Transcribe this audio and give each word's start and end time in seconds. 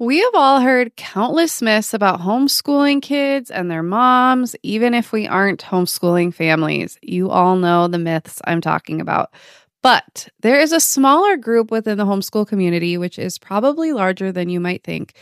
We 0.00 0.20
have 0.20 0.34
all 0.34 0.60
heard 0.60 0.96
countless 0.96 1.60
myths 1.60 1.92
about 1.92 2.22
homeschooling 2.22 3.02
kids 3.02 3.50
and 3.50 3.70
their 3.70 3.82
moms, 3.82 4.56
even 4.62 4.94
if 4.94 5.12
we 5.12 5.28
aren't 5.28 5.62
homeschooling 5.62 6.32
families. 6.32 6.98
You 7.02 7.28
all 7.28 7.56
know 7.56 7.86
the 7.86 7.98
myths 7.98 8.40
I'm 8.46 8.62
talking 8.62 9.02
about. 9.02 9.34
But 9.82 10.30
there 10.40 10.58
is 10.58 10.72
a 10.72 10.80
smaller 10.80 11.36
group 11.36 11.70
within 11.70 11.98
the 11.98 12.06
homeschool 12.06 12.48
community, 12.48 12.96
which 12.96 13.18
is 13.18 13.38
probably 13.38 13.92
larger 13.92 14.32
than 14.32 14.48
you 14.48 14.58
might 14.58 14.82
think. 14.84 15.12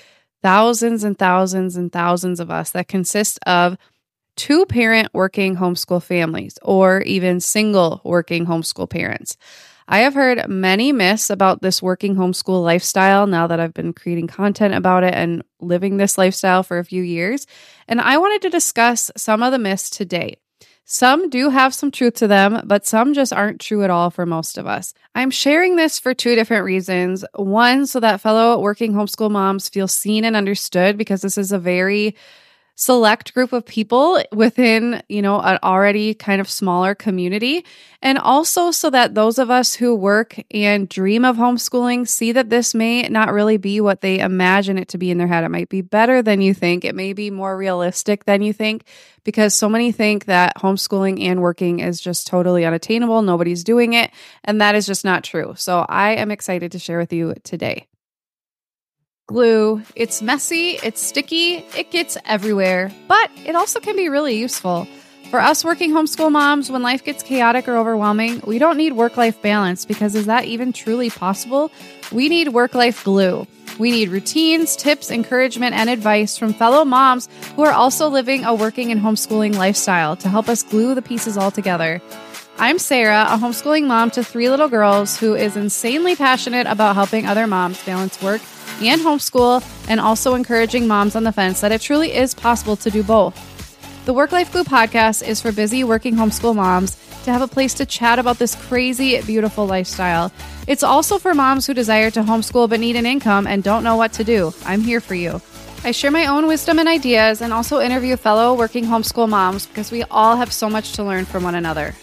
Thousands 0.45 1.03
and 1.03 1.19
thousands 1.19 1.75
and 1.75 1.91
thousands 1.91 2.39
of 2.39 2.49
us 2.49 2.71
that 2.71 2.87
consist 2.87 3.41
of 3.47 3.77
two 4.37 4.65
parent 4.65 5.09
working 5.13 5.57
homeschool 5.57 6.01
families 6.01 6.57
or 6.63 7.01
even 7.01 7.41
single 7.41 8.01
working 8.05 8.47
homeschool 8.47 8.89
parents. 8.89 9.37
I 9.91 10.01
have 10.01 10.13
heard 10.13 10.47
many 10.49 10.93
myths 10.93 11.31
about 11.31 11.63
this 11.63 11.83
working 11.83 12.15
homeschool 12.15 12.63
lifestyle 12.63 13.27
now 13.27 13.47
that 13.47 13.59
I've 13.59 13.73
been 13.73 13.95
creating 13.95 14.27
content 14.27 14.75
about 14.75 15.03
it 15.03 15.15
and 15.15 15.43
living 15.61 15.97
this 15.97 16.19
lifestyle 16.19 16.63
for 16.63 16.79
a 16.79 16.85
few 16.85 17.03
years. 17.03 17.47
And 17.89 17.99
I 17.99 18.19
wanted 18.19 18.43
to 18.43 18.51
discuss 18.51 19.11
some 19.17 19.43
of 19.43 19.51
the 19.51 19.59
myths 19.59 19.89
today. 19.89 20.37
Some 20.85 21.31
do 21.31 21.49
have 21.49 21.75
some 21.75 21.91
truth 21.91 22.15
to 22.15 22.29
them, 22.29 22.63
but 22.67 22.87
some 22.87 23.15
just 23.15 23.33
aren't 23.33 23.61
true 23.61 23.83
at 23.83 23.91
all 23.91 24.11
for 24.11 24.27
most 24.27 24.59
of 24.59 24.67
us. 24.67 24.93
I'm 25.15 25.31
sharing 25.31 25.77
this 25.77 25.99
for 25.99 26.13
two 26.13 26.35
different 26.35 26.65
reasons. 26.65 27.25
One, 27.35 27.87
so 27.87 27.99
that 28.01 28.21
fellow 28.21 28.61
working 28.61 28.93
homeschool 28.93 29.31
moms 29.31 29.71
feel 29.71 29.89
seen 29.89 30.25
and 30.25 30.37
understood 30.37 30.99
because 30.99 31.23
this 31.23 31.39
is 31.39 31.51
a 31.51 31.59
very 31.59 32.15
select 32.79 33.35
group 33.35 33.53
of 33.53 33.67
people 33.67 34.23
within, 34.31 35.03
you 35.09 35.21
know, 35.21 35.41
an 35.41 35.59
already 35.65 36.15
kind 36.15 36.41
of 36.41 36.49
smaller 36.49 36.95
community. 36.95 37.65
And 38.01 38.19
also 38.19 38.71
so 38.71 38.89
that 38.91 39.17
those 39.17 39.41
of 39.41 39.51
us 39.51 39.75
who 39.75 39.97
work 39.97 40.37
and 40.53 40.89
dream 40.89 41.25
of 41.25 41.37
homeschooling 41.37 42.07
see 42.07 42.31
that 42.31 42.51
this 42.51 42.77
may 42.77 43.03
not 43.09 43.33
really 43.33 43.57
be 43.57 43.81
what 43.81 44.01
they 44.01 44.21
imagine 44.21 44.79
it 44.79 44.87
to 44.91 44.99
be 44.99 45.11
in 45.11 45.19
their 45.19 45.27
head. 45.27 45.43
It 45.43 45.49
might 45.49 45.69
be 45.69 45.81
better 45.81 46.23
than 46.23 46.41
you 46.41 46.55
think. 46.55 46.85
It 46.85 46.95
may 46.95 47.15
be 47.15 47.33
more 47.33 47.57
realistic 47.57 48.27
than 48.27 48.43
you 48.43 48.53
think 48.53 48.85
because 49.25 49.55
so 49.55 49.69
many 49.69 49.91
think 49.91 50.27
that 50.27 50.57
homeschooling 50.59 51.21
and 51.25 51.43
working 51.43 51.81
is 51.81 52.01
just 52.01 52.29
totally 52.29 52.65
unattainable. 52.65 53.23
Nobody's 53.23 53.65
doing 53.65 53.95
it. 53.95 54.13
And 54.45 54.61
that 54.61 54.77
is 54.77 54.87
just 54.87 55.05
not 55.05 55.25
true. 55.25 55.55
So 55.57 55.85
I 55.89 56.13
am 56.13 56.31
excited 56.31 56.71
to 56.71 56.79
share 56.79 56.99
with 56.99 57.13
you 57.13 57.35
today 57.43 57.89
glue. 59.29 59.83
It's 59.95 60.23
messy, 60.23 60.79
it's 60.83 61.03
sticky, 61.03 61.57
it 61.77 61.91
gets 61.91 62.17
everywhere, 62.25 62.91
but 63.09 63.31
it 63.45 63.55
also 63.55 63.79
can 63.79 63.95
be 63.95 64.09
really 64.09 64.39
useful. 64.39 64.89
For 65.31 65.39
us 65.39 65.63
working 65.63 65.91
homeschool 65.91 66.33
moms, 66.33 66.71
when 66.71 66.83
life 66.83 67.05
gets 67.05 67.23
chaotic 67.23 67.69
or 67.69 67.77
overwhelming, 67.77 68.41
we 68.47 68.59
don't 68.59 68.79
need 68.79 68.95
work 68.95 69.19
life 69.19 69.43
balance 69.43 69.85
because 69.85 70.15
is 70.15 70.25
that 70.27 70.47
even 70.47 70.73
truly 70.73 71.11
possible? 71.11 71.71
We 72.11 72.31
need 72.31 72.49
work 72.49 72.75
life 72.75 73.05
glue. 73.05 73.47
We 73.79 73.91
need 73.91 74.09
routines, 74.09 74.75
tips, 74.77 75.11
encouragement, 75.11 75.75
and 75.75 75.91
advice 75.91 76.39
from 76.39 76.55
fellow 76.55 76.87
moms 76.87 77.29
who 77.55 77.65
are 77.65 77.73
also 77.73 78.09
living 78.09 78.47
a 78.47 78.55
working 78.55 78.91
and 78.91 79.01
homeschooling 79.03 79.57
lifestyle 79.57 80.17
to 80.17 80.29
help 80.31 80.49
us 80.49 80.63
glue 80.63 80.95
the 80.95 81.03
pieces 81.03 81.37
all 81.37 81.51
together. 81.51 82.01
I'm 82.59 82.79
Sarah, 82.79 83.27
a 83.29 83.37
homeschooling 83.37 83.87
mom 83.87 84.11
to 84.13 84.25
three 84.25 84.49
little 84.49 84.71
girls 84.71 85.19
who 85.19 85.35
is 85.35 85.55
insanely 85.55 86.17
passionate 86.17 86.67
about 86.67 86.95
helping 86.95 87.27
other 87.27 87.47
moms 87.47 87.85
balance 87.85 88.21
work 88.23 88.41
and 88.81 89.01
homeschool, 89.01 89.63
and 89.89 90.01
also 90.01 90.35
encouraging 90.35 90.87
moms 90.87 91.17
on 91.17 91.25
the 91.25 91.33
fence 91.33 91.61
that 91.61 91.73
it 91.73 91.81
truly 91.81 92.15
is 92.15 92.35
possible 92.35 92.77
to 92.77 92.91
do 92.91 93.03
both. 93.03 93.35
The 94.05 94.13
Work 94.13 94.33
Life 94.33 94.53
Glue 94.53 94.65
podcast 94.65 95.27
is 95.27 95.41
for 95.41 95.53
busy 95.53 95.85
working 95.85 96.15
homeschool 96.15 96.55
moms 96.55 96.97
to 97.25 97.33
have 97.33 97.43
a 97.43 97.49
place 97.49 97.75
to 97.75 97.85
chat 97.85 98.19
about 98.19 98.39
this 98.39 98.55
crazy, 98.55 99.21
beautiful 99.23 99.67
lifestyle. 99.67 100.33
It's 100.67 100.83
also 100.83 101.19
for 101.19 101.35
moms 101.35 101.67
who 101.67 101.75
desire 101.75 102.11
to 102.13 102.23
homeschool 102.23 102.71
but 102.71 102.81
need 102.81 102.97
an 102.97 103.05
income 103.05 103.47
and 103.47 103.63
don't 103.63 103.85
know 103.85 103.97
what 103.97 104.15
to 104.15 104.25
do. 104.25 104.55
I'm 104.65 104.81
here 104.81 105.01
for 105.01 105.15
you. 105.15 105.43
I 105.85 105.93
share 105.93 106.11
my 106.11 106.27
own 106.27 106.47
wisdom 106.47 106.79
and 106.79 106.89
ideas 106.89 107.43
and 107.43 107.53
also 107.53 107.81
interview 107.81 108.17
fellow 108.17 108.55
working 108.55 108.85
homeschool 108.85 109.29
moms 109.29 109.67
because 109.67 109.93
we 109.93 110.05
all 110.05 110.37
have 110.37 110.53
so 110.53 110.71
much 110.71 110.93
to 110.95 111.05
learn 111.05 111.25
from 111.25 111.45
one 111.45 111.55
another. 111.55 111.95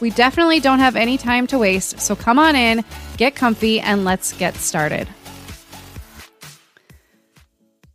We 0.00 0.10
definitely 0.10 0.60
don't 0.60 0.78
have 0.78 0.96
any 0.96 1.18
time 1.18 1.46
to 1.48 1.58
waste, 1.58 2.00
so 2.00 2.16
come 2.16 2.38
on 2.38 2.56
in, 2.56 2.82
get 3.18 3.34
comfy, 3.34 3.80
and 3.80 4.04
let's 4.04 4.32
get 4.32 4.54
started. 4.56 5.06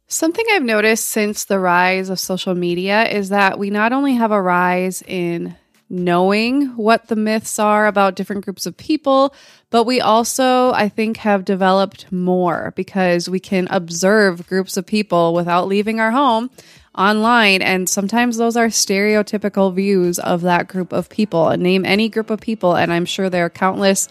Something 0.07 0.45
I've 0.51 0.63
noticed 0.63 1.07
since 1.07 1.45
the 1.45 1.59
rise 1.59 2.09
of 2.09 2.19
social 2.19 2.53
media 2.53 3.07
is 3.09 3.29
that 3.29 3.57
we 3.57 3.71
not 3.71 3.91
only 3.91 4.13
have 4.13 4.31
a 4.31 4.41
rise 4.41 5.01
in 5.01 5.55
knowing 5.89 6.67
what 6.77 7.07
the 7.07 7.15
myths 7.15 7.57
are 7.57 7.87
about 7.87 8.15
different 8.15 8.45
groups 8.45 8.67
of 8.67 8.77
people, 8.77 9.33
but 9.71 9.85
we 9.85 9.99
also, 9.99 10.71
I 10.73 10.89
think, 10.89 11.17
have 11.17 11.43
developed 11.43 12.11
more 12.11 12.71
because 12.75 13.27
we 13.27 13.39
can 13.39 13.67
observe 13.71 14.47
groups 14.47 14.77
of 14.77 14.85
people 14.85 15.33
without 15.33 15.67
leaving 15.67 15.99
our 15.99 16.11
home 16.11 16.51
online. 16.95 17.63
And 17.63 17.89
sometimes 17.89 18.37
those 18.37 18.55
are 18.55 18.67
stereotypical 18.67 19.73
views 19.73 20.19
of 20.19 20.41
that 20.41 20.67
group 20.67 20.93
of 20.93 21.09
people. 21.09 21.49
name 21.57 21.83
any 21.83 22.09
group 22.09 22.29
of 22.29 22.39
people, 22.39 22.75
and 22.75 22.93
I'm 22.93 23.05
sure 23.05 23.29
there 23.29 23.45
are 23.45 23.49
countless 23.49 24.07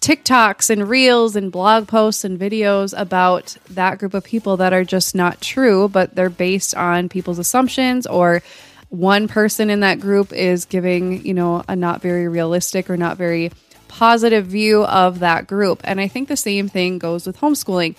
TikToks 0.00 0.68
and 0.70 0.88
reels 0.88 1.34
and 1.34 1.50
blog 1.50 1.88
posts 1.88 2.24
and 2.24 2.38
videos 2.38 2.92
about 2.96 3.56
that 3.70 3.98
group 3.98 4.14
of 4.14 4.24
people 4.24 4.58
that 4.58 4.72
are 4.72 4.84
just 4.84 5.14
not 5.14 5.40
true, 5.40 5.88
but 5.88 6.14
they're 6.14 6.28
based 6.28 6.74
on 6.74 7.08
people's 7.08 7.38
assumptions 7.38 8.06
or 8.06 8.42
one 8.90 9.26
person 9.28 9.70
in 9.70 9.80
that 9.80 10.00
group 10.00 10.32
is 10.32 10.66
giving, 10.66 11.24
you 11.26 11.34
know, 11.34 11.64
a 11.68 11.74
not 11.74 12.00
very 12.00 12.28
realistic 12.28 12.88
or 12.88 12.96
not 12.96 13.16
very 13.16 13.50
positive 13.88 14.46
view 14.46 14.84
of 14.84 15.20
that 15.20 15.46
group. 15.46 15.80
And 15.84 16.00
I 16.00 16.08
think 16.08 16.28
the 16.28 16.36
same 16.36 16.68
thing 16.68 16.98
goes 16.98 17.26
with 17.26 17.38
homeschooling. 17.38 17.96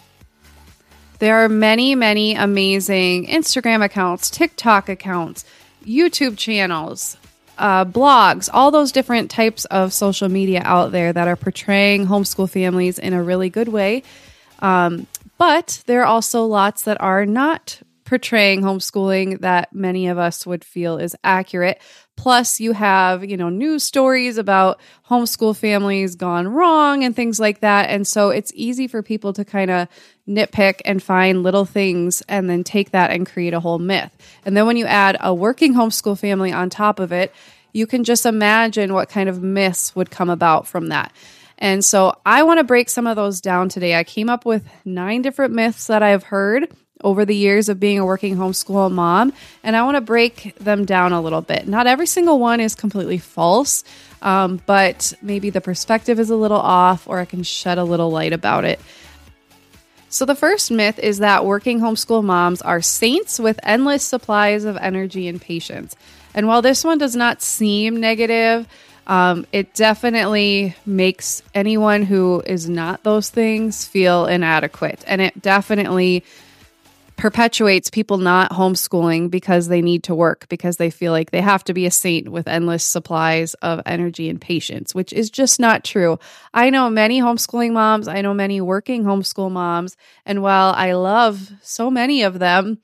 There 1.20 1.44
are 1.44 1.50
many, 1.50 1.96
many 1.96 2.36
amazing 2.36 3.28
Instagram 3.28 3.84
accounts, 3.84 4.30
TikTok 4.30 4.90
accounts, 4.90 5.46
YouTube 5.86 6.38
channels, 6.38 7.18
uh, 7.58 7.86
blogs, 7.86 8.50
all 8.54 8.72
those 8.72 8.92
different 8.92 9.32
types 9.32 9.66
of 9.66 9.94
social 9.94 10.30
media 10.30 10.62
out 10.64 10.92
there 10.92 11.14
that 11.14 11.28
are 11.28 11.36
portraying 11.36 12.08
homeschool 12.08 12.50
families 12.50 13.00
in 13.00 13.14
a 13.14 13.24
really 13.24 13.50
good 13.50 13.68
way. 13.68 14.04
Um, 14.60 15.08
but 15.38 15.84
there 15.86 16.02
are 16.02 16.06
also 16.06 16.46
lots 16.46 16.84
that 16.84 17.00
are 17.02 17.26
not 17.26 17.82
portraying 18.06 18.62
homeschooling 18.62 19.40
that 19.42 19.74
many 19.74 20.08
of 20.08 20.18
us 20.18 20.46
would 20.46 20.64
feel 20.64 20.98
is 20.98 21.16
accurate. 21.24 21.82
Plus, 22.16 22.60
you 22.60 22.72
have, 22.72 23.24
you 23.24 23.38
know, 23.38 23.50
news 23.50 23.84
stories 23.84 24.38
about 24.38 24.80
homeschool 25.10 25.56
families 25.56 26.16
gone 26.16 26.48
wrong 26.48 27.04
and 27.04 27.16
things 27.16 27.40
like 27.40 27.60
that. 27.60 27.90
And 27.90 28.08
so 28.08 28.30
it's 28.30 28.52
easy 28.56 28.88
for 28.88 29.04
people 29.04 29.34
to 29.34 29.46
kind 29.46 29.70
of 29.70 29.88
nitpick 30.28 30.82
and 30.86 31.04
find 31.04 31.44
little 31.44 31.66
things 31.66 32.24
and 32.28 32.50
then 32.50 32.64
take 32.64 32.92
that 32.92 33.12
and 33.12 33.28
create 33.28 33.54
a 33.54 33.60
whole 33.60 33.80
myth. 33.80 34.16
And 34.46 34.56
then 34.56 34.66
when 34.66 34.78
you 34.78 34.86
add 34.86 35.18
a 35.20 35.34
working 35.34 35.74
homeschool 35.74 36.18
family 36.18 36.52
on 36.52 36.70
top 36.70 37.00
of 37.00 37.12
it, 37.12 37.34
you 37.74 37.86
can 37.86 38.04
just 38.04 38.26
imagine 38.26 38.94
what 38.94 39.10
kind 39.10 39.28
of 39.28 39.44
myths 39.44 39.96
would 39.96 40.10
come 40.10 40.30
about 40.30 40.68
from 40.68 40.88
that. 40.88 41.12
And 41.58 41.84
so 41.84 42.14
I 42.26 42.44
want 42.44 42.60
to 42.60 42.64
break 42.64 42.90
some 42.90 43.08
of 43.08 43.16
those 43.16 43.42
down 43.42 43.70
today. 43.70 43.96
I 43.96 44.04
came 44.04 44.30
up 44.30 44.46
with 44.46 44.66
nine 44.84 45.22
different 45.22 45.54
myths 45.54 45.88
that 45.88 46.04
I've 46.04 46.24
heard 46.24 46.74
over 47.06 47.24
the 47.24 47.36
years 47.36 47.70
of 47.70 47.80
being 47.80 48.00
a 48.00 48.06
working 48.06 48.36
homeschool 48.36 48.92
mom, 48.92 49.32
and 49.64 49.76
I 49.76 49.84
want 49.84 49.96
to 49.96 50.02
break 50.02 50.56
them 50.56 50.86
down 50.86 51.14
a 51.14 51.22
little 51.22 51.42
bit. 51.42 51.68
Not 51.68 51.86
every 51.86 52.08
single 52.08 52.40
one 52.40 52.60
is 52.60 52.74
completely 52.74 53.20
false, 53.20 53.84
um, 54.24 54.60
but 54.66 55.14
maybe 55.22 55.52
the 55.52 55.62
perspective 55.62 56.20
is 56.20 56.32
a 56.32 56.36
little 56.36 56.60
off, 56.60 57.08
or 57.08 57.20
I 57.20 57.26
can 57.26 57.44
shed 57.44 57.78
a 57.78 57.84
little 57.84 58.10
light 58.10 58.34
about 58.34 58.66
it. 58.66 58.80
So, 60.10 60.26
the 60.26 60.36
first 60.36 60.72
myth 60.72 60.98
is 60.98 61.20
that 61.20 61.46
working 61.46 61.80
homeschool 61.80 62.24
moms 62.24 62.62
are 62.62 62.82
saints 62.82 63.40
with 63.40 63.60
endless 63.62 64.04
supplies 64.04 64.64
of 64.66 64.76
energy 64.78 65.28
and 65.28 65.40
patience. 65.40 65.96
And 66.34 66.48
while 66.48 66.62
this 66.62 66.84
one 66.84 66.98
does 66.98 67.16
not 67.16 67.42
seem 67.42 68.00
negative, 68.00 68.68
um, 69.08 69.46
it 69.52 69.76
definitely 69.76 70.76
makes 70.86 71.44
anyone 71.54 72.02
who 72.02 72.42
is 72.46 72.68
not 72.68 73.04
those 73.04 73.30
things 73.30 73.86
feel 73.86 74.26
inadequate. 74.26 75.04
And 75.06 75.22
it 75.22 75.40
definitely 75.42 76.24
perpetuates 77.18 77.90
people 77.90 78.18
not 78.18 78.52
homeschooling 78.52 79.32
because 79.32 79.68
they 79.68 79.82
need 79.82 80.04
to 80.04 80.16
work, 80.16 80.48
because 80.50 80.78
they 80.78 80.90
feel 80.90 81.12
like 81.12 81.32
they 81.32 81.42
have 81.42 81.64
to 81.64 81.74
be 81.74 81.86
a 81.86 81.92
saint 81.92 82.30
with 82.30 82.48
endless 82.48 82.84
supplies 82.84 83.54
of 83.56 83.82
energy 83.86 84.30
and 84.30 84.42
patience, 84.42 84.94
which 84.94 85.14
is 85.14 85.30
just 85.30 85.60
not 85.60 85.84
true. 85.84 86.20
I 86.54 86.70
know 86.70 86.90
many 86.90 87.22
homeschooling 87.22 87.72
moms, 87.72 88.08
I 88.08 88.22
know 88.22 88.34
many 88.34 88.60
working 88.60 89.04
homeschool 89.04 89.52
moms, 89.52 89.96
and 90.26 90.42
while 90.42 90.74
I 90.76 90.94
love 90.94 91.52
so 91.62 91.90
many 91.90 92.24
of 92.24 92.40
them, 92.40 92.80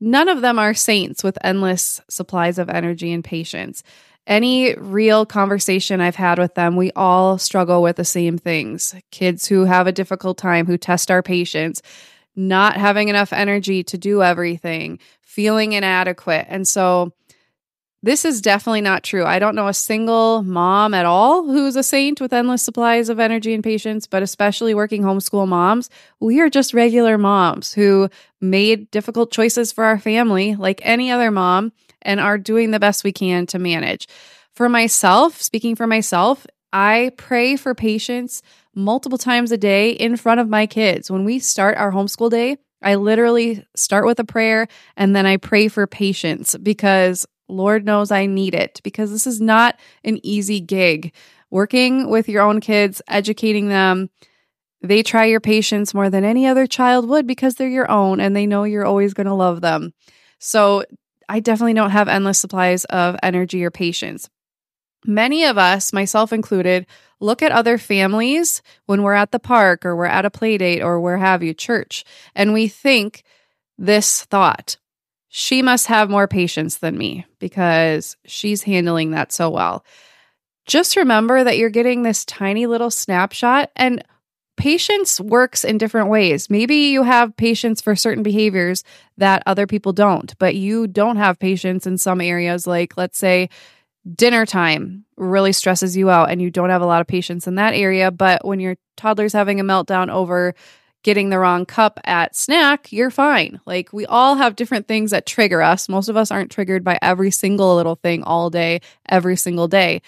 none 0.00 0.28
of 0.28 0.42
them 0.42 0.58
are 0.58 0.74
saints 0.74 1.24
with 1.24 1.38
endless 1.42 2.00
supplies 2.08 2.58
of 2.58 2.68
energy 2.68 3.12
and 3.12 3.24
patience. 3.24 3.82
Any 4.26 4.74
real 4.76 5.26
conversation 5.26 6.00
I've 6.00 6.14
had 6.14 6.38
with 6.38 6.54
them, 6.54 6.76
we 6.76 6.92
all 6.94 7.38
struggle 7.38 7.82
with 7.82 7.96
the 7.96 8.04
same 8.04 8.38
things. 8.38 8.94
Kids 9.10 9.48
who 9.48 9.64
have 9.64 9.88
a 9.88 9.92
difficult 9.92 10.38
time, 10.38 10.66
who 10.66 10.78
test 10.78 11.10
our 11.10 11.24
patience, 11.24 11.82
not 12.36 12.76
having 12.76 13.08
enough 13.08 13.32
energy 13.32 13.82
to 13.84 13.98
do 13.98 14.22
everything, 14.22 14.98
feeling 15.22 15.72
inadequate. 15.72 16.46
And 16.48 16.66
so 16.66 17.12
This 18.04 18.24
is 18.24 18.40
definitely 18.40 18.80
not 18.80 19.04
true. 19.04 19.24
I 19.24 19.38
don't 19.38 19.54
know 19.54 19.68
a 19.68 19.74
single 19.74 20.42
mom 20.42 20.92
at 20.92 21.06
all 21.06 21.44
who's 21.44 21.76
a 21.76 21.84
saint 21.84 22.20
with 22.20 22.32
endless 22.32 22.60
supplies 22.62 23.08
of 23.08 23.20
energy 23.20 23.54
and 23.54 23.62
patience, 23.62 24.08
but 24.08 24.24
especially 24.24 24.74
working 24.74 25.02
homeschool 25.02 25.46
moms, 25.46 25.88
we 26.18 26.40
are 26.40 26.50
just 26.50 26.74
regular 26.74 27.16
moms 27.16 27.72
who 27.72 28.08
made 28.40 28.90
difficult 28.90 29.30
choices 29.30 29.70
for 29.70 29.84
our 29.84 30.00
family 30.00 30.56
like 30.56 30.80
any 30.82 31.12
other 31.12 31.30
mom 31.30 31.72
and 32.02 32.18
are 32.18 32.38
doing 32.38 32.72
the 32.72 32.80
best 32.80 33.04
we 33.04 33.12
can 33.12 33.46
to 33.46 33.60
manage. 33.60 34.08
For 34.52 34.68
myself, 34.68 35.40
speaking 35.40 35.76
for 35.76 35.86
myself, 35.86 36.44
I 36.72 37.12
pray 37.16 37.54
for 37.54 37.72
patience 37.72 38.42
multiple 38.74 39.18
times 39.18 39.52
a 39.52 39.58
day 39.58 39.90
in 39.90 40.16
front 40.16 40.40
of 40.40 40.48
my 40.48 40.66
kids. 40.66 41.10
When 41.10 41.24
we 41.24 41.38
start 41.38 41.76
our 41.76 41.92
homeschool 41.92 42.30
day, 42.30 42.56
I 42.82 42.96
literally 42.96 43.64
start 43.76 44.06
with 44.06 44.18
a 44.18 44.24
prayer 44.24 44.66
and 44.96 45.14
then 45.14 45.26
I 45.26 45.36
pray 45.36 45.68
for 45.68 45.86
patience 45.86 46.56
because 46.56 47.26
Lord 47.48 47.84
knows 47.84 48.10
I 48.10 48.26
need 48.26 48.54
it 48.54 48.80
because 48.82 49.10
this 49.10 49.26
is 49.26 49.40
not 49.40 49.78
an 50.04 50.18
easy 50.22 50.60
gig. 50.60 51.12
Working 51.50 52.08
with 52.08 52.28
your 52.28 52.42
own 52.42 52.60
kids, 52.60 53.02
educating 53.08 53.68
them, 53.68 54.10
they 54.82 55.02
try 55.02 55.26
your 55.26 55.40
patience 55.40 55.94
more 55.94 56.10
than 56.10 56.24
any 56.24 56.46
other 56.46 56.66
child 56.66 57.08
would 57.08 57.26
because 57.26 57.54
they're 57.54 57.68
your 57.68 57.90
own 57.90 58.20
and 58.20 58.34
they 58.34 58.46
know 58.46 58.64
you're 58.64 58.86
always 58.86 59.14
going 59.14 59.26
to 59.26 59.34
love 59.34 59.60
them. 59.60 59.92
So 60.38 60.84
I 61.28 61.40
definitely 61.40 61.74
don't 61.74 61.90
have 61.90 62.08
endless 62.08 62.38
supplies 62.38 62.84
of 62.86 63.16
energy 63.22 63.64
or 63.64 63.70
patience. 63.70 64.28
Many 65.04 65.44
of 65.44 65.58
us, 65.58 65.92
myself 65.92 66.32
included, 66.32 66.86
look 67.22 67.42
at 67.42 67.52
other 67.52 67.78
families 67.78 68.60
when 68.86 69.02
we're 69.02 69.14
at 69.14 69.30
the 69.30 69.38
park 69.38 69.86
or 69.86 69.96
we're 69.96 70.04
at 70.04 70.24
a 70.24 70.30
play 70.30 70.58
date 70.58 70.82
or 70.82 71.00
where 71.00 71.18
have 71.18 71.42
you, 71.42 71.54
church, 71.54 72.04
and 72.34 72.52
we 72.52 72.68
think 72.68 73.22
this 73.78 74.24
thought 74.24 74.76
she 75.34 75.62
must 75.62 75.86
have 75.86 76.10
more 76.10 76.28
patience 76.28 76.76
than 76.76 76.98
me 76.98 77.24
because 77.38 78.18
she's 78.26 78.64
handling 78.64 79.12
that 79.12 79.32
so 79.32 79.48
well. 79.48 79.82
Just 80.66 80.94
remember 80.94 81.42
that 81.42 81.56
you're 81.56 81.70
getting 81.70 82.02
this 82.02 82.26
tiny 82.26 82.66
little 82.66 82.90
snapshot 82.90 83.70
and 83.74 84.04
patience 84.58 85.18
works 85.18 85.64
in 85.64 85.78
different 85.78 86.10
ways. 86.10 86.50
Maybe 86.50 86.74
you 86.74 87.02
have 87.02 87.34
patience 87.34 87.80
for 87.80 87.96
certain 87.96 88.22
behaviors 88.22 88.84
that 89.16 89.42
other 89.46 89.66
people 89.66 89.94
don't, 89.94 90.38
but 90.38 90.54
you 90.54 90.86
don't 90.86 91.16
have 91.16 91.38
patience 91.38 91.86
in 91.86 91.96
some 91.96 92.20
areas, 92.20 92.66
like 92.66 92.98
let's 92.98 93.16
say 93.16 93.48
dinner 94.14 94.44
time 94.44 95.04
really 95.16 95.52
stresses 95.52 95.96
you 95.96 96.10
out 96.10 96.30
and 96.30 96.42
you 96.42 96.50
don't 96.50 96.70
have 96.70 96.82
a 96.82 96.86
lot 96.86 97.00
of 97.00 97.06
patience 97.06 97.46
in 97.46 97.54
that 97.56 97.74
area. 97.74 98.10
But 98.10 98.44
when 98.44 98.60
your 98.60 98.76
toddler's 98.96 99.32
having 99.32 99.60
a 99.60 99.64
meltdown 99.64 100.10
over 100.10 100.54
getting 101.02 101.30
the 101.30 101.38
wrong 101.38 101.66
cup 101.66 101.98
at 102.04 102.36
snack, 102.36 102.92
you're 102.92 103.10
fine. 103.10 103.60
Like 103.66 103.92
we 103.92 104.06
all 104.06 104.36
have 104.36 104.56
different 104.56 104.88
things 104.88 105.10
that 105.10 105.26
trigger 105.26 105.62
us. 105.62 105.88
Most 105.88 106.08
of 106.08 106.16
us 106.16 106.30
aren't 106.30 106.50
triggered 106.50 106.84
by 106.84 106.98
every 107.02 107.30
single 107.30 107.76
little 107.76 107.96
thing 107.96 108.22
all 108.22 108.50
day, 108.50 108.80
every 109.08 109.36
single 109.36 109.68
day. 109.68 110.02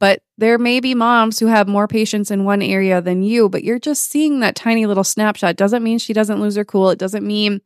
But 0.00 0.22
there 0.36 0.58
may 0.58 0.80
be 0.80 0.94
moms 0.94 1.38
who 1.38 1.46
have 1.46 1.68
more 1.68 1.88
patience 1.88 2.30
in 2.30 2.44
one 2.44 2.62
area 2.62 3.00
than 3.00 3.22
you, 3.22 3.48
but 3.48 3.64
you're 3.64 3.80
just 3.80 4.08
seeing 4.10 4.40
that 4.40 4.54
tiny 4.54 4.86
little 4.86 5.04
snapshot. 5.04 5.56
Doesn't 5.56 5.82
mean 5.82 5.98
she 5.98 6.12
doesn't 6.12 6.40
lose 6.40 6.56
her 6.56 6.64
cool. 6.64 6.90
It 6.90 7.00
doesn't 7.00 7.26
mean 7.26 7.60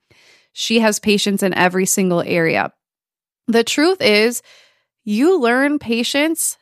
she 0.53 0.81
has 0.81 0.99
patience 0.99 1.43
in 1.43 1.53
every 1.55 1.87
single 1.87 2.23
area. 2.23 2.73
The 3.49 3.65
truth 3.65 4.01
is, 4.01 4.43
you 5.05 5.41
learn 5.41 5.79
patience 5.79 6.59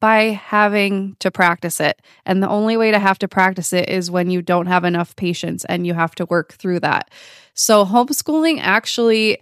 by 0.00 0.24
having 0.24 1.16
to 1.20 1.30
practice 1.30 1.80
it. 1.80 2.02
And 2.26 2.42
the 2.42 2.48
only 2.48 2.76
way 2.76 2.90
to 2.90 2.98
have 2.98 3.18
to 3.20 3.28
practice 3.28 3.72
it 3.72 3.88
is 3.88 4.10
when 4.10 4.30
you 4.30 4.42
don't 4.42 4.66
have 4.66 4.84
enough 4.84 5.16
patience 5.16 5.64
and 5.64 5.86
you 5.86 5.94
have 5.94 6.14
to 6.16 6.26
work 6.26 6.52
through 6.54 6.80
that. 6.80 7.10
So, 7.54 7.84
homeschooling 7.84 8.58
actually 8.60 9.38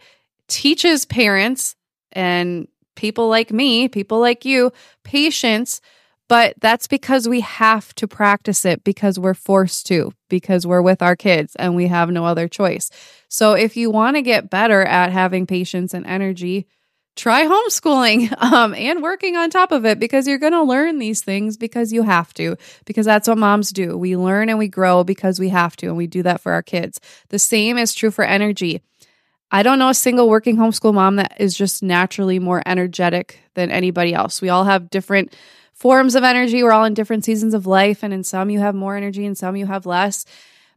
teaches 0.48 1.04
parents 1.04 1.74
and 2.12 2.68
people 2.94 3.28
like 3.28 3.52
me, 3.52 3.88
people 3.88 4.20
like 4.20 4.44
you, 4.44 4.72
patience. 5.02 5.80
But 6.28 6.54
that's 6.60 6.86
because 6.86 7.28
we 7.28 7.40
have 7.40 7.94
to 7.96 8.08
practice 8.08 8.64
it 8.64 8.82
because 8.82 9.18
we're 9.18 9.34
forced 9.34 9.86
to, 9.88 10.12
because 10.30 10.66
we're 10.66 10.80
with 10.80 11.02
our 11.02 11.16
kids 11.16 11.54
and 11.56 11.76
we 11.76 11.88
have 11.88 12.10
no 12.10 12.24
other 12.24 12.48
choice. 12.48 12.90
So, 13.28 13.54
if 13.54 13.76
you 13.76 13.90
want 13.90 14.16
to 14.16 14.22
get 14.22 14.50
better 14.50 14.82
at 14.84 15.10
having 15.12 15.46
patience 15.46 15.92
and 15.92 16.06
energy, 16.06 16.68
try 17.16 17.44
homeschooling 17.44 18.34
um, 18.42 18.74
and 18.74 19.02
working 19.02 19.36
on 19.36 19.50
top 19.50 19.72
of 19.72 19.84
it 19.84 19.98
because 19.98 20.26
you're 20.26 20.38
going 20.38 20.52
to 20.52 20.62
learn 20.62 20.98
these 20.98 21.22
things 21.22 21.56
because 21.56 21.92
you 21.92 22.02
have 22.02 22.32
to, 22.34 22.56
because 22.84 23.06
that's 23.06 23.28
what 23.28 23.38
moms 23.38 23.70
do. 23.70 23.96
We 23.96 24.16
learn 24.16 24.48
and 24.48 24.58
we 24.58 24.68
grow 24.68 25.04
because 25.04 25.38
we 25.38 25.50
have 25.50 25.76
to, 25.76 25.86
and 25.86 25.96
we 25.96 26.06
do 26.06 26.22
that 26.22 26.40
for 26.40 26.52
our 26.52 26.62
kids. 26.62 27.00
The 27.28 27.38
same 27.38 27.78
is 27.78 27.94
true 27.94 28.10
for 28.10 28.24
energy. 28.24 28.82
I 29.50 29.62
don't 29.62 29.78
know 29.78 29.90
a 29.90 29.94
single 29.94 30.28
working 30.28 30.56
homeschool 30.56 30.94
mom 30.94 31.16
that 31.16 31.36
is 31.38 31.56
just 31.56 31.82
naturally 31.82 32.38
more 32.38 32.62
energetic 32.66 33.40
than 33.54 33.70
anybody 33.70 34.12
else. 34.12 34.42
We 34.42 34.48
all 34.48 34.64
have 34.64 34.90
different 34.90 35.36
forms 35.72 36.14
of 36.14 36.24
energy. 36.24 36.62
We're 36.62 36.72
all 36.72 36.84
in 36.84 36.94
different 36.94 37.24
seasons 37.24 37.54
of 37.54 37.66
life, 37.66 38.02
and 38.02 38.12
in 38.12 38.24
some 38.24 38.50
you 38.50 38.58
have 38.58 38.74
more 38.74 38.96
energy, 38.96 39.24
and 39.26 39.38
some 39.38 39.54
you 39.54 39.66
have 39.66 39.86
less. 39.86 40.24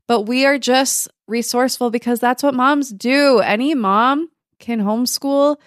But 0.05 0.21
we 0.21 0.45
are 0.45 0.59
just 0.59 1.09
resourceful 1.27 1.89
because 1.89 2.19
that's 2.19 2.43
what 2.43 2.53
moms 2.53 2.91
do. 2.91 3.39
Any 3.39 3.73
mom 3.73 4.29
can 4.59 4.81
homeschool 4.81 5.57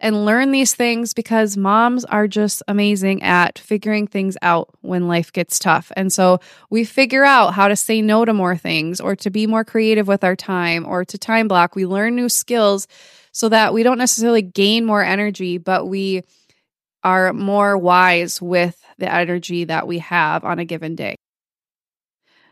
and 0.00 0.24
learn 0.26 0.50
these 0.50 0.74
things 0.74 1.14
because 1.14 1.56
moms 1.56 2.04
are 2.04 2.28
just 2.28 2.62
amazing 2.68 3.22
at 3.22 3.58
figuring 3.58 4.06
things 4.06 4.36
out 4.42 4.68
when 4.82 5.08
life 5.08 5.32
gets 5.32 5.58
tough. 5.58 5.90
And 5.96 6.12
so 6.12 6.40
we 6.70 6.84
figure 6.84 7.24
out 7.24 7.54
how 7.54 7.68
to 7.68 7.76
say 7.76 8.02
no 8.02 8.24
to 8.24 8.34
more 8.34 8.56
things 8.56 9.00
or 9.00 9.16
to 9.16 9.30
be 9.30 9.46
more 9.46 9.64
creative 9.64 10.06
with 10.06 10.22
our 10.22 10.36
time 10.36 10.86
or 10.86 11.04
to 11.04 11.18
time 11.18 11.48
block. 11.48 11.74
We 11.74 11.86
learn 11.86 12.14
new 12.14 12.28
skills 12.28 12.86
so 13.32 13.48
that 13.48 13.72
we 13.72 13.82
don't 13.82 13.98
necessarily 13.98 14.42
gain 14.42 14.84
more 14.84 15.02
energy, 15.02 15.58
but 15.58 15.86
we 15.86 16.22
are 17.02 17.32
more 17.32 17.78
wise 17.78 18.42
with 18.42 18.82
the 18.98 19.12
energy 19.12 19.64
that 19.64 19.86
we 19.86 19.98
have 19.98 20.44
on 20.44 20.58
a 20.58 20.64
given 20.64 20.94
day. 20.94 21.16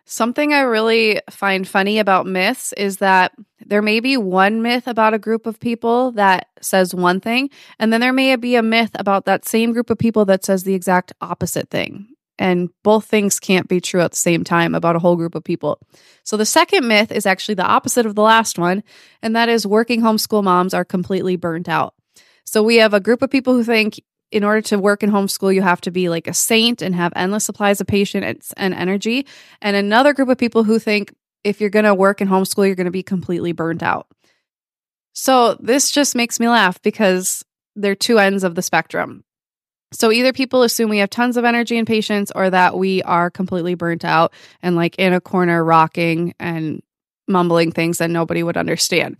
Something 0.06 0.52
I 0.52 0.60
really 0.60 1.20
find 1.30 1.66
funny 1.66 1.98
about 1.98 2.26
myths 2.26 2.74
is 2.74 2.98
that 2.98 3.32
there 3.64 3.80
may 3.80 4.00
be 4.00 4.18
one 4.18 4.60
myth 4.60 4.86
about 4.86 5.14
a 5.14 5.18
group 5.18 5.46
of 5.46 5.58
people 5.58 6.12
that 6.12 6.48
says 6.60 6.94
one 6.94 7.20
thing, 7.20 7.48
and 7.78 7.90
then 7.90 8.02
there 8.02 8.12
may 8.12 8.36
be 8.36 8.54
a 8.56 8.62
myth 8.62 8.90
about 8.96 9.24
that 9.24 9.46
same 9.46 9.72
group 9.72 9.88
of 9.88 9.96
people 9.96 10.26
that 10.26 10.44
says 10.44 10.64
the 10.64 10.74
exact 10.74 11.12
opposite 11.22 11.70
thing. 11.70 12.08
And 12.38 12.68
both 12.82 13.06
things 13.06 13.40
can't 13.40 13.68
be 13.68 13.80
true 13.80 14.00
at 14.00 14.10
the 14.10 14.16
same 14.16 14.44
time 14.44 14.74
about 14.74 14.96
a 14.96 14.98
whole 14.98 15.16
group 15.16 15.34
of 15.34 15.44
people. 15.44 15.78
So 16.24 16.36
the 16.36 16.44
second 16.44 16.86
myth 16.86 17.10
is 17.10 17.26
actually 17.26 17.54
the 17.54 17.64
opposite 17.64 18.04
of 18.04 18.14
the 18.14 18.22
last 18.22 18.58
one, 18.58 18.82
and 19.22 19.34
that 19.36 19.48
is 19.48 19.66
working 19.66 20.02
homeschool 20.02 20.44
moms 20.44 20.74
are 20.74 20.84
completely 20.84 21.36
burnt 21.36 21.68
out. 21.68 21.94
So 22.44 22.62
we 22.62 22.76
have 22.76 22.92
a 22.92 23.00
group 23.00 23.22
of 23.22 23.30
people 23.30 23.54
who 23.54 23.64
think 23.64 24.00
in 24.30 24.44
order 24.44 24.60
to 24.62 24.78
work 24.78 25.02
in 25.02 25.10
homeschool, 25.10 25.54
you 25.54 25.62
have 25.62 25.80
to 25.82 25.90
be 25.90 26.08
like 26.08 26.26
a 26.26 26.34
saint 26.34 26.82
and 26.82 26.94
have 26.94 27.12
endless 27.14 27.44
supplies 27.44 27.80
of 27.80 27.86
patience 27.86 28.52
and 28.56 28.74
energy. 28.74 29.26
And 29.62 29.76
another 29.76 30.12
group 30.12 30.28
of 30.28 30.38
people 30.38 30.64
who 30.64 30.78
think 30.78 31.14
if 31.44 31.60
you're 31.60 31.70
going 31.70 31.84
to 31.84 31.94
work 31.94 32.20
in 32.20 32.28
homeschool, 32.28 32.66
you're 32.66 32.74
going 32.74 32.86
to 32.86 32.90
be 32.90 33.02
completely 33.02 33.52
burnt 33.52 33.82
out. 33.82 34.08
So 35.12 35.54
this 35.54 35.90
just 35.90 36.16
makes 36.16 36.40
me 36.40 36.48
laugh 36.48 36.82
because 36.82 37.44
they're 37.76 37.94
two 37.94 38.18
ends 38.18 38.42
of 38.42 38.54
the 38.54 38.62
spectrum. 38.62 39.24
So 39.92 40.10
either 40.10 40.32
people 40.32 40.62
assume 40.62 40.90
we 40.90 40.98
have 40.98 41.10
tons 41.10 41.36
of 41.36 41.44
energy 41.44 41.78
and 41.78 41.86
patience 41.86 42.32
or 42.34 42.50
that 42.50 42.76
we 42.76 43.02
are 43.02 43.30
completely 43.30 43.74
burnt 43.74 44.04
out 44.04 44.32
and 44.60 44.74
like 44.74 44.96
in 44.96 45.12
a 45.12 45.20
corner 45.20 45.62
rocking 45.62 46.34
and 46.40 46.82
mumbling 47.28 47.70
things 47.70 47.98
that 47.98 48.10
nobody 48.10 48.42
would 48.42 48.56
understand. 48.56 49.18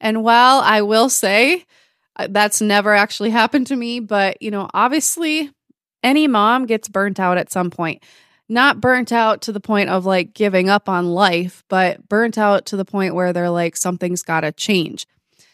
And 0.00 0.24
while 0.24 0.60
I 0.60 0.82
will 0.82 1.10
say 1.10 1.64
Uh, 2.16 2.28
that's 2.30 2.60
never 2.60 2.94
actually 2.94 3.30
happened 3.30 3.66
to 3.68 3.76
me, 3.76 4.00
but 4.00 4.40
you 4.42 4.50
know, 4.50 4.68
obviously 4.74 5.50
any 6.02 6.26
mom 6.26 6.66
gets 6.66 6.88
burnt 6.88 7.20
out 7.20 7.38
at 7.38 7.52
some 7.52 7.70
point. 7.70 8.02
Not 8.48 8.80
burnt 8.80 9.10
out 9.12 9.42
to 9.42 9.52
the 9.52 9.60
point 9.60 9.90
of 9.90 10.06
like 10.06 10.32
giving 10.32 10.68
up 10.68 10.88
on 10.88 11.06
life, 11.06 11.64
but 11.68 12.08
burnt 12.08 12.38
out 12.38 12.66
to 12.66 12.76
the 12.76 12.84
point 12.84 13.14
where 13.14 13.32
they're 13.32 13.50
like 13.50 13.76
something's 13.76 14.22
got 14.22 14.42
to 14.42 14.52
change. 14.52 15.06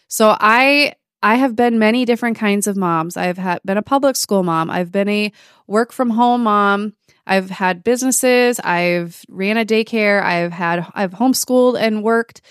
So 0.08 0.36
I 0.38 0.94
I 1.22 1.36
have 1.36 1.56
been 1.56 1.78
many 1.78 2.04
different 2.04 2.36
kinds 2.36 2.66
of 2.66 2.76
moms. 2.76 3.16
I've 3.16 3.38
had 3.38 3.60
been 3.64 3.78
a 3.78 3.82
public 3.82 4.16
school 4.16 4.42
mom. 4.42 4.68
I've 4.68 4.92
been 4.92 5.08
a 5.08 5.32
work 5.66 5.92
from 5.92 6.10
home 6.10 6.42
mom. 6.42 6.94
I've 7.26 7.48
had 7.48 7.84
businesses. 7.84 8.60
I've 8.60 9.24
ran 9.28 9.56
a 9.56 9.64
daycare. 9.64 10.22
I've 10.22 10.52
had 10.52 10.86
I've 10.94 11.12
homeschooled 11.12 11.80
and 11.80 12.02
worked. 12.02 12.42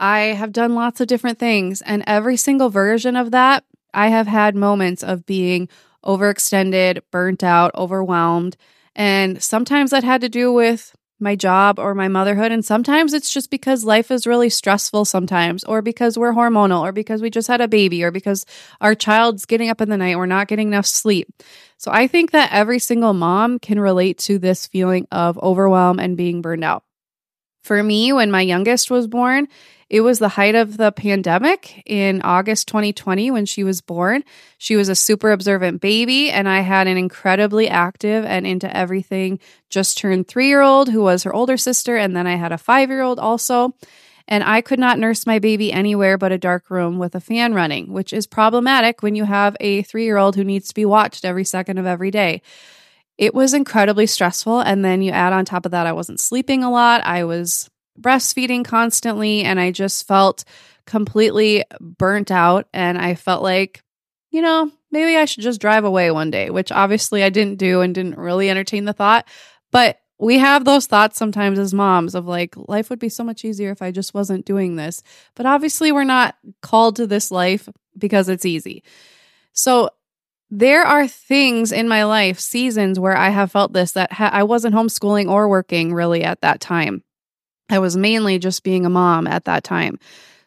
I 0.00 0.18
have 0.34 0.52
done 0.52 0.74
lots 0.74 1.00
of 1.00 1.06
different 1.06 1.38
things, 1.38 1.82
and 1.82 2.02
every 2.06 2.36
single 2.36 2.70
version 2.70 3.14
of 3.14 3.30
that, 3.32 3.64
I 3.92 4.08
have 4.08 4.26
had 4.26 4.56
moments 4.56 5.02
of 5.02 5.26
being 5.26 5.68
overextended, 6.04 7.02
burnt 7.10 7.44
out, 7.44 7.70
overwhelmed. 7.74 8.56
And 8.96 9.42
sometimes 9.42 9.90
that 9.90 10.02
had 10.02 10.22
to 10.22 10.28
do 10.28 10.52
with 10.52 10.96
my 11.22 11.36
job 11.36 11.78
or 11.78 11.94
my 11.94 12.08
motherhood. 12.08 12.50
And 12.50 12.64
sometimes 12.64 13.12
it's 13.12 13.30
just 13.32 13.50
because 13.50 13.84
life 13.84 14.10
is 14.10 14.26
really 14.26 14.48
stressful 14.48 15.04
sometimes, 15.04 15.64
or 15.64 15.82
because 15.82 16.16
we're 16.16 16.32
hormonal, 16.32 16.80
or 16.80 16.92
because 16.92 17.20
we 17.20 17.28
just 17.28 17.48
had 17.48 17.60
a 17.60 17.68
baby, 17.68 18.02
or 18.02 18.10
because 18.10 18.46
our 18.80 18.94
child's 18.94 19.44
getting 19.44 19.68
up 19.68 19.82
in 19.82 19.90
the 19.90 19.98
night, 19.98 20.16
we're 20.16 20.24
not 20.24 20.48
getting 20.48 20.68
enough 20.68 20.86
sleep. 20.86 21.28
So 21.76 21.90
I 21.92 22.06
think 22.06 22.30
that 22.30 22.52
every 22.52 22.78
single 22.78 23.12
mom 23.12 23.58
can 23.58 23.78
relate 23.78 24.16
to 24.20 24.38
this 24.38 24.66
feeling 24.66 25.06
of 25.12 25.38
overwhelm 25.38 25.98
and 25.98 26.16
being 26.16 26.40
burned 26.40 26.64
out. 26.64 26.84
For 27.62 27.82
me, 27.82 28.12
when 28.12 28.30
my 28.30 28.40
youngest 28.40 28.90
was 28.90 29.06
born, 29.06 29.48
it 29.90 30.02
was 30.02 30.20
the 30.20 30.28
height 30.28 30.54
of 30.54 30.76
the 30.76 30.92
pandemic 30.92 31.82
in 31.84 32.22
August 32.22 32.68
2020 32.68 33.32
when 33.32 33.44
she 33.44 33.64
was 33.64 33.80
born. 33.80 34.22
She 34.56 34.76
was 34.76 34.88
a 34.88 34.94
super 34.94 35.32
observant 35.32 35.80
baby, 35.80 36.30
and 36.30 36.48
I 36.48 36.60
had 36.60 36.86
an 36.86 36.96
incredibly 36.96 37.68
active 37.68 38.24
and 38.24 38.46
into 38.46 38.74
everything 38.74 39.40
just 39.68 39.98
turned 39.98 40.28
three 40.28 40.46
year 40.46 40.62
old 40.62 40.90
who 40.90 41.02
was 41.02 41.24
her 41.24 41.34
older 41.34 41.56
sister. 41.56 41.96
And 41.96 42.16
then 42.16 42.28
I 42.28 42.36
had 42.36 42.52
a 42.52 42.58
five 42.58 42.88
year 42.88 43.02
old 43.02 43.18
also. 43.18 43.74
And 44.28 44.44
I 44.44 44.60
could 44.60 44.78
not 44.78 45.00
nurse 45.00 45.26
my 45.26 45.40
baby 45.40 45.72
anywhere 45.72 46.16
but 46.16 46.30
a 46.30 46.38
dark 46.38 46.70
room 46.70 46.98
with 47.00 47.16
a 47.16 47.20
fan 47.20 47.52
running, 47.52 47.92
which 47.92 48.12
is 48.12 48.28
problematic 48.28 49.02
when 49.02 49.16
you 49.16 49.24
have 49.24 49.56
a 49.58 49.82
three 49.82 50.04
year 50.04 50.18
old 50.18 50.36
who 50.36 50.44
needs 50.44 50.68
to 50.68 50.74
be 50.74 50.84
watched 50.84 51.24
every 51.24 51.44
second 51.44 51.78
of 51.78 51.86
every 51.86 52.12
day. 52.12 52.42
It 53.20 53.34
was 53.34 53.52
incredibly 53.52 54.06
stressful. 54.06 54.60
And 54.60 54.82
then 54.82 55.02
you 55.02 55.12
add 55.12 55.34
on 55.34 55.44
top 55.44 55.66
of 55.66 55.72
that, 55.72 55.86
I 55.86 55.92
wasn't 55.92 56.20
sleeping 56.20 56.64
a 56.64 56.70
lot. 56.70 57.04
I 57.04 57.24
was 57.24 57.68
breastfeeding 58.00 58.64
constantly 58.64 59.42
and 59.42 59.60
I 59.60 59.72
just 59.72 60.08
felt 60.08 60.42
completely 60.86 61.62
burnt 61.80 62.30
out. 62.30 62.66
And 62.72 62.96
I 62.96 63.14
felt 63.14 63.42
like, 63.42 63.82
you 64.30 64.40
know, 64.40 64.72
maybe 64.90 65.18
I 65.18 65.26
should 65.26 65.42
just 65.42 65.60
drive 65.60 65.84
away 65.84 66.10
one 66.10 66.30
day, 66.30 66.48
which 66.48 66.72
obviously 66.72 67.22
I 67.22 67.28
didn't 67.28 67.58
do 67.58 67.82
and 67.82 67.94
didn't 67.94 68.16
really 68.16 68.48
entertain 68.48 68.86
the 68.86 68.94
thought. 68.94 69.28
But 69.70 70.00
we 70.18 70.38
have 70.38 70.64
those 70.64 70.86
thoughts 70.86 71.18
sometimes 71.18 71.58
as 71.58 71.74
moms 71.74 72.14
of 72.14 72.26
like, 72.26 72.54
life 72.56 72.88
would 72.88 72.98
be 72.98 73.10
so 73.10 73.22
much 73.22 73.44
easier 73.44 73.70
if 73.70 73.82
I 73.82 73.90
just 73.90 74.14
wasn't 74.14 74.46
doing 74.46 74.76
this. 74.76 75.02
But 75.34 75.44
obviously, 75.44 75.92
we're 75.92 76.04
not 76.04 76.36
called 76.62 76.96
to 76.96 77.06
this 77.06 77.30
life 77.30 77.68
because 77.98 78.30
it's 78.30 78.46
easy. 78.46 78.82
So, 79.52 79.90
there 80.50 80.82
are 80.82 81.06
things 81.06 81.72
in 81.72 81.88
my 81.88 82.04
life, 82.04 82.40
seasons 82.40 82.98
where 82.98 83.16
I 83.16 83.28
have 83.28 83.52
felt 83.52 83.72
this 83.72 83.92
that 83.92 84.12
ha- 84.12 84.30
I 84.32 84.42
wasn't 84.42 84.74
homeschooling 84.74 85.30
or 85.30 85.48
working 85.48 85.94
really 85.94 86.24
at 86.24 86.40
that 86.40 86.60
time. 86.60 87.04
I 87.68 87.78
was 87.78 87.96
mainly 87.96 88.38
just 88.38 88.64
being 88.64 88.84
a 88.84 88.90
mom 88.90 89.26
at 89.26 89.44
that 89.44 89.62
time. 89.62 89.98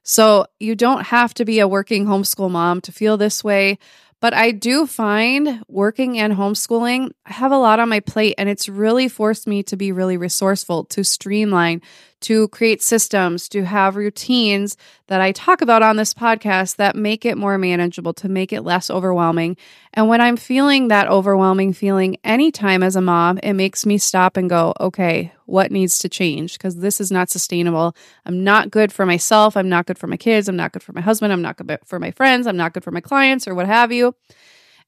So 0.03 0.45
you 0.60 0.75
don't 0.75 1.05
have 1.05 1.33
to 1.36 1.45
be 1.45 1.60
a 1.60 1.67
working 1.67 2.05
homeschool 2.05 2.51
mom 2.51 2.81
to 2.81 2.91
feel 2.91 3.15
this 3.15 3.43
way. 3.43 3.77
But 4.19 4.33
I 4.33 4.51
do 4.51 4.88
find 4.88 5.63
working 5.67 6.17
and 6.17 6.33
homeschooling, 6.33 7.12
I 7.25 7.33
have 7.33 7.51
a 7.51 7.57
lot 7.57 7.81
on 7.81 7.89
my 7.89 8.00
plate, 8.00 8.36
and 8.38 8.48
it's 8.48 8.69
really 8.69 9.10
forced 9.10 9.48
me 9.48 9.63
to 9.63 9.75
be 9.75 9.91
really 9.91 10.15
resourceful, 10.15 10.86
to 10.86 11.03
streamline, 11.03 11.81
to 12.24 12.48
create 12.50 12.82
systems, 12.82 13.48
to 13.50 13.63
have 13.63 13.96
routines 13.96 14.75
that 15.08 15.22
I 15.22 15.32
talk 15.32 15.62
about 15.62 15.84
on 15.84 15.98
this 15.98 16.13
podcast 16.13 16.77
that 16.77 16.96
make 16.96 17.25
it 17.25 17.38
more 17.38 17.58
manageable, 17.58 18.13
to 18.15 18.30
make 18.30 18.51
it 18.51 18.62
less 18.62 18.89
overwhelming. 18.89 19.58
And 19.94 20.08
when 20.08 20.22
I'm 20.22 20.38
feeling 20.38 20.88
that 20.88 21.08
overwhelming 21.08 21.74
feeling 21.74 22.18
anytime 22.24 22.82
as 22.84 22.96
a 22.96 23.01
mom, 23.01 23.38
it 23.44 23.53
makes 23.53 23.86
me 23.86 23.98
stop 23.98 24.38
and 24.38 24.50
go, 24.50 24.74
okay, 24.80 25.32
what 25.46 25.72
needs 25.72 26.00
to 26.00 26.10
change? 26.10 26.53
Because 26.53 26.77
this 26.77 27.00
is 27.00 27.12
not 27.12 27.30
sustainable. 27.30 27.96
I'm 28.25 28.44
not 28.44 28.72
good 28.72 28.92
for 28.92 29.06
myself. 29.06 29.56
I'm 29.56 29.70
not 29.70 29.86
good 29.86 29.98
for 29.98 30.08
my 30.08 30.18
kids. 30.18 30.48
I'm 30.48 30.56
not 30.56 30.72
good 30.72 30.84
for 30.84 30.94
my 30.94 31.01
husband. 31.01 31.34
I'm 31.34 31.42
not 31.42 31.58
good 31.58 31.80
for 31.86 32.00
my 32.00 32.12
friends. 32.12 32.48
I'm 32.48 32.58
not 32.58 32.74
good 32.74 32.84
for 32.84 32.92
my 32.92 33.01
clients 33.01 33.48
or 33.48 33.53
what 33.53 33.68
have 33.68 33.92
you. 33.92 34.15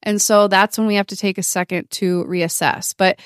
And 0.02 0.20
so 0.20 0.48
that's 0.48 0.78
when 0.78 0.86
we 0.86 0.94
have 0.96 1.06
to 1.08 1.16
take 1.16 1.38
a 1.38 1.42
second 1.42 1.90
to 1.92 2.24
reassess. 2.24 2.94
But 2.96 3.20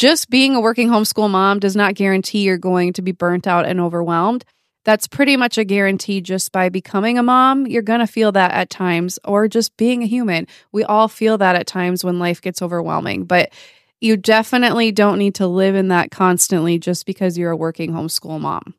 just 0.00 0.30
being 0.30 0.54
a 0.54 0.60
working 0.62 0.88
homeschool 0.88 1.28
mom 1.28 1.58
does 1.58 1.76
not 1.76 1.94
guarantee 1.94 2.38
you're 2.38 2.56
going 2.56 2.90
to 2.94 3.02
be 3.02 3.12
burnt 3.12 3.46
out 3.46 3.66
and 3.66 3.78
overwhelmed. 3.78 4.46
That's 4.86 5.06
pretty 5.06 5.36
much 5.36 5.58
a 5.58 5.64
guarantee 5.64 6.22
just 6.22 6.52
by 6.52 6.70
becoming 6.70 7.18
a 7.18 7.22
mom. 7.22 7.66
You're 7.66 7.82
going 7.82 8.00
to 8.00 8.06
feel 8.06 8.32
that 8.32 8.50
at 8.50 8.70
times, 8.70 9.18
or 9.24 9.46
just 9.46 9.76
being 9.76 10.02
a 10.02 10.06
human. 10.06 10.46
We 10.72 10.84
all 10.84 11.06
feel 11.06 11.36
that 11.36 11.54
at 11.54 11.66
times 11.66 12.02
when 12.02 12.18
life 12.18 12.40
gets 12.40 12.62
overwhelming, 12.62 13.24
but 13.24 13.52
you 14.00 14.16
definitely 14.16 14.90
don't 14.90 15.18
need 15.18 15.34
to 15.34 15.46
live 15.46 15.74
in 15.74 15.88
that 15.88 16.10
constantly 16.10 16.78
just 16.78 17.04
because 17.04 17.36
you're 17.36 17.50
a 17.50 17.56
working 17.56 17.92
homeschool 17.92 18.40
mom. 18.40 18.72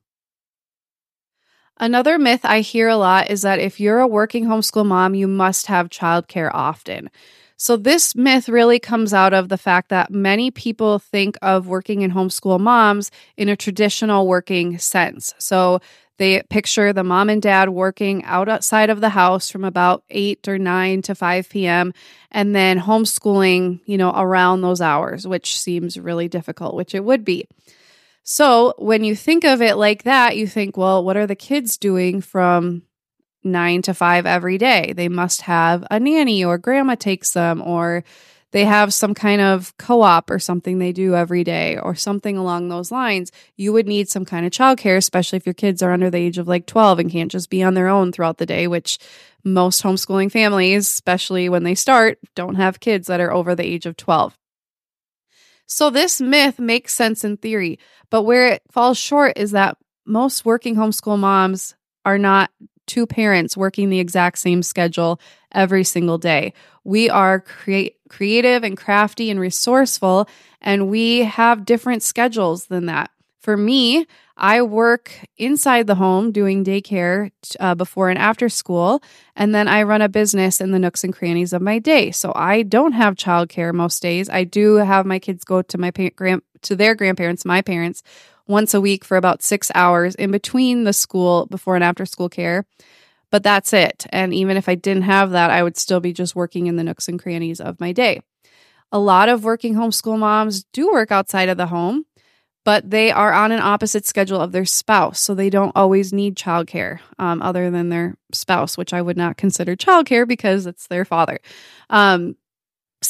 Another 1.77 2.17
myth 2.17 2.41
I 2.45 2.61
hear 2.61 2.87
a 2.87 2.97
lot 2.97 3.29
is 3.29 3.43
that 3.43 3.59
if 3.59 3.79
you're 3.79 3.99
a 3.99 4.07
working 4.07 4.45
homeschool 4.45 4.87
mom, 4.87 5.13
you 5.13 5.27
must 5.27 5.67
have 5.67 5.89
childcare 5.89 6.49
often. 6.51 7.11
So, 7.61 7.77
this 7.77 8.15
myth 8.15 8.49
really 8.49 8.79
comes 8.79 9.13
out 9.13 9.35
of 9.35 9.49
the 9.49 9.57
fact 9.57 9.89
that 9.89 10.09
many 10.09 10.49
people 10.49 10.97
think 10.97 11.37
of 11.43 11.67
working 11.67 12.01
in 12.01 12.09
homeschool 12.09 12.59
moms 12.59 13.11
in 13.37 13.49
a 13.49 13.55
traditional 13.55 14.25
working 14.25 14.79
sense. 14.79 15.35
So, 15.37 15.79
they 16.17 16.41
picture 16.49 16.91
the 16.91 17.03
mom 17.03 17.29
and 17.29 17.39
dad 17.39 17.69
working 17.69 18.23
out 18.23 18.49
outside 18.49 18.89
of 18.89 18.99
the 18.99 19.09
house 19.09 19.51
from 19.51 19.63
about 19.63 20.03
8 20.09 20.47
or 20.47 20.57
9 20.57 21.03
to 21.03 21.13
5 21.13 21.49
p.m. 21.49 21.93
and 22.31 22.55
then 22.55 22.79
homeschooling, 22.79 23.81
you 23.85 23.95
know, 23.95 24.11
around 24.15 24.61
those 24.61 24.81
hours, 24.81 25.27
which 25.27 25.55
seems 25.55 25.99
really 25.99 26.27
difficult, 26.27 26.73
which 26.73 26.95
it 26.95 27.03
would 27.03 27.23
be. 27.23 27.47
So, 28.23 28.73
when 28.79 29.03
you 29.03 29.15
think 29.15 29.43
of 29.43 29.61
it 29.61 29.75
like 29.75 30.01
that, 30.01 30.35
you 30.35 30.47
think, 30.47 30.77
well, 30.77 31.03
what 31.03 31.15
are 31.15 31.27
the 31.27 31.35
kids 31.35 31.77
doing 31.77 32.21
from 32.21 32.81
nine 33.43 33.81
to 33.83 33.93
five 33.93 34.25
every 34.25 34.57
day. 34.57 34.93
They 34.95 35.09
must 35.09 35.41
have 35.43 35.85
a 35.89 35.99
nanny 35.99 36.43
or 36.43 36.57
grandma 36.57 36.95
takes 36.95 37.31
them 37.33 37.61
or 37.61 38.03
they 38.51 38.65
have 38.65 38.93
some 38.93 39.13
kind 39.13 39.41
of 39.41 39.75
co 39.77 40.01
op 40.01 40.29
or 40.29 40.37
something 40.37 40.77
they 40.77 40.91
do 40.91 41.15
every 41.15 41.43
day 41.43 41.77
or 41.77 41.95
something 41.95 42.37
along 42.37 42.67
those 42.67 42.91
lines. 42.91 43.31
You 43.55 43.73
would 43.73 43.87
need 43.87 44.09
some 44.09 44.25
kind 44.25 44.45
of 44.45 44.51
childcare, 44.51 44.97
especially 44.97 45.37
if 45.37 45.45
your 45.45 45.53
kids 45.53 45.81
are 45.81 45.91
under 45.91 46.09
the 46.09 46.17
age 46.17 46.37
of 46.37 46.47
like 46.47 46.65
12 46.65 46.99
and 46.99 47.11
can't 47.11 47.31
just 47.31 47.49
be 47.49 47.63
on 47.63 47.73
their 47.73 47.87
own 47.87 48.11
throughout 48.11 48.37
the 48.37 48.45
day, 48.45 48.67
which 48.67 48.99
most 49.43 49.83
homeschooling 49.83 50.31
families, 50.31 50.85
especially 50.87 51.49
when 51.49 51.63
they 51.63 51.75
start, 51.75 52.19
don't 52.35 52.55
have 52.55 52.79
kids 52.79 53.07
that 53.07 53.21
are 53.21 53.33
over 53.33 53.55
the 53.55 53.65
age 53.65 53.85
of 53.85 53.95
12. 53.97 54.37
So 55.65 55.89
this 55.89 56.19
myth 56.19 56.59
makes 56.59 56.93
sense 56.93 57.23
in 57.23 57.37
theory, 57.37 57.79
but 58.09 58.23
where 58.23 58.47
it 58.47 58.61
falls 58.69 58.97
short 58.97 59.37
is 59.37 59.51
that 59.51 59.77
most 60.05 60.43
working 60.43 60.75
homeschool 60.75 61.17
moms 61.17 61.75
are 62.03 62.17
not 62.17 62.51
two 62.91 63.07
parents 63.07 63.55
working 63.55 63.89
the 63.89 63.99
exact 63.99 64.37
same 64.37 64.61
schedule 64.61 65.21
every 65.53 65.85
single 65.85 66.17
day. 66.17 66.53
We 66.83 67.09
are 67.09 67.39
crea- 67.39 67.95
creative 68.09 68.65
and 68.65 68.75
crafty 68.75 69.29
and 69.29 69.39
resourceful, 69.39 70.27
and 70.61 70.89
we 70.89 71.19
have 71.19 71.63
different 71.63 72.03
schedules 72.03 72.65
than 72.65 72.87
that. 72.87 73.09
For 73.39 73.55
me, 73.55 74.05
I 74.35 74.61
work 74.61 75.11
inside 75.37 75.87
the 75.87 75.95
home 75.95 76.33
doing 76.33 76.65
daycare 76.65 77.31
uh, 77.61 77.75
before 77.75 78.09
and 78.09 78.19
after 78.19 78.49
school, 78.49 79.01
and 79.37 79.55
then 79.55 79.69
I 79.69 79.83
run 79.83 80.01
a 80.01 80.09
business 80.09 80.59
in 80.59 80.71
the 80.71 80.79
nooks 80.79 81.05
and 81.05 81.13
crannies 81.13 81.53
of 81.53 81.61
my 81.61 81.79
day. 81.79 82.11
So 82.11 82.33
I 82.35 82.63
don't 82.63 82.91
have 82.91 83.15
childcare 83.15 83.73
most 83.73 84.01
days. 84.01 84.29
I 84.29 84.43
do 84.43 84.75
have 84.75 85.05
my 85.05 85.17
kids 85.19 85.45
go 85.45 85.61
to 85.61 85.77
my 85.77 85.91
pa- 85.91 86.09
grand 86.15 86.41
to 86.63 86.75
their 86.75 86.93
grandparents, 86.93 87.45
my 87.45 87.61
parents, 87.61 88.03
once 88.51 88.73
a 88.73 88.81
week 88.81 89.03
for 89.03 89.17
about 89.17 89.41
six 89.41 89.71
hours 89.73 90.13
in 90.15 90.29
between 90.29 90.83
the 90.83 90.93
school 90.93 91.47
before 91.47 91.75
and 91.75 91.83
after 91.83 92.05
school 92.05 92.29
care. 92.29 92.65
But 93.31 93.43
that's 93.43 93.71
it. 93.71 94.05
And 94.09 94.33
even 94.33 94.57
if 94.57 94.67
I 94.67 94.75
didn't 94.75 95.03
have 95.03 95.31
that, 95.31 95.49
I 95.49 95.63
would 95.63 95.77
still 95.77 96.01
be 96.01 96.11
just 96.11 96.35
working 96.35 96.67
in 96.67 96.75
the 96.75 96.83
nooks 96.83 97.07
and 97.07 97.19
crannies 97.19 97.61
of 97.61 97.79
my 97.79 97.93
day. 97.93 98.21
A 98.91 98.99
lot 98.99 99.29
of 99.29 99.45
working 99.45 99.73
homeschool 99.73 100.19
moms 100.19 100.65
do 100.73 100.91
work 100.91 101.13
outside 101.13 101.47
of 101.47 101.55
the 101.55 101.67
home, 101.67 102.05
but 102.65 102.89
they 102.89 103.09
are 103.09 103.31
on 103.31 103.53
an 103.53 103.61
opposite 103.61 104.05
schedule 104.05 104.41
of 104.41 104.51
their 104.51 104.65
spouse. 104.65 105.21
So 105.21 105.33
they 105.33 105.49
don't 105.49 105.71
always 105.75 106.11
need 106.11 106.35
childcare 106.35 106.99
um, 107.17 107.41
other 107.41 107.71
than 107.71 107.87
their 107.87 108.17
spouse, 108.33 108.77
which 108.77 108.93
I 108.93 109.01
would 109.01 109.17
not 109.17 109.37
consider 109.37 109.77
childcare 109.77 110.27
because 110.27 110.65
it's 110.65 110.87
their 110.87 111.05
father. 111.05 111.39
Um, 111.89 112.35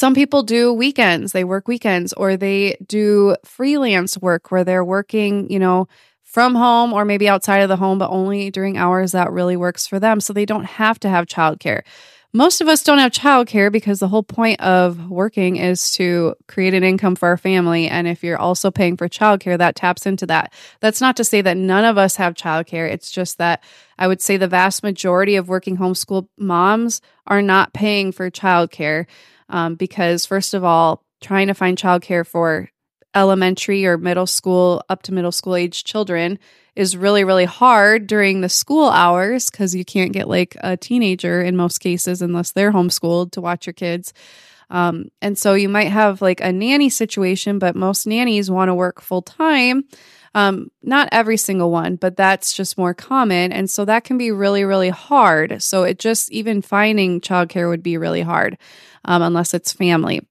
some 0.02 0.16
people 0.16 0.42
do 0.42 0.74
weekends, 0.74 1.32
they 1.32 1.44
work 1.44 1.68
weekends, 1.68 2.12
or 2.14 2.36
they 2.36 2.76
do 2.88 3.36
freelance 3.46 4.18
work 4.18 4.50
where 4.50 4.64
they're 4.64 4.84
working, 4.84 5.48
you 5.52 5.60
know, 5.60 5.88
from 6.24 6.56
home 6.56 6.92
or 6.92 7.06
maybe 7.06 7.30
outside 7.30 7.60
of 7.60 7.70
the 7.70 7.78
home, 7.78 8.00
but 8.00 8.10
only 8.10 8.50
during 8.50 8.78
hours 8.78 9.12
that 9.12 9.32
really 9.32 9.56
works 9.56 9.86
for 9.86 10.00
them. 10.00 10.20
So 10.20 10.34
they 10.34 10.48
don't 10.48 10.64
have 10.64 11.00
to 11.02 11.10
have 11.10 11.28
childcare. 11.28 11.84
Most 12.34 12.62
of 12.62 12.68
us 12.68 12.82
don't 12.82 12.98
have 12.98 13.12
childcare 13.12 13.72
because 13.72 14.00
the 14.00 14.08
whole 14.08 14.24
point 14.24 14.60
of 14.60 15.08
working 15.08 15.58
is 15.58 15.92
to 15.92 16.34
create 16.48 16.74
an 16.74 16.84
income 16.84 17.16
for 17.16 17.28
our 17.28 17.38
family. 17.38 17.88
And 17.88 18.08
if 18.08 18.24
you're 18.24 18.40
also 18.40 18.72
paying 18.72 18.98
for 18.98 19.08
childcare, 19.08 19.60
that 19.60 19.76
taps 19.76 20.08
into 20.08 20.26
that. 20.26 20.52
That's 20.80 21.02
not 21.02 21.16
to 21.18 21.24
say 21.24 21.42
that 21.42 21.58
none 21.58 21.86
of 21.86 22.00
us 22.00 22.16
have 22.16 22.34
childcare. 22.34 22.92
It's 22.92 23.12
just 23.12 23.38
that 23.38 23.64
I 24.00 24.08
would 24.08 24.20
say 24.20 24.38
the 24.38 24.48
vast 24.48 24.82
majority 24.82 25.36
of 25.36 25.48
working 25.48 25.78
homeschool 25.78 26.28
moms 26.40 27.02
are 27.28 27.44
not 27.44 27.74
paying 27.74 28.12
for 28.12 28.32
childcare 28.32 29.06
um, 29.52 29.76
because, 29.76 30.26
first 30.26 30.54
of 30.56 30.64
all, 30.64 31.04
trying 31.22 31.48
to 31.48 31.54
find 31.54 31.78
childcare 31.78 32.26
for 32.26 32.70
elementary 33.14 33.86
or 33.86 33.98
middle 33.98 34.26
school 34.26 34.84
up 34.90 35.04
to 35.04 35.14
middle 35.14 35.32
school 35.32 35.56
age 35.56 35.84
children 35.84 36.40
is 36.76 36.96
really 36.96 37.24
really 37.24 37.46
hard 37.46 38.08
during 38.08 38.40
the 38.40 38.50
school 38.50 38.88
hours 38.88 39.50
because 39.50 39.76
you 39.76 39.84
can't 39.84 40.14
get 40.14 40.30
like 40.30 40.56
a 40.62 40.78
teenager 40.78 41.42
in 41.42 41.56
most 41.56 41.80
cases 41.80 42.22
unless 42.22 42.54
they're 42.54 42.72
homeschooled 42.72 43.32
to 43.32 43.42
watch 43.42 43.68
your 43.68 43.74
kids. 43.74 44.14
Um, 44.70 45.10
and 45.22 45.38
so 45.38 45.54
you 45.54 45.68
might 45.68 45.90
have 45.90 46.22
like 46.22 46.40
a 46.40 46.54
nanny 46.54 46.90
situation 46.90 47.60
but 47.60 47.76
most 47.76 48.08
nannies 48.08 48.50
want 48.50 48.70
to 48.70 48.76
work 48.76 49.02
full 49.02 49.22
time 49.22 49.84
um, 50.34 50.72
not 50.82 51.10
every 51.12 51.36
single 51.36 51.72
one 51.72 51.98
but 51.98 52.16
that's 52.16 52.54
just 52.54 52.78
more 52.78 52.94
common 52.94 53.52
and 53.52 53.70
so 53.70 53.84
that 53.84 54.06
can 54.06 54.18
be 54.18 54.32
really 54.32 54.64
really 54.64 54.90
hard. 54.90 55.62
So 55.62 55.84
it 55.84 56.00
just 56.00 56.32
even 56.32 56.62
finding 56.62 57.20
childcare 57.20 57.68
would 57.68 57.84
be 57.84 57.98
really 57.98 58.22
hard 58.22 58.58
um, 59.06 59.22
unless 59.22 59.54
it's 59.54 59.74
family. 59.74 60.22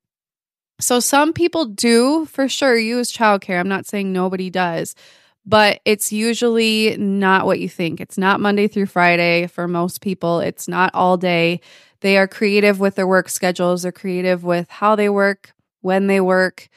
So 0.81 0.99
some 1.01 1.33
people 1.33 1.67
do 1.67 2.27
for 2.27 2.49
sure 2.49 2.77
use 2.77 3.13
childcare. 3.13 3.61
I'm 3.61 3.69
not 3.69 3.87
saying 3.87 4.13
nobody 4.13 4.49
does, 4.49 4.95
but 5.45 5.81
it's 5.85 6.13
usually 6.13 6.97
not 6.97 7.47
what 7.47 7.61
you 7.61 7.69
think. 7.69 8.01
It's 8.01 8.17
not 8.17 8.41
Monday 8.41 8.67
through 8.67 8.87
Friday 8.87 9.47
for 9.47 9.69
most 9.69 10.01
people, 10.01 10.41
it's 10.41 10.69
not 10.69 10.91
all 10.95 11.17
day. 11.17 11.61
They 12.01 12.17
are 12.17 12.27
creative 12.27 12.81
with 12.81 12.95
their 12.95 13.07
work 13.07 13.29
schedules, 13.29 13.83
they're 13.83 13.93
creative 13.93 14.43
with 14.43 14.71
how 14.71 14.97
they 14.97 15.11
work, 15.11 15.53
when 15.83 16.07
they 16.07 16.21
work, 16.21 16.69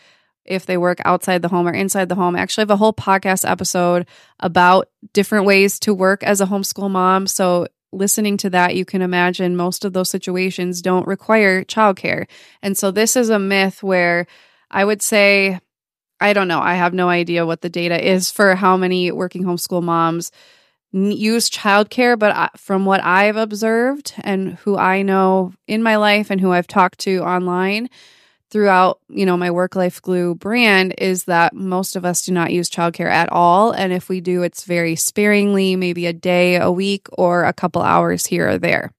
if 0.45 0.65
they 0.65 0.77
work 0.77 1.00
outside 1.05 1.41
the 1.41 1.47
home 1.47 1.67
or 1.67 1.73
inside 1.73 2.09
the 2.09 2.15
home. 2.15 2.35
I 2.35 2.39
actually 2.39 2.63
have 2.63 2.71
a 2.71 2.77
whole 2.77 2.93
podcast 2.93 3.50
episode 3.50 4.05
about 4.39 4.89
different 5.13 5.45
ways 5.45 5.79
to 5.79 5.93
work 5.93 6.23
as 6.23 6.41
a 6.41 6.45
homeschool 6.45 6.91
mom. 6.91 7.27
So 7.27 7.67
listening 7.93 8.38
to 8.38 8.50
that, 8.50 8.75
you 8.75 8.85
can 8.85 9.01
imagine 9.01 9.55
most 9.55 9.85
of 9.85 9.93
those 9.93 10.09
situations 10.09 10.81
don't 10.81 11.07
require 11.07 11.63
childcare. 11.63 12.27
And 12.62 12.77
so 12.77 12.91
this 12.91 13.15
is 13.15 13.29
a 13.29 13.39
myth 13.39 13.83
where 13.83 14.27
I 14.69 14.83
would 14.83 15.01
say, 15.01 15.59
I 16.19 16.33
don't 16.33 16.47
know, 16.47 16.59
I 16.59 16.75
have 16.75 16.93
no 16.93 17.09
idea 17.09 17.45
what 17.45 17.62
the 17.62 17.69
data 17.69 18.01
is 18.01 18.31
for 18.31 18.55
how 18.55 18.77
many 18.77 19.12
working 19.12 19.43
homeschool 19.43 19.83
moms 19.83 20.31
use 20.91 21.50
childcare, 21.50 22.17
but 22.17 22.51
from 22.59 22.85
what 22.85 23.03
I've 23.03 23.35
observed 23.35 24.13
and 24.23 24.53
who 24.55 24.77
I 24.77 25.01
know 25.01 25.53
in 25.67 25.81
my 25.81 25.95
life 25.95 26.29
and 26.29 26.39
who 26.39 26.51
I've 26.51 26.67
talked 26.67 27.00
to 27.00 27.23
online, 27.23 27.89
throughout, 28.53 29.00
you 29.10 29.25
know, 29.25 29.36
my 29.36 29.50
work 29.50 29.75
life 29.75 30.00
glue 30.00 30.36
brand 30.36 30.93
is 31.00 31.24
that 31.24 31.55
most 31.55 31.95
of 31.95 32.05
us 32.05 32.24
do 32.24 32.31
not 32.31 32.53
use 32.53 32.69
childcare 32.69 33.12
at 33.12 33.27
all. 33.29 33.72
And 33.72 33.91
if 33.91 34.10
we 34.10 34.22
do, 34.22 34.43
it's 34.43 34.63
very 34.63 34.95
sparingly, 34.95 35.75
maybe 35.75 36.05
a 36.05 36.13
day, 36.13 36.57
a 36.57 36.72
week, 36.72 37.07
or 37.13 37.45
a 37.45 37.51
couple 37.51 37.81
hours 37.81 38.27
here 38.27 38.48
or 38.48 38.57
there. 38.60 38.93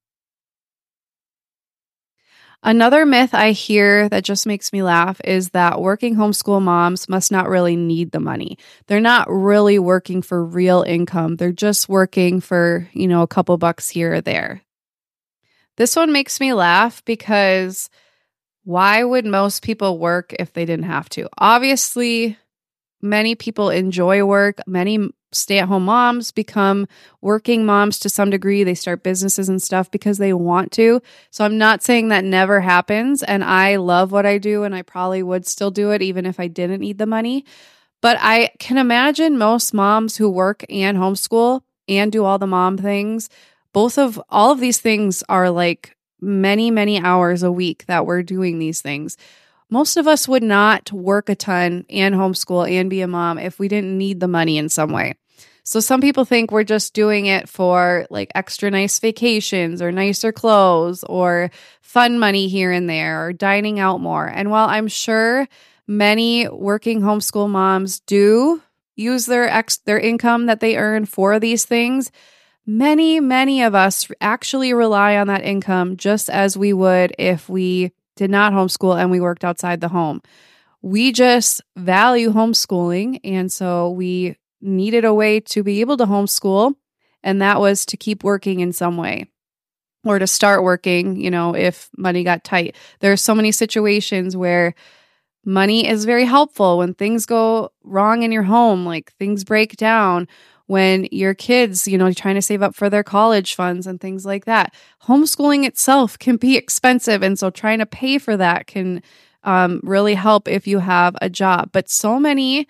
Another 2.64 3.06
myth 3.06 3.32
I 3.32 3.52
hear 3.52 4.08
that 4.08 4.24
just 4.24 4.44
makes 4.44 4.72
me 4.72 4.82
laugh 4.82 5.20
is 5.22 5.50
that 5.50 5.80
working 5.80 6.16
homeschool 6.16 6.60
moms 6.60 7.08
must 7.08 7.30
not 7.30 7.48
really 7.48 7.76
need 7.76 8.10
the 8.10 8.20
money. 8.20 8.58
They're 8.88 9.00
not 9.00 9.28
really 9.30 9.78
working 9.78 10.20
for 10.20 10.44
real 10.44 10.82
income. 10.82 11.36
They're 11.36 11.52
just 11.52 11.88
working 11.88 12.40
for, 12.40 12.88
you 12.92 13.06
know, 13.06 13.22
a 13.22 13.28
couple 13.28 13.56
bucks 13.56 13.88
here 13.88 14.14
or 14.14 14.20
there. 14.20 14.62
This 15.76 15.94
one 15.94 16.10
makes 16.10 16.40
me 16.40 16.54
laugh 16.54 17.04
because 17.04 17.88
why 18.64 19.04
would 19.04 19.26
most 19.26 19.62
people 19.62 19.98
work 19.98 20.34
if 20.38 20.52
they 20.52 20.64
didn't 20.64 20.86
have 20.86 21.08
to? 21.10 21.28
Obviously, 21.38 22.38
many 23.00 23.34
people 23.34 23.70
enjoy 23.70 24.24
work. 24.24 24.58
Many 24.66 25.10
stay 25.32 25.58
at 25.58 25.68
home 25.68 25.84
moms 25.84 26.30
become 26.30 26.86
working 27.20 27.66
moms 27.66 27.98
to 27.98 28.08
some 28.08 28.30
degree. 28.30 28.64
They 28.64 28.74
start 28.74 29.02
businesses 29.02 29.48
and 29.48 29.62
stuff 29.62 29.90
because 29.90 30.18
they 30.18 30.32
want 30.32 30.72
to. 30.72 31.02
So 31.30 31.44
I'm 31.44 31.58
not 31.58 31.82
saying 31.82 32.08
that 32.08 32.24
never 32.24 32.60
happens. 32.60 33.22
And 33.22 33.44
I 33.44 33.76
love 33.76 34.12
what 34.12 34.26
I 34.26 34.38
do, 34.38 34.62
and 34.64 34.74
I 34.74 34.82
probably 34.82 35.22
would 35.22 35.46
still 35.46 35.70
do 35.70 35.90
it 35.90 36.02
even 36.02 36.24
if 36.26 36.40
I 36.40 36.48
didn't 36.48 36.80
need 36.80 36.98
the 36.98 37.06
money. 37.06 37.44
But 38.00 38.16
I 38.20 38.50
can 38.58 38.78
imagine 38.78 39.38
most 39.38 39.74
moms 39.74 40.16
who 40.16 40.28
work 40.30 40.64
and 40.68 40.98
homeschool 40.98 41.62
and 41.88 42.12
do 42.12 42.24
all 42.24 42.38
the 42.38 42.46
mom 42.46 42.78
things. 42.78 43.28
Both 43.72 43.98
of 43.98 44.20
all 44.28 44.52
of 44.52 44.60
these 44.60 44.78
things 44.78 45.22
are 45.28 45.50
like 45.50 45.96
many, 46.20 46.70
many 46.70 47.00
hours 47.00 47.42
a 47.42 47.52
week 47.52 47.86
that 47.86 48.06
we're 48.06 48.22
doing 48.22 48.58
these 48.58 48.80
things. 48.80 49.16
Most 49.70 49.96
of 49.96 50.06
us 50.06 50.28
would 50.28 50.42
not 50.42 50.92
work 50.92 51.28
a 51.28 51.34
ton 51.34 51.84
and 51.90 52.14
homeschool 52.14 52.70
and 52.70 52.90
be 52.90 53.00
a 53.00 53.08
mom 53.08 53.38
if 53.38 53.58
we 53.58 53.68
didn't 53.68 53.96
need 53.96 54.20
the 54.20 54.28
money 54.28 54.58
in 54.58 54.68
some 54.68 54.92
way. 54.92 55.14
So 55.66 55.80
some 55.80 56.02
people 56.02 56.26
think 56.26 56.50
we're 56.50 56.62
just 56.62 56.92
doing 56.92 57.24
it 57.24 57.48
for 57.48 58.06
like 58.10 58.30
extra 58.34 58.70
nice 58.70 58.98
vacations 58.98 59.80
or 59.80 59.90
nicer 59.90 60.30
clothes 60.30 61.02
or 61.04 61.50
fun 61.80 62.18
money 62.18 62.48
here 62.48 62.70
and 62.70 62.88
there 62.88 63.24
or 63.24 63.32
dining 63.32 63.80
out 63.80 64.00
more. 64.00 64.26
And 64.26 64.50
while 64.50 64.68
I'm 64.68 64.88
sure 64.88 65.48
many 65.86 66.46
working 66.48 67.00
homeschool 67.00 67.48
moms 67.48 68.00
do 68.00 68.62
use 68.94 69.24
their 69.24 69.48
ex 69.48 69.78
their 69.78 69.98
income 69.98 70.46
that 70.46 70.60
they 70.60 70.76
earn 70.76 71.06
for 71.06 71.40
these 71.40 71.64
things, 71.64 72.12
many, 72.66 73.20
many 73.20 73.62
of 73.62 73.74
us 73.74 74.08
actually 74.20 74.72
rely 74.72 75.16
on 75.16 75.26
that 75.28 75.44
income 75.44 75.96
just 75.96 76.30
as 76.30 76.56
we 76.56 76.72
would 76.72 77.14
if 77.18 77.48
we 77.48 77.92
did 78.16 78.30
not 78.30 78.52
homeschool 78.52 78.98
and 78.98 79.10
we 79.10 79.20
worked 79.20 79.44
outside 79.44 79.80
the 79.80 79.88
home. 79.88 80.22
We 80.82 81.12
just 81.12 81.60
value 81.76 82.30
homeschooling. 82.30 83.20
And 83.24 83.50
so 83.50 83.90
we 83.90 84.36
needed 84.60 85.04
a 85.04 85.14
way 85.14 85.40
to 85.40 85.62
be 85.62 85.80
able 85.80 85.96
to 85.96 86.06
homeschool. 86.06 86.74
And 87.22 87.40
that 87.42 87.60
was 87.60 87.86
to 87.86 87.96
keep 87.96 88.22
working 88.22 88.60
in 88.60 88.72
some 88.72 88.96
way 88.96 89.26
or 90.04 90.18
to 90.18 90.26
start 90.26 90.62
working, 90.62 91.16
you 91.16 91.30
know, 91.30 91.54
if 91.54 91.88
money 91.96 92.22
got 92.22 92.44
tight. 92.44 92.76
There 93.00 93.12
are 93.12 93.16
so 93.16 93.34
many 93.34 93.50
situations 93.50 94.36
where 94.36 94.74
money 95.44 95.88
is 95.88 96.04
very 96.04 96.26
helpful 96.26 96.78
when 96.78 96.94
things 96.94 97.26
go 97.26 97.72
wrong 97.82 98.22
in 98.22 98.30
your 98.30 98.42
home, 98.42 98.84
like 98.84 99.12
things 99.14 99.44
break 99.44 99.76
down 99.76 100.28
when 100.66 101.06
your 101.10 101.34
kids, 101.34 101.86
you 101.86 101.98
know, 101.98 102.12
trying 102.12 102.36
to 102.36 102.42
save 102.42 102.62
up 102.62 102.74
for 102.74 102.88
their 102.88 103.02
college 103.02 103.54
funds 103.54 103.86
and 103.86 104.00
things 104.00 104.24
like 104.24 104.46
that. 104.46 104.74
Homeschooling 105.04 105.66
itself 105.66 106.18
can 106.18 106.36
be 106.36 106.56
expensive. 106.56 107.22
And 107.22 107.38
so 107.38 107.50
trying 107.50 107.80
to 107.80 107.86
pay 107.86 108.18
for 108.18 108.36
that 108.36 108.66
can 108.66 109.02
um, 109.42 109.80
really 109.82 110.14
help 110.14 110.48
if 110.48 110.66
you 110.66 110.78
have 110.78 111.16
a 111.20 111.28
job. 111.28 111.70
But 111.72 111.90
so 111.90 112.18
many 112.18 112.66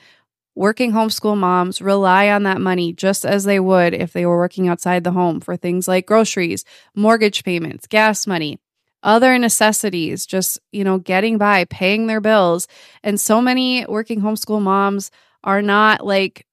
working 0.56 0.92
homeschool 0.92 1.36
moms 1.36 1.80
rely 1.80 2.28
on 2.28 2.44
that 2.44 2.60
money 2.60 2.92
just 2.92 3.24
as 3.24 3.44
they 3.44 3.60
would 3.60 3.94
if 3.94 4.12
they 4.12 4.26
were 4.26 4.38
working 4.38 4.68
outside 4.68 5.04
the 5.04 5.12
home 5.12 5.40
for 5.40 5.56
things 5.56 5.86
like 5.86 6.06
groceries, 6.06 6.64
mortgage 6.94 7.44
payments, 7.44 7.86
gas 7.86 8.26
money 8.26 8.58
other 9.04 9.38
necessities, 9.38 10.26
just, 10.26 10.58
you 10.72 10.82
know, 10.82 10.98
getting 10.98 11.38
by, 11.38 11.66
paying 11.66 12.06
their 12.06 12.20
bills. 12.20 12.66
And 13.04 13.20
so 13.20 13.40
many 13.40 13.84
working 13.86 14.22
homeschool 14.22 14.62
moms 14.62 15.10
are 15.44 15.62
not 15.62 16.04
like 16.04 16.46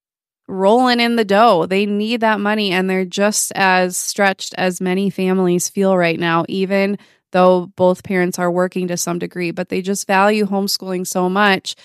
rolling 0.52 1.00
in 1.00 1.16
the 1.16 1.26
dough. 1.26 1.66
They 1.66 1.86
need 1.86 2.22
that 2.22 2.40
money 2.40 2.72
and 2.72 2.90
they're 2.90 3.06
just 3.06 3.52
as 3.56 3.98
stretched 3.98 4.54
as 4.58 4.82
many 4.82 5.10
families 5.10 5.70
feel 5.70 5.98
right 5.98 6.20
now, 6.20 6.46
even 6.48 6.98
though 7.32 7.68
both 7.76 8.04
parents 8.04 8.38
are 8.38 8.52
working 8.52 8.88
to 8.90 8.98
some 8.98 9.18
degree, 9.18 9.52
but 9.52 9.70
they 9.70 9.82
just 9.82 10.06
value 10.06 10.46
homeschooling 10.46 11.08
so 11.08 11.30
much 11.30 11.76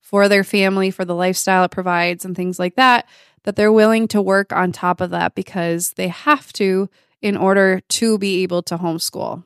for 0.00 0.28
their 0.28 0.44
family, 0.44 0.90
for 0.90 1.04
the 1.04 1.14
lifestyle 1.14 1.64
it 1.64 1.70
provides, 1.70 2.24
and 2.24 2.34
things 2.34 2.58
like 2.58 2.76
that, 2.76 3.06
that 3.44 3.56
they're 3.56 3.72
willing 3.72 4.08
to 4.08 4.22
work 4.22 4.52
on 4.52 4.72
top 4.72 5.00
of 5.00 5.10
that 5.10 5.34
because 5.34 5.92
they 5.92 6.08
have 6.08 6.52
to 6.54 6.88
in 7.20 7.36
order 7.36 7.80
to 7.88 8.18
be 8.18 8.42
able 8.42 8.62
to 8.62 8.78
homeschool. 8.78 9.44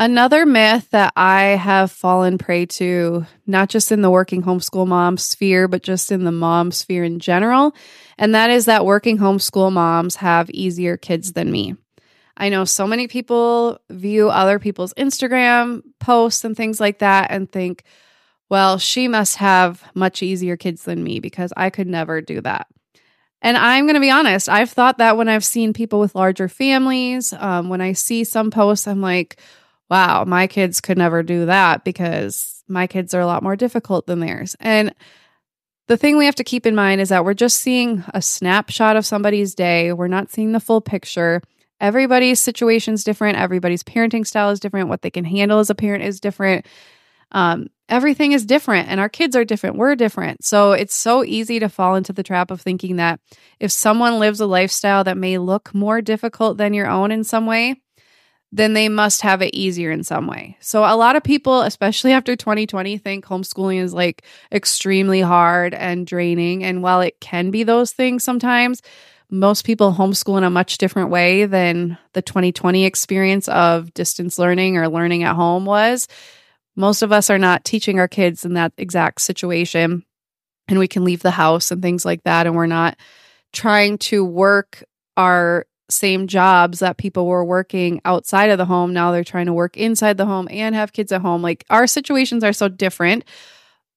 Another 0.00 0.46
myth 0.46 0.88
that 0.92 1.12
I 1.14 1.42
have 1.42 1.92
fallen 1.92 2.38
prey 2.38 2.64
to, 2.64 3.26
not 3.46 3.68
just 3.68 3.92
in 3.92 4.00
the 4.00 4.08
working 4.08 4.42
homeschool 4.42 4.86
mom 4.86 5.18
sphere, 5.18 5.68
but 5.68 5.82
just 5.82 6.10
in 6.10 6.24
the 6.24 6.32
mom 6.32 6.72
sphere 6.72 7.04
in 7.04 7.18
general, 7.18 7.74
and 8.16 8.34
that 8.34 8.48
is 8.48 8.64
that 8.64 8.86
working 8.86 9.18
homeschool 9.18 9.70
moms 9.70 10.16
have 10.16 10.48
easier 10.52 10.96
kids 10.96 11.34
than 11.34 11.52
me. 11.52 11.76
I 12.34 12.48
know 12.48 12.64
so 12.64 12.86
many 12.86 13.08
people 13.08 13.78
view 13.90 14.30
other 14.30 14.58
people's 14.58 14.94
Instagram 14.94 15.82
posts 15.98 16.46
and 16.46 16.56
things 16.56 16.80
like 16.80 17.00
that 17.00 17.30
and 17.30 17.52
think, 17.52 17.82
well, 18.48 18.78
she 18.78 19.06
must 19.06 19.36
have 19.36 19.84
much 19.94 20.22
easier 20.22 20.56
kids 20.56 20.84
than 20.84 21.04
me 21.04 21.20
because 21.20 21.52
I 21.58 21.68
could 21.68 21.86
never 21.86 22.22
do 22.22 22.40
that. 22.40 22.68
And 23.42 23.54
I'm 23.54 23.84
going 23.84 23.94
to 23.94 24.00
be 24.00 24.10
honest, 24.10 24.48
I've 24.48 24.70
thought 24.70 24.96
that 24.96 25.18
when 25.18 25.28
I've 25.28 25.44
seen 25.44 25.74
people 25.74 26.00
with 26.00 26.14
larger 26.14 26.48
families, 26.48 27.34
um, 27.34 27.68
when 27.68 27.82
I 27.82 27.92
see 27.92 28.24
some 28.24 28.50
posts, 28.50 28.88
I'm 28.88 29.02
like, 29.02 29.38
wow, 29.90 30.24
my 30.24 30.46
kids 30.46 30.80
could 30.80 30.96
never 30.96 31.22
do 31.22 31.46
that 31.46 31.84
because 31.84 32.62
my 32.68 32.86
kids 32.86 33.12
are 33.12 33.20
a 33.20 33.26
lot 33.26 33.42
more 33.42 33.56
difficult 33.56 34.06
than 34.06 34.20
theirs. 34.20 34.56
And 34.60 34.94
the 35.88 35.96
thing 35.96 36.16
we 36.16 36.26
have 36.26 36.36
to 36.36 36.44
keep 36.44 36.66
in 36.66 36.76
mind 36.76 37.00
is 37.00 37.08
that 37.08 37.24
we're 37.24 37.34
just 37.34 37.60
seeing 37.60 38.04
a 38.14 38.22
snapshot 38.22 38.96
of 38.96 39.04
somebody's 39.04 39.56
day. 39.56 39.92
We're 39.92 40.06
not 40.06 40.30
seeing 40.30 40.52
the 40.52 40.60
full 40.60 40.80
picture. 40.80 41.42
Everybody's 41.80 42.38
situation 42.38 42.94
is 42.94 43.02
different. 43.02 43.38
Everybody's 43.38 43.82
parenting 43.82 44.24
style 44.24 44.50
is 44.50 44.60
different. 44.60 44.88
What 44.88 45.02
they 45.02 45.10
can 45.10 45.24
handle 45.24 45.58
as 45.58 45.70
a 45.70 45.74
parent 45.74 46.04
is 46.04 46.20
different. 46.20 46.66
Um, 47.32 47.68
everything 47.88 48.32
is 48.32 48.44
different, 48.44 48.88
and 48.88 49.00
our 49.00 49.08
kids 49.08 49.34
are 49.34 49.44
different. 49.44 49.76
We're 49.76 49.96
different. 49.96 50.44
So 50.44 50.72
it's 50.72 50.94
so 50.94 51.24
easy 51.24 51.58
to 51.58 51.68
fall 51.68 51.96
into 51.96 52.12
the 52.12 52.22
trap 52.22 52.50
of 52.50 52.60
thinking 52.60 52.96
that 52.96 53.20
if 53.58 53.72
someone 53.72 54.18
lives 54.18 54.40
a 54.40 54.46
lifestyle 54.46 55.04
that 55.04 55.16
may 55.16 55.38
look 55.38 55.74
more 55.74 56.00
difficult 56.00 56.56
than 56.56 56.74
your 56.74 56.88
own 56.88 57.10
in 57.10 57.24
some 57.24 57.46
way, 57.46 57.80
then 58.52 58.72
they 58.72 58.88
must 58.88 59.22
have 59.22 59.42
it 59.42 59.54
easier 59.54 59.90
in 59.90 60.02
some 60.02 60.26
way. 60.26 60.56
So 60.60 60.84
a 60.84 60.96
lot 60.96 61.16
of 61.16 61.22
people, 61.22 61.60
especially 61.62 62.12
after 62.12 62.34
2020, 62.34 62.98
think 62.98 63.24
homeschooling 63.24 63.80
is 63.80 63.94
like 63.94 64.24
extremely 64.50 65.20
hard 65.20 65.72
and 65.72 66.06
draining. 66.06 66.64
And 66.64 66.82
while 66.82 67.00
it 67.00 67.20
can 67.20 67.50
be 67.50 67.62
those 67.62 67.92
things 67.92 68.24
sometimes, 68.24 68.82
most 69.30 69.64
people 69.64 69.92
homeschool 69.92 70.38
in 70.38 70.44
a 70.44 70.50
much 70.50 70.78
different 70.78 71.10
way 71.10 71.46
than 71.46 71.96
the 72.14 72.22
2020 72.22 72.84
experience 72.84 73.46
of 73.48 73.94
distance 73.94 74.38
learning 74.38 74.76
or 74.76 74.88
learning 74.88 75.22
at 75.22 75.36
home 75.36 75.64
was. 75.64 76.08
Most 76.74 77.02
of 77.02 77.12
us 77.12 77.30
are 77.30 77.38
not 77.38 77.64
teaching 77.64 78.00
our 78.00 78.08
kids 78.08 78.44
in 78.44 78.54
that 78.54 78.72
exact 78.76 79.20
situation. 79.20 80.04
And 80.66 80.78
we 80.78 80.88
can 80.88 81.04
leave 81.04 81.22
the 81.22 81.30
house 81.30 81.70
and 81.70 81.80
things 81.82 82.04
like 82.04 82.24
that. 82.24 82.46
And 82.46 82.56
we're 82.56 82.66
not 82.66 82.96
trying 83.52 83.98
to 83.98 84.24
work 84.24 84.82
our 85.16 85.66
same 85.92 86.26
jobs 86.26 86.78
that 86.80 86.96
people 86.96 87.26
were 87.26 87.44
working 87.44 88.00
outside 88.04 88.50
of 88.50 88.58
the 88.58 88.64
home. 88.64 88.92
Now 88.92 89.12
they're 89.12 89.24
trying 89.24 89.46
to 89.46 89.52
work 89.52 89.76
inside 89.76 90.16
the 90.16 90.26
home 90.26 90.48
and 90.50 90.74
have 90.74 90.92
kids 90.92 91.12
at 91.12 91.22
home. 91.22 91.42
Like 91.42 91.64
our 91.70 91.86
situations 91.86 92.44
are 92.44 92.52
so 92.52 92.68
different. 92.68 93.24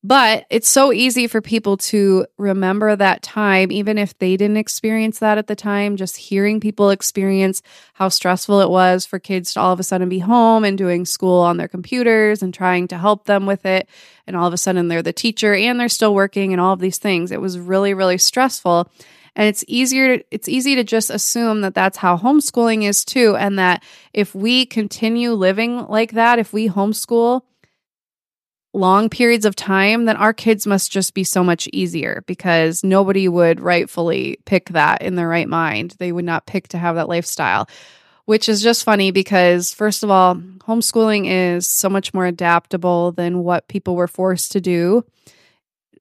But 0.05 0.45
it's 0.49 0.67
so 0.67 0.91
easy 0.91 1.27
for 1.27 1.39
people 1.39 1.77
to 1.77 2.25
remember 2.37 2.93
that 2.93 3.23
time, 3.23 3.71
even 3.71 3.97
if 3.97 4.17
they 4.17 4.35
didn't 4.35 4.57
experience 4.57 5.19
that 5.19 5.37
at 5.37 5.47
the 5.47 5.55
time. 5.55 5.95
Just 5.95 6.17
hearing 6.17 6.59
people 6.59 6.89
experience 6.89 7.61
how 7.93 8.09
stressful 8.09 8.59
it 8.59 8.69
was 8.69 9.05
for 9.05 9.17
kids 9.17 9.53
to 9.53 9.61
all 9.61 9.71
of 9.71 9.79
a 9.79 9.83
sudden 9.83 10.09
be 10.09 10.19
home 10.19 10.65
and 10.65 10.77
doing 10.77 11.05
school 11.05 11.39
on 11.39 11.55
their 11.55 11.69
computers 11.69 12.43
and 12.43 12.53
trying 12.53 12.89
to 12.89 12.97
help 12.97 13.23
them 13.23 13.45
with 13.45 13.65
it. 13.65 13.87
And 14.27 14.35
all 14.35 14.45
of 14.45 14.53
a 14.53 14.57
sudden 14.57 14.89
they're 14.89 15.01
the 15.01 15.13
teacher 15.13 15.55
and 15.55 15.79
they're 15.79 15.87
still 15.87 16.13
working 16.13 16.51
and 16.51 16.59
all 16.59 16.73
of 16.73 16.81
these 16.81 16.97
things. 16.97 17.31
It 17.31 17.39
was 17.39 17.57
really, 17.57 17.93
really 17.93 18.17
stressful. 18.17 18.91
And 19.35 19.47
it's 19.47 19.63
easier, 19.67 20.21
it's 20.29 20.47
easy 20.47 20.75
to 20.75 20.83
just 20.83 21.09
assume 21.09 21.61
that 21.61 21.73
that's 21.73 21.97
how 21.97 22.17
homeschooling 22.17 22.83
is 22.83 23.03
too. 23.03 23.35
And 23.35 23.57
that 23.57 23.83
if 24.13 24.35
we 24.35 24.65
continue 24.65 25.33
living 25.33 25.87
like 25.87 26.11
that, 26.11 26.39
if 26.39 26.53
we 26.53 26.69
homeschool, 26.69 27.41
long 28.73 29.09
periods 29.09 29.45
of 29.45 29.55
time, 29.55 30.05
then 30.05 30.17
our 30.17 30.33
kids 30.33 30.65
must 30.65 30.91
just 30.91 31.13
be 31.13 31.23
so 31.23 31.43
much 31.43 31.69
easier 31.71 32.23
because 32.25 32.83
nobody 32.83 33.27
would 33.27 33.59
rightfully 33.59 34.39
pick 34.45 34.69
that 34.69 35.01
in 35.01 35.15
their 35.15 35.27
right 35.27 35.47
mind. 35.47 35.95
They 35.99 36.11
would 36.11 36.25
not 36.25 36.47
pick 36.47 36.69
to 36.69 36.77
have 36.77 36.95
that 36.95 37.09
lifestyle, 37.09 37.69
which 38.25 38.49
is 38.49 38.63
just 38.63 38.83
funny 38.83 39.11
because, 39.11 39.73
first 39.73 40.03
of 40.03 40.09
all, 40.09 40.35
homeschooling 40.35 41.25
is 41.27 41.67
so 41.67 41.89
much 41.89 42.13
more 42.13 42.25
adaptable 42.25 43.11
than 43.11 43.43
what 43.43 43.67
people 43.67 43.95
were 43.95 44.07
forced 44.07 44.51
to 44.53 44.61
do. 44.61 45.05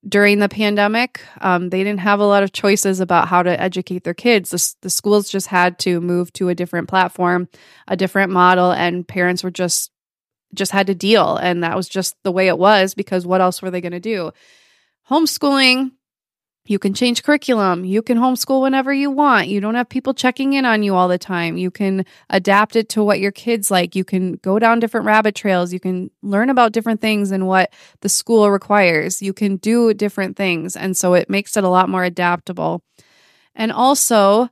During 0.07 0.41
the 0.41 0.49
pandemic, 0.49 1.23
um, 1.41 1.71
they 1.71 1.85
didn't 1.85 2.01
have 2.01 2.19
a 2.19 2.27
lot 2.27 2.43
of 2.43 2.53
choices 2.53 2.99
about 2.99 3.29
how 3.29 3.43
to 3.43 3.61
educate 3.61 4.03
their 4.03 4.15
kids. 4.15 4.51
The, 4.51 4.75
the 4.83 4.91
schools 4.91 5.29
just 5.29 5.47
had 5.47 5.79
to 5.81 6.01
move 6.01 6.33
to 6.35 6.49
a 6.49 6.57
different 6.57 6.88
platform, 6.88 7.49
a 7.87 7.97
different 7.97 8.33
model, 8.33 8.73
and 8.73 9.07
parents 9.07 9.45
were 9.45 9.51
just 9.51 9.93
just 10.55 10.73
had 10.73 10.88
to 10.88 10.95
deal. 10.95 11.37
And 11.37 11.62
that 11.62 11.77
was 11.77 11.88
just 11.88 12.17
the 12.25 12.33
way 12.33 12.49
it 12.49 12.59
was 12.59 12.95
because 12.95 13.27
what 13.27 13.41
else 13.41 13.62
were 13.62 13.71
they 13.71 13.81
going 13.81 13.93
to 13.93 14.01
do? 14.01 14.33
Homeschooling, 15.09 15.93
you 16.64 16.79
can 16.79 16.94
change 16.94 17.25
curriculum. 17.25 17.85
You 17.85 18.03
can 18.03 18.18
homeschool 18.18 18.62
whenever 18.62 18.92
you 18.92 19.11
want. 19.11 19.48
You 19.48 19.61
don't 19.61 19.75
have 19.75 19.88
people 19.88 20.14
checking 20.14 20.53
in 20.53 20.64
on 20.64 20.85
you 20.85 20.94
all 20.94 21.09
the 21.09 21.18
time. 21.18 21.57
You 21.57 21.72
can 21.72 22.07
adapt 22.31 22.77
it 22.77 22.88
to 22.90 23.03
what 23.03 23.18
your 23.18 23.33
kids 23.33 23.70
like. 23.70 23.96
You 23.96 24.05
can 24.05 24.35
go 24.35 24.61
down 24.61 24.79
different 24.79 25.07
rabbit 25.07 25.35
trails. 25.35 25.72
You 25.72 25.81
can 25.81 26.11
learn 26.22 26.51
about 26.51 26.72
different 26.72 27.01
things 27.01 27.33
and 27.33 27.48
what 27.48 27.72
the 28.01 28.09
school 28.09 28.48
requires. 28.51 29.20
You 29.20 29.33
can 29.33 29.57
do 29.57 29.92
different 29.92 30.37
things. 30.37 30.77
And 30.77 30.96
so 30.96 31.14
it 31.14 31.29
makes 31.29 31.57
it 31.57 31.64
a 31.64 31.68
lot 31.68 31.88
more 31.88 32.05
adaptable. 32.05 32.85
And 33.57 33.72
also, 33.72 34.48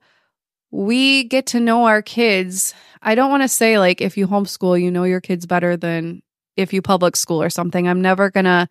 we 0.73 1.25
get 1.25 1.47
to 1.47 1.61
know 1.61 1.85
our 1.85 2.03
kids. 2.03 2.75
I 3.03 3.15
don't 3.15 3.31
want 3.31 3.45
to 3.45 3.49
say 3.49 3.79
like 3.79 4.01
if 4.01 4.17
you 4.17 4.27
homeschool, 4.27 4.81
you 4.81 4.91
know 4.91 5.05
your 5.05 5.21
kids 5.21 5.47
better 5.47 5.77
than 5.77 6.23
if 6.57 6.73
you 6.73 6.83
public 6.83 7.15
school 7.15 7.41
or 7.41 7.51
something. 7.51 7.87
I'm 7.87 8.03
never 8.03 8.31
going 8.31 8.45
to 8.45 8.69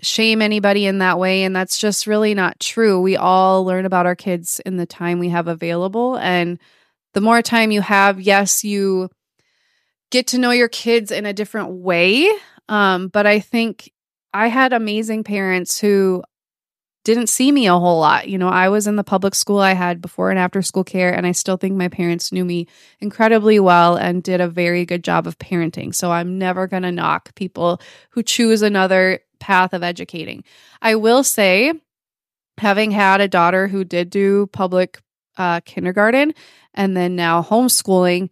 shame 0.00 0.42
anybody 0.42 0.86
in 0.86 0.98
that 0.98 1.18
way. 1.18 1.44
And 1.44 1.54
that's 1.54 1.78
just 1.78 2.06
really 2.06 2.34
not 2.34 2.58
true. 2.58 3.00
We 3.00 3.16
all 3.16 3.64
learn 3.64 3.86
about 3.86 4.06
our 4.06 4.16
kids 4.16 4.60
in 4.66 4.76
the 4.76 4.86
time 4.86 5.18
we 5.18 5.28
have 5.28 5.46
available. 5.46 6.16
And 6.16 6.58
the 7.14 7.20
more 7.20 7.42
time 7.42 7.70
you 7.70 7.80
have, 7.82 8.20
yes, 8.20 8.64
you 8.64 9.10
get 10.10 10.28
to 10.28 10.38
know 10.38 10.50
your 10.50 10.68
kids 10.68 11.10
in 11.10 11.26
a 11.26 11.32
different 11.32 11.70
way. 11.70 12.28
Um, 12.68 13.08
but 13.08 13.26
I 13.26 13.40
think 13.40 13.92
I 14.32 14.48
had 14.48 14.72
amazing 14.72 15.24
parents 15.24 15.78
who 15.78 16.22
didn't 17.04 17.28
see 17.28 17.50
me 17.50 17.66
a 17.66 17.78
whole 17.78 17.98
lot. 17.98 18.28
You 18.28 18.38
know, 18.38 18.48
I 18.48 18.68
was 18.68 18.86
in 18.86 18.96
the 18.96 19.04
public 19.04 19.34
school 19.34 19.58
I 19.58 19.72
had 19.72 20.00
before 20.00 20.30
and 20.30 20.38
after 20.38 20.62
school 20.62 20.84
care, 20.84 21.12
and 21.12 21.26
I 21.26 21.32
still 21.32 21.56
think 21.56 21.76
my 21.76 21.88
parents 21.88 22.32
knew 22.32 22.44
me 22.44 22.68
incredibly 23.00 23.58
well 23.58 23.96
and 23.96 24.22
did 24.22 24.40
a 24.40 24.48
very 24.48 24.84
good 24.84 25.02
job 25.02 25.26
of 25.26 25.38
parenting. 25.38 25.94
So 25.94 26.12
I'm 26.12 26.38
never 26.38 26.66
going 26.66 26.84
to 26.84 26.92
knock 26.92 27.34
people 27.34 27.80
who 28.10 28.22
choose 28.22 28.62
another 28.62 29.20
path 29.40 29.72
of 29.72 29.82
educating. 29.82 30.44
I 30.80 30.94
will 30.94 31.24
say, 31.24 31.72
having 32.58 32.92
had 32.92 33.20
a 33.20 33.28
daughter 33.28 33.66
who 33.66 33.82
did 33.82 34.10
do 34.10 34.46
public 34.48 35.00
uh, 35.36 35.60
kindergarten 35.64 36.34
and 36.74 36.96
then 36.96 37.16
now 37.16 37.42
homeschooling, 37.42 38.30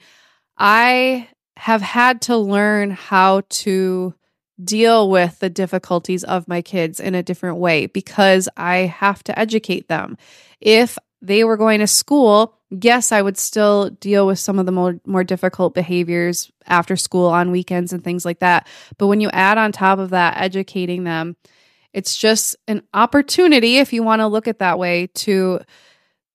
I 0.56 1.28
have 1.56 1.82
had 1.82 2.22
to 2.22 2.36
learn 2.36 2.90
how 2.90 3.42
to 3.48 4.14
deal 4.64 5.10
with 5.10 5.38
the 5.38 5.50
difficulties 5.50 6.24
of 6.24 6.48
my 6.48 6.62
kids 6.62 7.00
in 7.00 7.14
a 7.14 7.22
different 7.22 7.58
way 7.58 7.86
because 7.86 8.48
I 8.56 8.78
have 8.78 9.22
to 9.24 9.38
educate 9.38 9.88
them. 9.88 10.16
If 10.60 10.98
they 11.22 11.44
were 11.44 11.56
going 11.56 11.80
to 11.80 11.86
school, 11.86 12.58
yes, 12.70 13.12
I 13.12 13.22
would 13.22 13.36
still 13.36 13.90
deal 13.90 14.26
with 14.26 14.38
some 14.38 14.58
of 14.58 14.66
the 14.66 14.72
more, 14.72 15.00
more 15.04 15.24
difficult 15.24 15.74
behaviors 15.74 16.50
after 16.66 16.96
school 16.96 17.26
on 17.26 17.50
weekends 17.50 17.92
and 17.92 18.02
things 18.02 18.24
like 18.24 18.40
that. 18.40 18.66
But 18.98 19.08
when 19.08 19.20
you 19.20 19.30
add 19.30 19.58
on 19.58 19.72
top 19.72 19.98
of 19.98 20.10
that, 20.10 20.40
educating 20.40 21.04
them, 21.04 21.36
it's 21.92 22.16
just 22.16 22.56
an 22.68 22.82
opportunity, 22.94 23.78
if 23.78 23.92
you 23.92 24.02
want 24.02 24.20
to 24.20 24.28
look 24.28 24.46
at 24.46 24.60
that 24.60 24.78
way, 24.78 25.08
to 25.08 25.60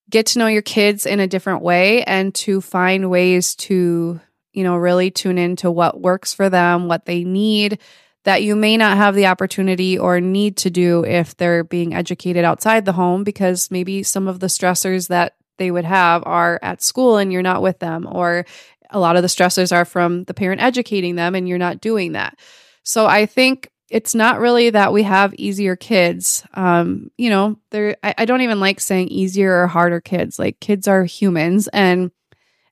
get 0.10 0.28
to 0.28 0.40
know 0.40 0.48
your 0.48 0.62
kids 0.62 1.06
in 1.06 1.20
a 1.20 1.28
different 1.28 1.62
way 1.62 2.04
and 2.04 2.36
to 2.36 2.62
find 2.62 3.10
ways 3.10 3.56
to, 3.56 4.20
you 4.52 4.64
know, 4.64 4.76
really 4.76 5.10
tune 5.10 5.38
into 5.38 5.72
what 5.72 6.02
works 6.02 6.34
for 6.34 6.50
them, 6.50 6.88
what 6.88 7.06
they 7.06 7.24
need, 7.24 7.80
that 8.26 8.44
you 8.44 8.56
may 8.56 8.76
not 8.76 8.98
have 8.98 9.16
the 9.16 9.28
opportunity 9.28 9.98
or 9.98 10.20
need 10.20 10.58
to 10.58 10.70
do 10.70 11.06
if 11.06 11.38
they're 11.38 11.64
being 11.64 11.94
educated 11.94 12.44
outside 12.44 12.84
the 12.84 12.94
home 12.94 13.24
because 13.24 13.72
maybe 13.72 14.04
some 14.04 14.28
of 14.28 14.40
the 14.40 14.48
stressors 14.48 15.08
that 15.08 15.36
they 15.58 15.72
would 15.72 15.86
have 15.86 16.24
are 16.26 16.60
at 16.62 16.84
school 16.84 17.18
and 17.18 17.32
you're 17.32 17.42
not 17.42 17.62
with 17.62 17.80
them 17.80 18.08
or 18.12 18.46
a 18.90 19.00
lot 19.00 19.16
of 19.16 19.22
the 19.22 19.28
stressors 19.28 19.72
are 19.72 19.86
from 19.86 20.24
the 20.26 20.34
parent 20.34 20.62
educating 20.62 21.16
them 21.16 21.36
and 21.36 21.48
you're 21.48 21.58
not 21.58 21.82
doing 21.82 22.14
that. 22.14 22.38
So 22.84 23.06
I 23.06 23.26
think 23.26 23.70
it's 23.90 24.16
not 24.16 24.40
really 24.40 24.72
that 24.72 24.92
we 24.92 25.04
have 25.04 25.34
easier 25.36 25.76
kids. 25.76 26.44
Um, 26.56 27.12
you 27.18 27.30
know, 27.30 27.58
there 27.70 27.96
I, 28.04 28.16
I 28.20 28.26
don't 28.26 28.42
even 28.42 28.60
like 28.60 28.80
saying 28.80 29.10
easier 29.10 29.62
or 29.62 29.68
harder 29.68 30.02
kids. 30.02 30.40
Like 30.40 30.60
kids 30.60 30.88
are 30.88 31.04
humans 31.04 31.68
and 31.68 32.12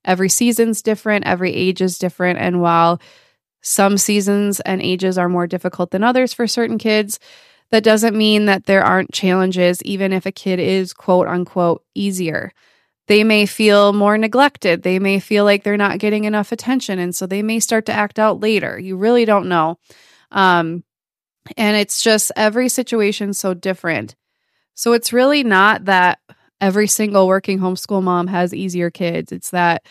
every 0.04 0.30
season's 0.30 0.82
different, 0.82 1.26
every 1.26 1.54
age 1.54 1.82
is 1.82 2.00
different. 2.00 2.40
And 2.40 2.62
while 2.62 3.00
some 3.64 3.98
seasons 3.98 4.60
and 4.60 4.82
ages 4.82 5.18
are 5.18 5.30
more 5.30 5.48
difficult 5.48 5.92
than 5.92 6.04
others 6.04 6.34
for 6.34 6.46
certain 6.46 6.78
kids. 6.78 7.20
That 7.72 7.84
doesn't 7.84 8.16
mean 8.16 8.46
that 8.46 8.66
there 8.66 8.84
aren't 8.84 9.14
challenges, 9.14 9.82
even 9.84 10.14
if 10.14 10.26
a 10.28 10.32
kid 10.32 10.60
is 10.60 10.94
quote 10.94 11.28
unquote 11.28 11.84
easier. 11.96 12.52
They 13.08 13.24
may 13.24 13.46
feel 13.46 13.94
more 13.94 14.18
neglected. 14.18 14.84
They 14.84 15.00
may 15.00 15.20
feel 15.20 15.44
like 15.44 15.64
they're 15.64 15.78
not 15.78 16.00
getting 16.00 16.26
enough 16.26 16.52
attention. 16.52 17.00
And 17.00 17.16
so 17.16 17.26
they 17.26 17.42
may 17.42 17.60
start 17.60 17.86
to 17.88 17.94
act 17.94 18.20
out 18.20 18.40
later. 18.40 18.78
You 18.78 18.96
really 18.96 19.26
don't 19.26 19.50
know. 19.50 19.80
Um, 20.32 20.84
and 21.58 21.76
it's 21.76 22.04
just 22.04 22.32
every 22.36 22.70
situation 22.70 23.34
so 23.34 23.54
different. 23.54 24.16
So 24.76 24.94
it's 24.94 25.14
really 25.14 25.44
not 25.44 25.86
that 25.86 26.20
every 26.62 26.88
single 26.88 27.28
working 27.28 27.60
homeschool 27.60 28.04
mom 28.04 28.28
has 28.28 28.54
easier 28.54 28.90
kids. 28.90 29.32
It's 29.32 29.50
that 29.50 29.86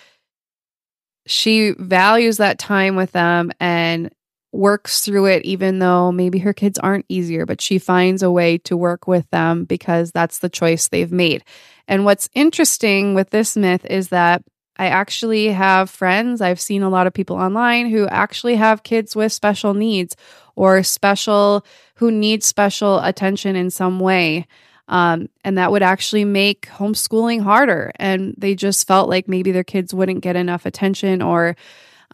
she 1.27 1.75
values 1.79 2.39
that 2.39 2.59
time 2.59 2.97
with 2.97 3.13
them 3.13 3.53
and 3.61 4.11
works 4.53 5.01
through 5.01 5.27
it, 5.27 5.45
even 5.45 5.79
though 5.79 6.13
maybe 6.13 6.39
her 6.39 6.53
kids 6.53 6.79
aren't 6.79 7.07
easier, 7.09 7.47
but 7.47 7.61
she 7.61 7.79
finds 7.79 8.23
a 8.23 8.31
way 8.31 8.59
to 8.59 8.77
work 8.77 9.07
with 9.07 9.29
them 9.31 9.65
because 9.65 10.13
that's 10.13 10.41
the 10.41 10.51
choice 10.51 10.89
they've 10.89 11.13
made. 11.13 11.43
And 11.89 12.05
what's 12.05 12.29
interesting 12.35 13.15
with 13.15 13.31
this 13.31 13.57
myth 13.57 13.85
is 13.87 14.09
that 14.09 14.43
I 14.77 14.87
actually 14.87 15.49
have 15.49 15.91
friends, 15.91 16.41
I've 16.41 16.61
seen 16.61 16.83
a 16.83 16.91
lot 16.91 17.07
of 17.07 17.15
people 17.15 17.37
online 17.37 17.89
who 17.89 18.07
actually 18.09 18.57
have 18.57 18.83
kids 18.83 19.15
with 19.15 19.33
special 19.33 19.75
needs 19.75 20.17
or 20.57 20.83
special, 20.83 21.65
who 21.97 22.11
need 22.11 22.43
special 22.43 22.99
attention 23.01 23.55
in 23.57 23.71
some 23.71 24.01
way. 24.01 24.47
Um, 24.89 25.29
and 25.45 25.59
that 25.59 25.71
would 25.71 25.83
actually 25.83 26.25
make 26.25 26.69
homeschooling 26.69 27.43
harder. 27.43 27.93
And 27.97 28.35
they 28.37 28.55
just 28.55 28.87
felt 28.87 29.09
like 29.09 29.29
maybe 29.29 29.53
their 29.53 29.65
kids 29.65 29.95
wouldn't 29.95 30.23
get 30.23 30.37
enough 30.37 30.67
attention 30.67 31.23
or 31.23 31.57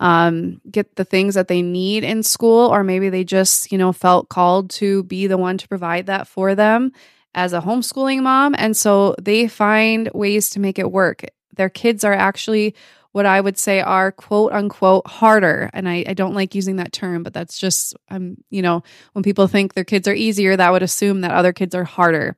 um, 0.01 0.61
get 0.71 0.95
the 0.97 1.05
things 1.05 1.35
that 1.35 1.49
they 1.49 1.63
need 1.63 2.05
in 2.05 2.23
school, 2.23 2.69
or 2.69 2.85
maybe 2.85 3.09
they 3.09 3.25
just, 3.25 3.73
you 3.73 3.79
know, 3.79 3.93
felt 3.93 4.29
called 4.29 4.71
to 4.71 5.03
be 5.05 5.27
the 5.27 5.39
one 5.39 5.59
to 5.59 5.69
provide 5.69 6.07
that 6.07 6.29
for 6.29 6.55
them 6.55 6.93
as 7.35 7.53
a 7.53 7.61
homeschooling 7.61 8.23
mom. 8.23 8.55
And 8.57 8.77
so 8.77 9.17
they 9.21 9.49
find 9.49 10.09
ways 10.15 10.51
to 10.51 10.61
make 10.61 10.79
it 10.79 10.93
work. 10.93 11.25
Their 11.57 11.69
kids 11.69 12.05
are 12.05 12.15
actually 12.15 12.75
what 13.13 13.27
I 13.27 13.41
would 13.41 13.59
say 13.59 13.81
are 13.81 14.13
quote 14.13 14.53
unquote 14.53 15.07
harder. 15.07 15.71
And 15.73 15.89
I, 15.89 16.05
I 16.07 16.15
don't 16.15 16.35
like 16.35 16.55
using 16.55 16.77
that 16.77 16.93
term, 16.93 17.25
but 17.25 17.35
that's 17.35 17.59
just, 17.59 17.97
I'm, 18.09 18.37
you 18.51 18.63
know, 18.63 18.83
when 19.15 19.23
people 19.25 19.49
think 19.49 19.75
their 19.75 19.83
kids 19.85 20.07
are 20.07 20.15
easier, 20.15 20.57
that 20.57 20.71
would 20.71 20.83
assume 20.83 21.23
that 21.23 21.33
other 21.33 21.53
kids 21.53 21.75
are 21.75 21.85
harder. 21.85 22.37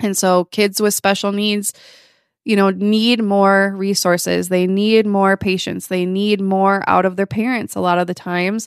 And 0.00 0.16
so 0.16 0.44
kids 0.46 0.80
with 0.80 0.94
special 0.94 1.32
needs, 1.32 1.72
you 2.44 2.56
know, 2.56 2.70
need 2.70 3.22
more 3.22 3.74
resources. 3.76 4.48
They 4.48 4.66
need 4.66 5.06
more 5.06 5.36
patience. 5.36 5.86
They 5.86 6.06
need 6.06 6.40
more 6.40 6.82
out 6.86 7.04
of 7.04 7.16
their 7.16 7.26
parents 7.26 7.74
a 7.74 7.80
lot 7.80 7.98
of 7.98 8.06
the 8.06 8.14
times. 8.14 8.66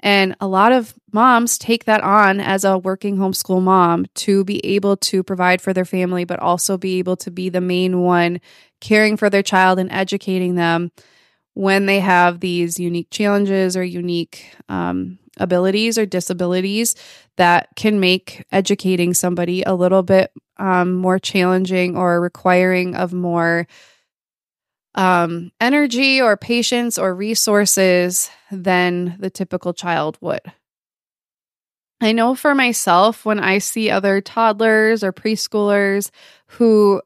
And 0.00 0.36
a 0.38 0.46
lot 0.46 0.72
of 0.72 0.94
moms 1.12 1.56
take 1.56 1.84
that 1.84 2.02
on 2.02 2.38
as 2.38 2.64
a 2.64 2.76
working 2.76 3.16
homeschool 3.16 3.62
mom 3.62 4.04
to 4.16 4.44
be 4.44 4.64
able 4.64 4.98
to 4.98 5.22
provide 5.22 5.62
for 5.62 5.72
their 5.72 5.86
family, 5.86 6.24
but 6.24 6.40
also 6.40 6.76
be 6.76 6.98
able 6.98 7.16
to 7.16 7.30
be 7.30 7.48
the 7.48 7.62
main 7.62 8.02
one 8.02 8.40
caring 8.82 9.16
for 9.16 9.30
their 9.30 9.42
child 9.42 9.78
and 9.78 9.90
educating 9.90 10.56
them 10.56 10.90
when 11.54 11.86
they 11.86 12.00
have 12.00 12.40
these 12.40 12.78
unique 12.78 13.08
challenges 13.10 13.76
or 13.76 13.84
unique 13.84 14.54
um, 14.68 15.18
abilities 15.38 15.96
or 15.96 16.04
disabilities 16.04 16.94
that 17.36 17.68
can 17.76 17.98
make 17.98 18.44
educating 18.52 19.14
somebody 19.14 19.62
a 19.62 19.74
little 19.74 20.02
bit 20.02 20.32
um, 20.58 20.94
more 20.94 21.18
challenging 21.18 21.96
or 21.96 22.20
requiring 22.20 22.94
of 22.94 23.12
more 23.12 23.66
um, 24.94 25.50
energy 25.60 26.20
or 26.20 26.36
patience 26.36 26.98
or 26.98 27.14
resources 27.14 28.30
than 28.50 29.16
the 29.18 29.30
typical 29.30 29.72
child 29.72 30.16
would. 30.20 30.40
I 32.00 32.12
know 32.12 32.34
for 32.34 32.54
myself, 32.54 33.24
when 33.24 33.40
I 33.40 33.58
see 33.58 33.90
other 33.90 34.20
toddlers 34.20 35.02
or 35.02 35.12
preschoolers 35.12 36.10
who 36.46 37.00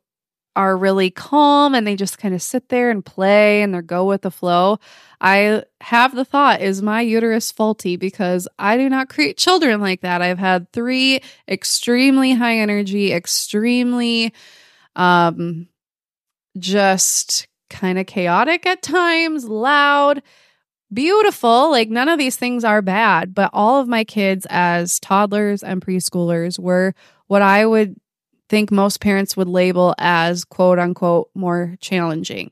are 0.59 0.77
really 0.77 1.09
calm 1.09 1.73
and 1.73 1.87
they 1.87 1.95
just 1.95 2.19
kind 2.19 2.35
of 2.35 2.43
sit 2.43 2.69
there 2.69 2.91
and 2.91 3.07
play 3.07 3.63
and 3.63 3.73
they're 3.73 3.81
go 3.81 4.05
with 4.05 4.23
the 4.23 4.31
flow, 4.31 4.81
I 5.21 5.63
have 5.81 6.17
the 6.17 6.25
thought, 6.25 6.61
is 6.61 6.83
my 6.83 7.01
uterus 7.01 7.53
faulty? 7.53 7.95
Because 7.95 8.49
I 8.59 8.77
do 8.77 8.89
not 8.89 9.09
create 9.09 9.37
children 9.37 9.81
like 9.81 10.01
that. 10.01 10.21
I've 10.21 10.41
had 10.41 10.73
three 10.73 11.21
extremely 11.47 12.33
high 12.33 12.59
energy, 12.59 13.13
extremely 13.13 14.35
um, 14.97 15.69
just 16.59 17.47
kind 17.71 17.97
of 17.97 18.07
chaotic 18.07 18.67
at 18.67 18.83
times, 18.83 19.45
loud, 19.45 20.23
beautiful. 20.93 21.71
Like 21.71 21.89
none 21.89 22.09
of 22.09 22.19
these 22.19 22.35
things 22.35 22.65
are 22.65 22.83
bad, 22.83 23.33
but 23.33 23.51
all 23.53 23.81
of 23.81 23.87
my 23.87 24.03
kids 24.03 24.45
as 24.51 24.99
toddlers 24.99 25.63
and 25.63 25.81
preschoolers 25.81 26.59
were 26.59 26.97
what 27.29 27.43
I 27.43 27.65
would 27.65 27.95
think 28.49 28.71
most 28.71 29.01
parents 29.01 29.37
would 29.37 29.49
label 29.49 29.95
as 29.99 30.45
quote 30.45 30.79
unquote 30.79 31.31
more 31.35 31.77
challenging. 31.81 32.51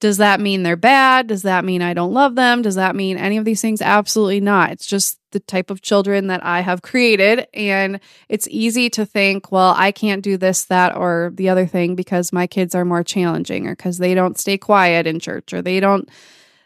Does 0.00 0.16
that 0.16 0.40
mean 0.40 0.62
they're 0.62 0.76
bad? 0.76 1.26
Does 1.26 1.42
that 1.42 1.64
mean 1.64 1.82
I 1.82 1.92
don't 1.92 2.14
love 2.14 2.34
them? 2.34 2.62
Does 2.62 2.76
that 2.76 2.96
mean 2.96 3.18
any 3.18 3.36
of 3.36 3.44
these 3.44 3.60
things? 3.60 3.82
Absolutely 3.82 4.40
not. 4.40 4.70
It's 4.70 4.86
just 4.86 5.18
the 5.32 5.40
type 5.40 5.70
of 5.70 5.82
children 5.82 6.28
that 6.28 6.42
I 6.42 6.60
have 6.60 6.80
created. 6.80 7.46
And 7.52 8.00
it's 8.28 8.48
easy 8.50 8.88
to 8.90 9.04
think, 9.04 9.52
well, 9.52 9.74
I 9.76 9.92
can't 9.92 10.22
do 10.22 10.38
this, 10.38 10.64
that, 10.64 10.96
or 10.96 11.32
the 11.34 11.50
other 11.50 11.66
thing 11.66 11.96
because 11.96 12.32
my 12.32 12.46
kids 12.46 12.74
are 12.74 12.86
more 12.86 13.04
challenging 13.04 13.66
or 13.66 13.76
because 13.76 13.98
they 13.98 14.14
don't 14.14 14.38
stay 14.38 14.56
quiet 14.56 15.06
in 15.06 15.20
church 15.20 15.52
or 15.52 15.60
they 15.60 15.80
don't 15.80 16.08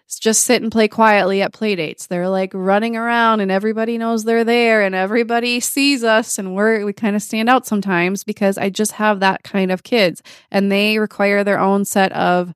just 0.08 0.44
sit 0.44 0.62
and 0.62 0.70
play 0.70 0.88
quietly 0.88 1.42
at 1.42 1.52
play 1.52 1.74
dates. 1.76 2.06
They're 2.06 2.28
like 2.28 2.52
running 2.54 2.96
around 2.96 3.40
and 3.40 3.50
everybody 3.50 3.98
knows 3.98 4.24
they're 4.24 4.44
there 4.44 4.82
and 4.82 4.94
everybody 4.94 5.60
sees 5.60 6.04
us 6.04 6.38
and 6.38 6.54
we're 6.54 6.84
we 6.84 6.92
kind 6.92 7.16
of 7.16 7.22
stand 7.22 7.48
out 7.48 7.66
sometimes 7.66 8.24
because 8.24 8.58
I 8.58 8.70
just 8.70 8.92
have 8.92 9.20
that 9.20 9.42
kind 9.42 9.70
of 9.70 9.82
kids 9.82 10.22
and 10.50 10.70
they 10.70 10.98
require 10.98 11.42
their 11.42 11.58
own 11.58 11.84
set 11.84 12.12
of 12.12 12.52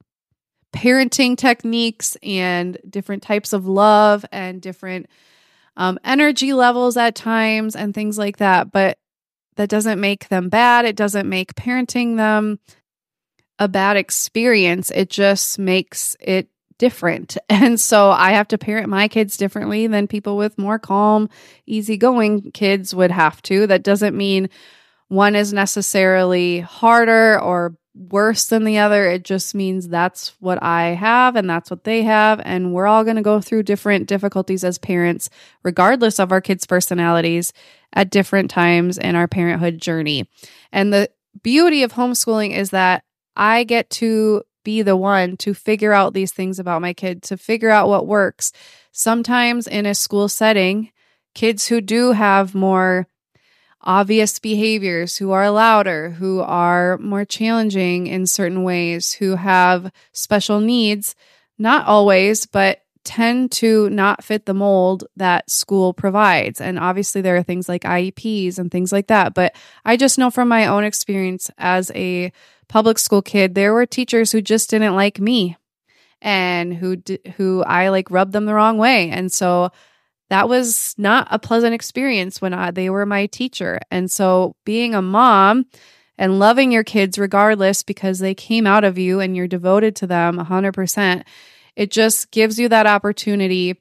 parenting 0.75 1.37
techniques 1.37 2.17
and 2.23 2.79
different 2.89 3.23
types 3.23 3.53
of 3.53 3.67
love 3.67 4.25
and 4.31 4.61
different 4.61 5.07
um, 5.77 5.99
energy 6.05 6.53
levels 6.53 6.97
at 6.97 7.15
times 7.15 7.75
and 7.75 7.95
things 7.95 8.19
like 8.19 8.39
that. 8.39 8.71
But 8.71 8.99
that 9.57 9.69
doesn't 9.69 10.01
make 10.01 10.29
them 10.29 10.49
bad. 10.49 10.85
It 10.85 10.97
doesn't 10.97 11.29
make 11.29 11.55
parenting 11.55 12.17
them 12.17 12.61
a 13.59 13.69
bad 13.69 13.97
experience. 13.97 14.91
It 14.95 15.11
just 15.11 15.59
makes 15.59 16.17
it 16.21 16.49
different. 16.79 17.37
And 17.51 17.79
so 17.79 18.11
I 18.11 18.33
have 18.33 18.49
to 18.49 18.59
parent 18.59 18.89
my 18.89 19.09
kids 19.09 19.37
differently 19.37 19.89
than 19.89 20.07
people 20.07 20.37
with 20.37 20.57
more 20.57 20.79
calm, 20.79 21.29
easygoing 21.67 22.53
kids 22.53 22.95
would 22.95 23.11
have 23.11 23.43
to. 23.43 23.67
That 23.67 23.83
doesn't 23.83 24.17
mean 24.17 24.49
one 25.09 25.35
is 25.35 25.53
necessarily 25.53 26.61
harder 26.61 27.41
or 27.41 27.77
worse 27.99 28.47
than 28.47 28.65
the 28.65 28.79
other. 28.79 29.11
It 29.11 29.25
just 29.25 29.55
means 29.55 29.89
that's 29.89 30.35
what 30.41 30.63
I 30.63 30.91
have 30.91 31.35
and 31.37 31.51
that's 31.51 31.71
what 31.71 31.85
they 31.85 32.03
have. 32.03 32.41
And 32.45 32.73
we're 32.73 32.87
all 32.87 33.05
going 33.05 33.17
to 33.17 33.23
go 33.23 33.41
through 33.41 33.65
different 33.65 34.07
difficulties 34.07 34.63
as 34.63 34.79
parents, 34.79 35.29
regardless 35.65 36.21
of 36.21 36.31
our 36.31 36.41
kids' 36.41 36.67
personalities, 36.67 37.53
at 37.93 38.11
different 38.11 38.51
times 38.51 38.99
in 38.99 39.17
our 39.17 39.27
parenthood 39.27 39.81
journey. 39.81 40.29
And 40.73 40.93
the 40.93 41.11
beauty 41.43 41.83
of 41.83 41.95
homeschooling 41.95 42.55
is 42.55 42.71
that 42.71 43.03
I 43.35 43.65
get 43.65 43.91
to 43.91 44.43
be 44.69 44.83
the 44.83 44.95
one 44.95 45.35
to 45.35 45.55
figure 45.55 45.95
out 45.95 46.13
these 46.13 46.31
things 46.31 46.59
about 46.59 46.83
my 46.83 46.93
kid, 46.93 47.23
to 47.23 47.39
figure 47.39 47.71
out 47.71 47.89
what 47.89 48.07
works. 48.07 48.53
Sometimes 48.93 49.67
in 49.67 49.87
a 49.87 49.95
school 49.95 50.29
setting, 50.29 50.91
kids 51.35 51.69
who 51.69 51.81
do 51.81 52.13
have 52.13 52.55
more 52.55 53.09
obvious 53.81 54.39
behaviors, 54.39 55.17
who 55.17 55.31
are 55.31 55.51
louder, 55.51 56.11
who 56.11 56.41
are 56.41 56.99
more 56.99 57.25
challenging 57.25 58.09
in 58.09 58.27
certain 58.27 58.63
ways, 58.63 59.15
who 59.15 59.37
have 59.37 59.91
special 60.13 60.61
needs, 60.61 61.15
not 61.57 61.87
always, 61.87 62.45
but 62.45 62.83
tend 63.05 63.51
to 63.51 63.89
not 63.89 64.23
fit 64.23 64.45
the 64.45 64.53
mold 64.53 65.05
that 65.17 65.51
school 65.51 65.95
provides. 65.95 66.61
And 66.61 66.79
obviously, 66.79 67.23
there 67.23 67.39
are 67.39 67.43
things 67.43 67.71
like 67.71 67.85
IEPs 67.85 68.59
and 68.59 68.71
things 68.71 68.93
like 68.93 69.07
that. 69.07 69.33
But 69.33 69.57
I 69.83 69.97
just 69.97 70.19
know 70.19 70.31
from 70.31 70.49
my 70.49 70.67
own 70.67 70.85
experience 70.85 71.51
as 71.57 71.91
a 71.95 72.31
public 72.69 72.99
school 72.99 73.23
kid, 73.23 73.55
there 73.55 73.73
were 73.73 73.87
teachers 73.87 74.33
who 74.33 74.41
just 74.41 74.71
didn't 74.71 74.95
like 74.95 75.19
me 75.19 75.57
and 76.21 76.75
who 76.75 76.97
who 77.37 77.63
I 77.63 77.89
like 77.89 78.11
rubbed 78.11 78.33
them 78.33 78.47
the 78.47 78.55
wrong 78.55 78.79
way. 78.79 79.11
And 79.11 79.33
so 79.33 79.71
that 80.31 80.49
was 80.49 80.95
not 80.99 81.27
a 81.31 81.39
pleasant 81.39 81.75
experience 81.75 82.41
when 82.41 82.53
I, 82.53 82.71
they 82.71 82.91
were 82.91 83.07
my 83.07 83.27
teacher. 83.27 83.81
And 83.91 84.11
so 84.11 84.57
being 84.65 84.95
a 84.95 85.03
mom 85.03 85.67
and 86.19 86.39
loving 86.39 86.71
your 86.73 86.85
kids 86.85 87.19
regardless 87.19 87.83
because 87.83 88.19
they 88.19 88.35
came 88.35 88.67
out 88.67 88.85
of 88.85 88.99
you 88.99 89.21
and 89.21 89.37
you're 89.37 89.49
devoted 89.49 89.97
to 89.97 90.07
them 90.07 90.39
100%, 90.39 91.23
it 91.77 91.91
just 91.91 92.31
gives 92.31 92.59
you 92.59 92.69
that 92.69 92.87
opportunity, 92.87 93.81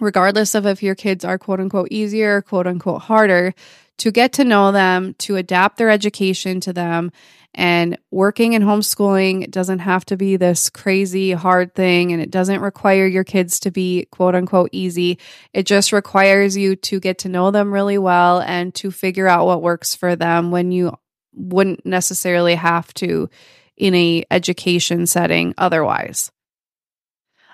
regardless 0.00 0.54
of 0.54 0.66
if 0.66 0.82
your 0.82 0.94
kids 0.94 1.24
are 1.24 1.38
quote 1.38 1.60
unquote 1.60 1.88
easier, 1.90 2.42
quote 2.42 2.66
unquote 2.66 3.02
harder, 3.02 3.54
to 4.00 4.10
get 4.10 4.32
to 4.34 4.44
know 4.44 4.72
them, 4.72 5.14
to 5.18 5.36
adapt 5.36 5.76
their 5.76 5.90
education 5.90 6.58
to 6.60 6.72
them, 6.72 7.12
and 7.54 7.98
working 8.10 8.54
and 8.54 8.64
homeschooling 8.64 9.50
doesn't 9.50 9.80
have 9.80 10.06
to 10.06 10.16
be 10.16 10.36
this 10.36 10.70
crazy 10.70 11.32
hard 11.32 11.74
thing, 11.74 12.10
and 12.10 12.22
it 12.22 12.30
doesn't 12.30 12.60
require 12.60 13.06
your 13.06 13.24
kids 13.24 13.60
to 13.60 13.70
be 13.70 14.06
quote 14.10 14.34
unquote 14.34 14.70
easy. 14.72 15.18
It 15.52 15.66
just 15.66 15.92
requires 15.92 16.56
you 16.56 16.76
to 16.76 16.98
get 16.98 17.18
to 17.18 17.28
know 17.28 17.50
them 17.50 17.72
really 17.72 17.98
well 17.98 18.40
and 18.40 18.74
to 18.76 18.90
figure 18.90 19.28
out 19.28 19.46
what 19.46 19.62
works 19.62 19.94
for 19.94 20.16
them 20.16 20.50
when 20.50 20.72
you 20.72 20.96
wouldn't 21.34 21.84
necessarily 21.84 22.54
have 22.54 22.92
to 22.94 23.28
in 23.76 23.94
a 23.94 24.24
education 24.30 25.06
setting 25.06 25.52
otherwise. 25.58 26.32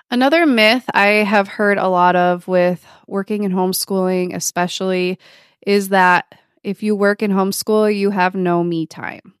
Another 0.09 0.45
myth 0.45 0.85
I 0.93 1.07
have 1.07 1.49
heard 1.49 1.77
a 1.77 1.89
lot 1.89 2.15
of 2.15 2.47
with 2.47 2.85
working 3.07 3.43
in 3.43 3.51
homeschooling, 3.51 4.33
especially, 4.33 5.19
is 5.65 5.89
that 5.89 6.33
if 6.63 6.83
you 6.83 6.95
work 6.95 7.21
in 7.21 7.31
homeschool, 7.31 7.95
you 7.95 8.11
have 8.11 8.35
no 8.35 8.63
me 8.63 8.85
time. 8.85 9.33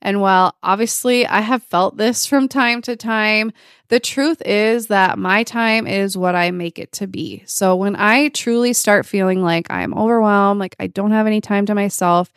And 0.00 0.20
while 0.20 0.56
obviously 0.62 1.26
I 1.26 1.40
have 1.40 1.62
felt 1.62 1.96
this 1.96 2.26
from 2.32 2.48
time 2.48 2.82
to 2.82 2.96
time, 2.96 3.52
the 3.88 4.00
truth 4.00 4.42
is 4.44 4.88
that 4.88 5.18
my 5.18 5.44
time 5.44 5.86
is 5.86 6.16
what 6.16 6.34
I 6.34 6.50
make 6.50 6.78
it 6.78 6.92
to 6.92 7.06
be. 7.06 7.44
So 7.46 7.76
when 7.76 7.94
I 7.96 8.28
truly 8.28 8.72
start 8.72 9.06
feeling 9.06 9.42
like 9.42 9.70
I'm 9.70 9.94
overwhelmed, 9.94 10.60
like 10.60 10.76
I 10.80 10.88
don't 10.88 11.12
have 11.12 11.26
any 11.26 11.40
time 11.40 11.66
to 11.66 11.74
myself, 11.74 12.32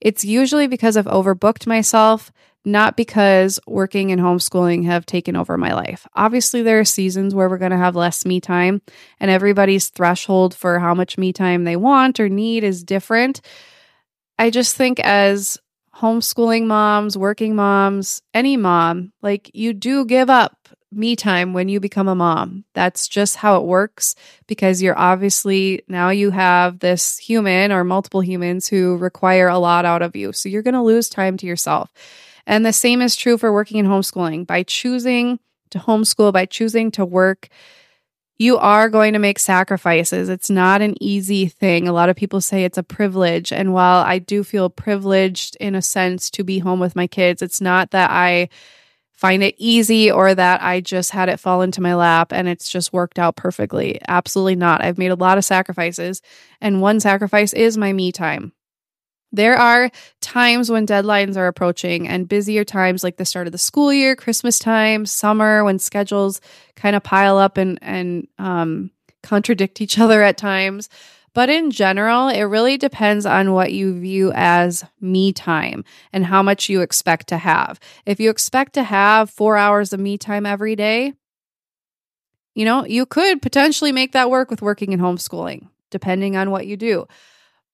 it's 0.00 0.24
usually 0.24 0.68
because 0.68 0.96
I've 0.96 1.06
overbooked 1.06 1.66
myself, 1.66 2.30
not 2.64 2.96
because 2.96 3.58
working 3.66 4.12
and 4.12 4.20
homeschooling 4.20 4.84
have 4.84 5.06
taken 5.06 5.36
over 5.36 5.56
my 5.56 5.72
life. 5.72 6.06
Obviously, 6.14 6.62
there 6.62 6.80
are 6.80 6.84
seasons 6.84 7.34
where 7.34 7.48
we're 7.48 7.58
going 7.58 7.70
to 7.70 7.76
have 7.76 7.96
less 7.96 8.24
me 8.24 8.40
time, 8.40 8.82
and 9.20 9.30
everybody's 9.30 9.88
threshold 9.88 10.54
for 10.54 10.78
how 10.78 10.94
much 10.94 11.18
me 11.18 11.32
time 11.32 11.64
they 11.64 11.76
want 11.76 12.20
or 12.20 12.28
need 12.28 12.64
is 12.64 12.84
different. 12.84 13.40
I 14.38 14.50
just 14.50 14.76
think 14.76 15.00
as 15.00 15.58
homeschooling 15.96 16.66
moms, 16.66 17.16
working 17.16 17.56
moms, 17.56 18.22
any 18.32 18.56
mom, 18.56 19.12
like 19.22 19.50
you 19.52 19.72
do 19.72 20.04
give 20.04 20.30
up 20.30 20.68
me 20.90 21.16
time 21.16 21.52
when 21.52 21.68
you 21.68 21.80
become 21.80 22.08
a 22.08 22.14
mom. 22.14 22.64
That's 22.72 23.08
just 23.08 23.36
how 23.36 23.56
it 23.56 23.66
works 23.66 24.14
because 24.46 24.80
you're 24.80 24.98
obviously 24.98 25.82
now 25.88 26.10
you 26.10 26.30
have 26.30 26.78
this 26.78 27.18
human 27.18 27.72
or 27.72 27.84
multiple 27.84 28.22
humans 28.22 28.68
who 28.68 28.96
require 28.96 29.48
a 29.48 29.58
lot 29.58 29.84
out 29.84 30.02
of 30.02 30.16
you. 30.16 30.32
So 30.32 30.48
you're 30.48 30.62
going 30.62 30.74
to 30.74 30.82
lose 30.82 31.08
time 31.08 31.36
to 31.38 31.46
yourself. 31.46 31.92
And 32.48 32.64
the 32.64 32.72
same 32.72 33.02
is 33.02 33.14
true 33.14 33.36
for 33.36 33.52
working 33.52 33.76
in 33.76 33.86
homeschooling. 33.86 34.46
By 34.46 34.62
choosing 34.62 35.38
to 35.70 35.78
homeschool, 35.78 36.32
by 36.32 36.46
choosing 36.46 36.90
to 36.92 37.04
work, 37.04 37.48
you 38.38 38.56
are 38.56 38.88
going 38.88 39.12
to 39.12 39.18
make 39.18 39.38
sacrifices. 39.38 40.30
It's 40.30 40.48
not 40.48 40.80
an 40.80 40.94
easy 41.00 41.46
thing. 41.46 41.86
A 41.86 41.92
lot 41.92 42.08
of 42.08 42.16
people 42.16 42.40
say 42.40 42.64
it's 42.64 42.78
a 42.78 42.82
privilege. 42.82 43.52
And 43.52 43.74
while 43.74 44.02
I 44.02 44.18
do 44.18 44.42
feel 44.42 44.70
privileged 44.70 45.56
in 45.60 45.74
a 45.74 45.82
sense 45.82 46.30
to 46.30 46.42
be 46.42 46.58
home 46.60 46.80
with 46.80 46.96
my 46.96 47.06
kids, 47.06 47.42
it's 47.42 47.60
not 47.60 47.90
that 47.90 48.10
I 48.10 48.48
find 49.12 49.42
it 49.42 49.56
easy 49.58 50.10
or 50.10 50.34
that 50.34 50.62
I 50.62 50.80
just 50.80 51.10
had 51.10 51.28
it 51.28 51.40
fall 51.40 51.60
into 51.60 51.82
my 51.82 51.94
lap 51.96 52.32
and 52.32 52.48
it's 52.48 52.70
just 52.70 52.94
worked 52.94 53.18
out 53.18 53.36
perfectly. 53.36 54.00
Absolutely 54.08 54.56
not. 54.56 54.82
I've 54.82 54.96
made 54.96 55.10
a 55.10 55.16
lot 55.16 55.36
of 55.36 55.44
sacrifices. 55.44 56.22
And 56.62 56.80
one 56.80 57.00
sacrifice 57.00 57.52
is 57.52 57.76
my 57.76 57.92
me 57.92 58.10
time. 58.10 58.52
There 59.30 59.56
are 59.56 59.90
times 60.20 60.70
when 60.70 60.86
deadlines 60.86 61.36
are 61.36 61.48
approaching 61.48 62.08
and 62.08 62.28
busier 62.28 62.64
times 62.64 63.04
like 63.04 63.18
the 63.18 63.26
start 63.26 63.46
of 63.46 63.52
the 63.52 63.58
school 63.58 63.92
year, 63.92 64.16
Christmas 64.16 64.58
time, 64.58 65.04
summer, 65.04 65.64
when 65.64 65.78
schedules 65.78 66.40
kind 66.76 66.96
of 66.96 67.02
pile 67.02 67.36
up 67.36 67.58
and, 67.58 67.78
and 67.82 68.26
um, 68.38 68.90
contradict 69.22 69.80
each 69.80 69.98
other 70.00 70.22
at 70.22 70.38
times. 70.38 70.88
But 71.34 71.50
in 71.50 71.70
general, 71.70 72.28
it 72.28 72.42
really 72.42 72.78
depends 72.78 73.26
on 73.26 73.52
what 73.52 73.72
you 73.72 74.00
view 74.00 74.32
as 74.34 74.84
me 75.00 75.32
time 75.32 75.84
and 76.12 76.24
how 76.24 76.42
much 76.42 76.68
you 76.68 76.80
expect 76.80 77.28
to 77.28 77.38
have. 77.38 77.78
If 78.06 78.18
you 78.18 78.30
expect 78.30 78.72
to 78.74 78.82
have 78.82 79.30
four 79.30 79.56
hours 79.56 79.92
of 79.92 80.00
me 80.00 80.18
time 80.18 80.46
every 80.46 80.74
day, 80.74 81.12
you 82.54 82.64
know, 82.64 82.84
you 82.84 83.06
could 83.06 83.40
potentially 83.40 83.92
make 83.92 84.12
that 84.12 84.30
work 84.30 84.50
with 84.50 84.62
working 84.62 84.92
and 84.92 85.00
homeschooling, 85.00 85.68
depending 85.90 86.36
on 86.36 86.50
what 86.50 86.66
you 86.66 86.76
do. 86.76 87.06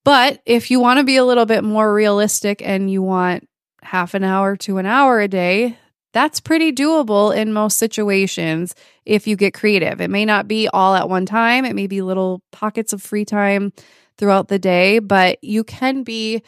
But 0.04 0.42
if 0.44 0.70
you 0.70 0.80
want 0.80 0.98
to 0.98 1.04
be 1.04 1.16
a 1.16 1.24
little 1.24 1.46
bit 1.46 1.64
more 1.64 1.92
realistic 1.92 2.60
and 2.62 2.90
you 2.90 3.02
want 3.02 3.48
half 3.82 4.14
an 4.14 4.24
hour 4.24 4.56
to 4.56 4.78
an 4.78 4.86
hour 4.86 5.20
a 5.20 5.28
day, 5.28 5.78
that's 6.12 6.40
pretty 6.40 6.72
doable 6.72 7.34
in 7.34 7.52
most 7.52 7.78
situations 7.78 8.74
if 9.04 9.26
you 9.26 9.36
get 9.36 9.54
creative. 9.54 10.00
It 10.00 10.08
may 10.10 10.24
not 10.24 10.46
be 10.46 10.68
all 10.68 10.94
at 10.94 11.08
one 11.08 11.26
time, 11.26 11.64
it 11.64 11.74
may 11.74 11.86
be 11.86 12.02
little 12.02 12.42
pockets 12.52 12.92
of 12.92 13.02
free 13.02 13.24
time 13.24 13.72
throughout 14.16 14.48
the 14.48 14.58
day, 14.58 15.00
but 15.00 15.42
you 15.42 15.64
can 15.64 16.04
be 16.04 16.42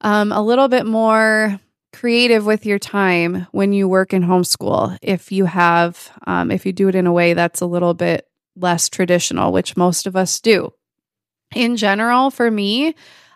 um, 0.00 0.32
a 0.32 0.42
little 0.42 0.68
bit 0.68 0.86
more 0.86 1.60
creative 1.92 2.46
with 2.46 2.64
your 2.64 2.78
time 2.78 3.46
when 3.52 3.72
you 3.72 3.88
work 3.88 4.12
in 4.12 4.22
homeschool 4.22 4.96
if 5.02 5.32
you 5.32 5.46
have 5.46 6.10
um, 6.26 6.50
if 6.50 6.66
you 6.66 6.72
do 6.72 6.88
it 6.88 6.94
in 6.94 7.06
a 7.06 7.12
way 7.12 7.32
that's 7.32 7.60
a 7.60 7.66
little 7.66 7.94
bit 7.94 8.26
less 8.56 8.88
traditional 8.88 9.52
which 9.52 9.76
most 9.76 10.06
of 10.06 10.14
us 10.14 10.38
do 10.38 10.70
in 11.54 11.76
general 11.76 12.30
for 12.30 12.50
me 12.50 12.94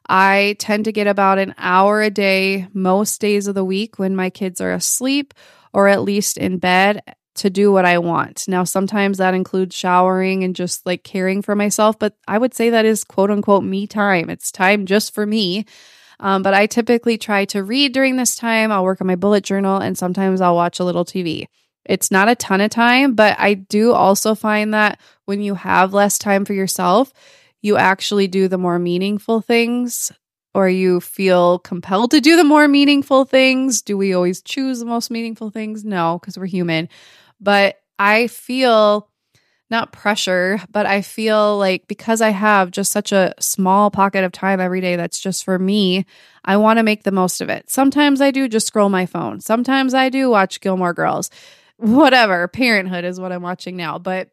i 0.08 0.56
tend 0.58 0.84
to 0.84 0.92
get 0.92 1.06
about 1.06 1.38
an 1.38 1.54
hour 1.58 2.02
a 2.02 2.10
day 2.10 2.66
most 2.72 3.20
days 3.20 3.46
of 3.46 3.54
the 3.54 3.64
week 3.64 3.98
when 3.98 4.16
my 4.16 4.30
kids 4.30 4.60
are 4.60 4.72
asleep 4.72 5.34
or 5.72 5.88
at 5.88 6.02
least 6.02 6.36
in 6.36 6.58
bed 6.58 7.02
to 7.34 7.50
do 7.50 7.72
what 7.72 7.84
I 7.84 7.98
want. 7.98 8.46
Now, 8.46 8.64
sometimes 8.64 9.18
that 9.18 9.34
includes 9.34 9.74
showering 9.74 10.44
and 10.44 10.54
just 10.54 10.84
like 10.84 11.02
caring 11.02 11.42
for 11.42 11.54
myself, 11.54 11.98
but 11.98 12.14
I 12.28 12.38
would 12.38 12.54
say 12.54 12.70
that 12.70 12.84
is 12.84 13.04
quote 13.04 13.30
unquote 13.30 13.64
me 13.64 13.86
time. 13.86 14.28
It's 14.28 14.52
time 14.52 14.86
just 14.86 15.14
for 15.14 15.26
me. 15.26 15.64
Um, 16.20 16.42
but 16.42 16.54
I 16.54 16.66
typically 16.66 17.18
try 17.18 17.44
to 17.46 17.64
read 17.64 17.92
during 17.92 18.16
this 18.16 18.36
time. 18.36 18.70
I'll 18.70 18.84
work 18.84 19.00
on 19.00 19.06
my 19.06 19.16
bullet 19.16 19.44
journal 19.44 19.78
and 19.78 19.98
sometimes 19.98 20.40
I'll 20.40 20.54
watch 20.54 20.78
a 20.78 20.84
little 20.84 21.04
TV. 21.04 21.46
It's 21.84 22.12
not 22.12 22.28
a 22.28 22.36
ton 22.36 22.60
of 22.60 22.70
time, 22.70 23.14
but 23.14 23.34
I 23.40 23.54
do 23.54 23.92
also 23.92 24.36
find 24.36 24.72
that 24.72 25.00
when 25.24 25.40
you 25.40 25.54
have 25.54 25.92
less 25.92 26.18
time 26.18 26.44
for 26.44 26.52
yourself, 26.52 27.12
you 27.62 27.76
actually 27.76 28.28
do 28.28 28.48
the 28.48 28.58
more 28.58 28.78
meaningful 28.78 29.40
things 29.40 30.12
or 30.54 30.68
you 30.68 31.00
feel 31.00 31.58
compelled 31.60 32.10
to 32.10 32.20
do 32.20 32.36
the 32.36 32.44
more 32.44 32.68
meaningful 32.68 33.24
things. 33.24 33.80
Do 33.80 33.96
we 33.96 34.12
always 34.12 34.42
choose 34.42 34.80
the 34.80 34.84
most 34.84 35.10
meaningful 35.10 35.50
things? 35.50 35.84
No, 35.84 36.18
because 36.20 36.36
we're 36.36 36.46
human. 36.46 36.88
But 37.40 37.80
I 37.98 38.26
feel 38.26 39.08
not 39.70 39.90
pressure, 39.90 40.60
but 40.70 40.84
I 40.84 41.00
feel 41.00 41.56
like 41.56 41.88
because 41.88 42.20
I 42.20 42.28
have 42.28 42.70
just 42.70 42.92
such 42.92 43.10
a 43.10 43.32
small 43.40 43.90
pocket 43.90 44.22
of 44.22 44.30
time 44.30 44.60
every 44.60 44.82
day 44.82 44.96
that's 44.96 45.18
just 45.18 45.44
for 45.44 45.58
me, 45.58 46.04
I 46.44 46.58
want 46.58 46.78
to 46.78 46.82
make 46.82 47.04
the 47.04 47.10
most 47.10 47.40
of 47.40 47.48
it. 47.48 47.70
Sometimes 47.70 48.20
I 48.20 48.30
do 48.30 48.48
just 48.48 48.66
scroll 48.66 48.90
my 48.90 49.06
phone. 49.06 49.40
Sometimes 49.40 49.94
I 49.94 50.10
do 50.10 50.28
watch 50.28 50.60
Gilmore 50.60 50.92
Girls. 50.92 51.30
Whatever, 51.78 52.46
parenthood 52.48 53.04
is 53.04 53.18
what 53.18 53.32
I'm 53.32 53.42
watching 53.42 53.76
now, 53.76 53.98
but 53.98 54.28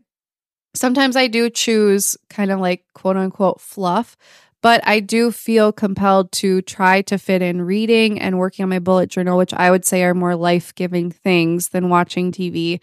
sometimes 0.73 1.15
I 1.15 1.27
do 1.27 1.49
choose 1.49 2.17
kind 2.29 2.51
of 2.51 2.59
like 2.59 2.83
quote 2.93 3.17
unquote 3.17 3.61
fluff, 3.61 4.17
but 4.61 4.85
I 4.85 4.99
do 4.99 5.31
feel 5.31 5.71
compelled 5.71 6.31
to 6.33 6.61
try 6.61 7.01
to 7.03 7.17
fit 7.17 7.41
in 7.41 7.61
reading 7.61 8.19
and 8.19 8.37
working 8.37 8.63
on 8.63 8.69
my 8.69 8.79
bullet 8.79 9.09
journal, 9.09 9.37
which 9.37 9.53
I 9.53 9.71
would 9.71 9.85
say 9.85 10.03
are 10.03 10.13
more 10.13 10.35
life 10.35 10.75
giving 10.75 11.11
things 11.11 11.69
than 11.69 11.89
watching 11.89 12.31
TV 12.31 12.81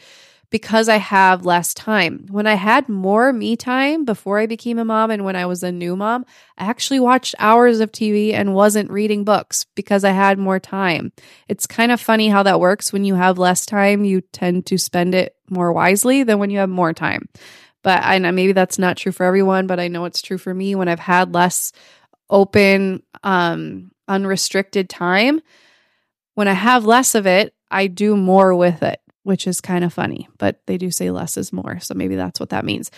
because 0.50 0.88
I 0.88 0.96
have 0.96 1.44
less 1.44 1.74
time. 1.74 2.26
When 2.30 2.46
I 2.46 2.54
had 2.54 2.88
more 2.88 3.32
me 3.32 3.56
time 3.56 4.04
before 4.04 4.38
I 4.38 4.46
became 4.46 4.78
a 4.78 4.84
mom 4.84 5.10
and 5.10 5.24
when 5.24 5.36
I 5.36 5.46
was 5.46 5.62
a 5.62 5.72
new 5.72 5.96
mom, 5.96 6.24
I 6.56 6.66
actually 6.66 7.00
watched 7.00 7.34
hours 7.38 7.80
of 7.80 7.92
TV 7.92 8.32
and 8.32 8.54
wasn't 8.54 8.90
reading 8.90 9.24
books 9.24 9.66
because 9.74 10.04
I 10.04 10.10
had 10.10 10.38
more 10.38 10.60
time. 10.60 11.12
It's 11.48 11.66
kind 11.66 11.90
of 11.90 12.00
funny 12.00 12.28
how 12.28 12.42
that 12.44 12.60
works. 12.60 12.92
When 12.92 13.04
you 13.04 13.16
have 13.16 13.38
less 13.38 13.66
time, 13.66 14.04
you 14.04 14.20
tend 14.20 14.66
to 14.66 14.78
spend 14.78 15.14
it 15.14 15.36
more 15.50 15.72
wisely 15.72 16.22
than 16.22 16.38
when 16.38 16.50
you 16.50 16.58
have 16.58 16.70
more 16.70 16.92
time. 16.92 17.28
But 17.86 18.02
I 18.04 18.18
know 18.18 18.32
maybe 18.32 18.52
that's 18.52 18.80
not 18.80 18.96
true 18.96 19.12
for 19.12 19.24
everyone, 19.24 19.68
but 19.68 19.78
I 19.78 19.86
know 19.86 20.06
it's 20.06 20.20
true 20.20 20.38
for 20.38 20.52
me 20.52 20.74
when 20.74 20.88
I've 20.88 20.98
had 20.98 21.32
less 21.32 21.70
open, 22.28 23.04
um, 23.22 23.92
unrestricted 24.08 24.90
time. 24.90 25.40
When 26.34 26.48
I 26.48 26.54
have 26.54 26.84
less 26.84 27.14
of 27.14 27.28
it, 27.28 27.54
I 27.70 27.86
do 27.86 28.16
more 28.16 28.52
with 28.56 28.82
it 28.82 29.00
which 29.26 29.48
is 29.48 29.60
kind 29.60 29.82
of 29.82 29.92
funny, 29.92 30.28
but 30.38 30.60
they 30.66 30.78
do 30.78 30.88
say 30.88 31.10
less 31.10 31.36
is 31.36 31.52
more. 31.52 31.80
So 31.80 31.94
maybe 31.94 32.14
that's 32.14 32.38
what 32.38 32.50
that 32.50 32.64
means. 32.64 32.92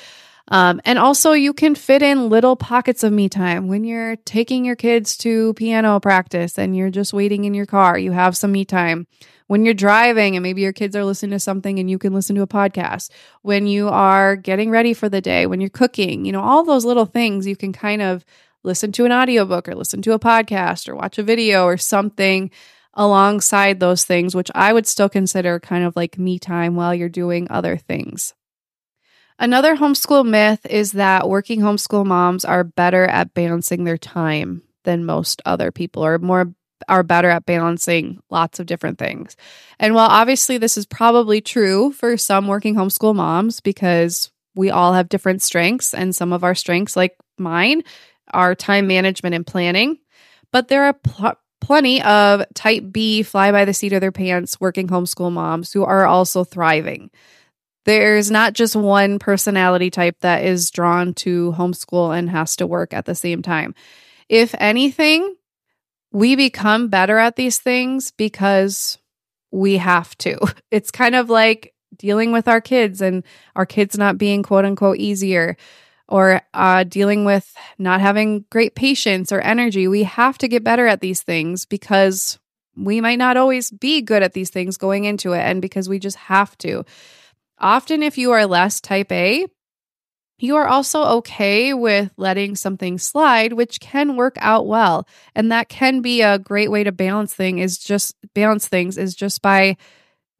Um, 0.48 0.79
and 0.85 0.98
also, 0.98 1.33
you 1.33 1.55
can 1.55 1.74
fit 1.74 2.03
in 2.03 2.29
little 2.29 2.55
pockets 2.55 3.03
of 3.03 3.14
me 3.14 3.31
time 3.31 3.66
when 3.66 3.83
you're 3.83 4.16
taking 4.16 4.62
your 4.66 4.77
kids 4.77 5.16
to 5.18 5.55
piano 5.55 5.98
practice 6.01 6.59
and 6.59 6.77
you're 6.77 6.90
just 6.90 7.14
waiting 7.14 7.46
in 7.46 7.55
your 7.55 7.64
car. 7.64 7.98
You 7.98 8.12
have 8.12 8.37
some 8.37 8.53
me 8.53 8.66
time. 8.66 9.07
When 9.48 9.64
you're 9.64 9.74
driving 9.74 10.37
and 10.37 10.42
maybe 10.42 10.61
your 10.61 10.72
kids 10.72 10.94
are 10.94 11.04
listening 11.04 11.32
to 11.32 11.40
something 11.40 11.78
and 11.78 11.90
you 11.90 11.98
can 11.98 12.12
listen 12.12 12.37
to 12.37 12.42
a 12.42 12.46
podcast. 12.46 13.11
When 13.42 13.66
you 13.66 13.88
are 13.88 14.37
getting 14.37 14.70
ready 14.70 14.94
for 14.94 15.08
the 15.08 15.20
day, 15.20 15.46
when 15.46 15.61
you're 15.61 15.70
cooking, 15.70 16.24
you 16.24 16.32
know, 16.32 16.42
all 16.42 16.64
those 16.64 16.84
little 16.84 17.06
things 17.06 17.46
you 17.46 17.56
can 17.56 17.72
kind 17.72 18.02
of 18.02 18.24
listen 18.62 18.92
to 18.92 19.04
an 19.04 19.12
audiobook 19.12 19.68
or 19.68 19.74
listen 19.74 20.02
to 20.02 20.12
a 20.12 20.18
podcast 20.18 20.88
or 20.88 20.94
watch 20.94 21.18
a 21.18 21.22
video 21.22 21.64
or 21.64 21.76
something 21.76 22.50
alongside 22.94 23.80
those 23.80 24.04
things, 24.04 24.34
which 24.34 24.50
I 24.54 24.72
would 24.72 24.87
still 24.87 25.08
consider 25.08 25.58
kind 25.61 25.84
of 25.84 25.96
like 25.96 26.18
me 26.18 26.38
time 26.38 26.76
while 26.76 26.94
you're 26.94 27.08
doing 27.08 27.46
other 27.50 27.76
things. 27.76 28.34
Another 29.38 29.76
homeschool 29.76 30.26
myth 30.26 30.66
is 30.66 30.92
that 30.92 31.28
working 31.28 31.61
homeschool 31.61 32.04
moms 32.04 32.44
are 32.44 32.64
better 32.64 33.04
at 33.04 33.34
balancing 33.34 33.84
their 33.84 33.96
time 33.96 34.62
than 34.82 35.04
most 35.04 35.40
other 35.46 35.70
people 35.70 36.04
or 36.04 36.18
more 36.18 36.52
are 36.88 37.02
better 37.02 37.30
at 37.30 37.46
balancing 37.46 38.20
lots 38.30 38.60
of 38.60 38.66
different 38.66 38.98
things. 38.98 39.36
And 39.78 39.94
while 39.94 40.08
obviously 40.08 40.58
this 40.58 40.76
is 40.76 40.86
probably 40.86 41.40
true 41.40 41.92
for 41.92 42.16
some 42.16 42.46
working 42.46 42.74
homeschool 42.74 43.14
moms 43.14 43.60
because 43.60 44.30
we 44.54 44.70
all 44.70 44.92
have 44.94 45.08
different 45.08 45.42
strengths 45.42 45.94
and 45.94 46.14
some 46.14 46.32
of 46.32 46.44
our 46.44 46.54
strengths 46.54 46.96
like 46.96 47.16
mine 47.38 47.82
are 48.32 48.54
time 48.54 48.86
management 48.86 49.34
and 49.34 49.46
planning, 49.46 49.98
but 50.52 50.68
there 50.68 50.84
are 50.84 50.92
pl- 50.92 51.38
plenty 51.60 52.02
of 52.02 52.42
type 52.54 52.84
B, 52.90 53.22
fly 53.22 53.52
by 53.52 53.64
the 53.64 53.74
seat 53.74 53.92
of 53.92 54.00
their 54.00 54.12
pants 54.12 54.60
working 54.60 54.88
homeschool 54.88 55.32
moms 55.32 55.72
who 55.72 55.84
are 55.84 56.06
also 56.06 56.44
thriving. 56.44 57.10
There's 57.84 58.30
not 58.30 58.52
just 58.52 58.76
one 58.76 59.18
personality 59.18 59.90
type 59.90 60.16
that 60.20 60.44
is 60.44 60.70
drawn 60.70 61.14
to 61.14 61.52
homeschool 61.52 62.16
and 62.16 62.28
has 62.28 62.56
to 62.56 62.66
work 62.66 62.92
at 62.92 63.06
the 63.06 63.14
same 63.14 63.40
time. 63.42 63.74
If 64.28 64.54
anything, 64.58 65.36
we 66.12 66.36
become 66.36 66.88
better 66.88 67.18
at 67.18 67.36
these 67.36 67.58
things 67.58 68.10
because 68.10 68.98
we 69.50 69.76
have 69.76 70.16
to. 70.18 70.38
It's 70.70 70.90
kind 70.90 71.14
of 71.14 71.30
like 71.30 71.74
dealing 71.96 72.32
with 72.32 72.48
our 72.48 72.60
kids 72.60 73.00
and 73.00 73.24
our 73.56 73.66
kids 73.66 73.96
not 73.96 74.18
being 74.18 74.42
quote 74.42 74.64
unquote 74.64 74.98
easier 74.98 75.56
or 76.08 76.40
uh, 76.54 76.84
dealing 76.84 77.24
with 77.24 77.54
not 77.78 78.00
having 78.00 78.44
great 78.50 78.74
patience 78.74 79.30
or 79.32 79.40
energy. 79.40 79.88
We 79.88 80.04
have 80.04 80.38
to 80.38 80.48
get 80.48 80.64
better 80.64 80.86
at 80.86 81.00
these 81.00 81.22
things 81.22 81.64
because 81.66 82.38
we 82.76 83.00
might 83.00 83.18
not 83.18 83.36
always 83.36 83.70
be 83.70 84.00
good 84.00 84.22
at 84.22 84.32
these 84.32 84.50
things 84.50 84.76
going 84.76 85.04
into 85.04 85.32
it, 85.32 85.40
and 85.40 85.60
because 85.60 85.88
we 85.88 85.98
just 85.98 86.16
have 86.16 86.56
to. 86.58 86.84
Often, 87.58 88.02
if 88.04 88.16
you 88.16 88.30
are 88.32 88.46
less 88.46 88.80
type 88.80 89.10
A, 89.10 89.46
you 90.38 90.57
are 90.57 90.68
also 90.68 91.03
okay 91.05 91.74
with 91.74 92.11
letting 92.16 92.55
something 92.55 92.98
slide, 92.98 93.53
which 93.53 93.81
can 93.81 94.16
work 94.16 94.37
out 94.40 94.66
well. 94.66 95.07
And 95.35 95.51
that 95.51 95.68
can 95.68 96.01
be 96.01 96.22
a 96.22 96.38
great 96.38 96.70
way 96.70 96.85
to 96.85 96.92
balance 96.92 97.35
thing 97.35 97.59
is 97.59 97.79
just 97.79 98.16
balance 98.35 98.68
things 98.68 98.96
is 98.96 99.14
just 99.14 99.42
by 99.42 99.77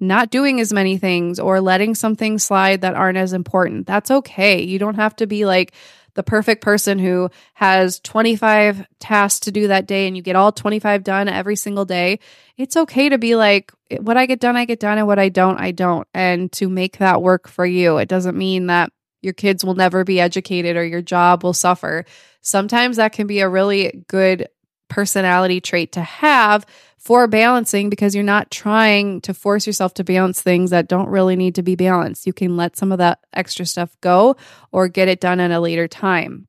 not 0.01 0.31
doing 0.31 0.61
as 0.61 0.73
many 0.73 0.97
things 0.97 1.41
or 1.41 1.61
letting 1.61 1.95
something 1.95 2.39
slide 2.39 2.83
that 2.83 2.95
aren't 2.95 3.19
as 3.19 3.33
important. 3.33 3.87
That's 3.87 4.11
okay. 4.11 4.63
You 4.63 4.79
don't 4.79 4.95
have 4.95 5.17
to 5.17 5.27
be 5.27 5.45
like 5.45 5.73
the 6.15 6.23
perfect 6.23 6.63
person 6.63 6.99
who 6.99 7.31
has 7.55 8.01
25 8.01 8.87
tasks 9.01 9.41
to 9.41 9.53
do 9.53 9.69
that 9.69 9.87
day 9.87 10.07
and 10.07 10.17
you 10.17 10.23
get 10.23 10.37
all 10.37 10.53
25 10.53 11.03
done 11.05 11.29
every 11.29 11.57
single 11.57 11.85
day. 11.85 12.21
It's 12.57 12.77
okay 12.77 13.09
to 13.09 13.19
be 13.19 13.35
like, 13.35 13.73
what 14.01 14.17
I 14.17 14.27
get 14.27 14.41
done, 14.41 14.57
I 14.57 14.65
get 14.65 14.81
done, 14.81 14.99
and 14.99 15.07
what 15.07 15.19
I 15.19 15.29
don't, 15.29 15.59
I 15.59 15.71
don't. 15.71 16.07
And 16.13 16.51
to 16.53 16.69
make 16.69 16.99
that 16.99 17.23
work 17.23 17.49
for 17.49 17.65
you. 17.65 17.99
It 17.99 18.09
doesn't 18.09 18.37
mean 18.37 18.67
that 18.67 18.93
your 19.23 19.33
kids 19.33 19.65
will 19.65 19.75
never 19.75 20.05
be 20.05 20.21
educated 20.21 20.77
or 20.77 20.85
your 20.85 21.03
job 21.03 21.43
will 21.43 21.53
suffer. 21.53 22.05
Sometimes 22.41 22.97
that 22.97 23.13
can 23.13 23.27
be 23.27 23.41
a 23.41 23.49
really 23.49 24.05
good 24.09 24.49
personality 24.89 25.61
trait 25.61 25.93
to 25.93 26.01
have 26.01 26.65
for 26.99 27.27
balancing 27.27 27.91
because 27.91 28.15
you're 28.15 28.25
not 28.25 28.51
trying 28.51 29.21
to 29.21 29.33
force 29.33 29.67
yourself 29.67 29.95
to 29.95 30.05
balance 30.05 30.43
things 30.43 30.71
that 30.71 30.89
don't 30.89 31.09
really 31.09 31.37
need 31.37 31.55
to 31.55 31.63
be 31.63 31.77
balanced. 31.77 32.27
You 32.27 32.33
can 32.33 32.57
let 32.57 32.77
some 32.77 32.91
of 32.91 32.99
that 32.99 33.21
extra 33.33 33.67
stuff 33.67 33.97
go 34.01 34.37
or 34.73 34.89
get 34.89 35.09
it 35.09 35.21
done 35.21 35.41
at 35.41 35.51
a 35.51 35.61
later 35.61 35.87
time. 35.87 36.49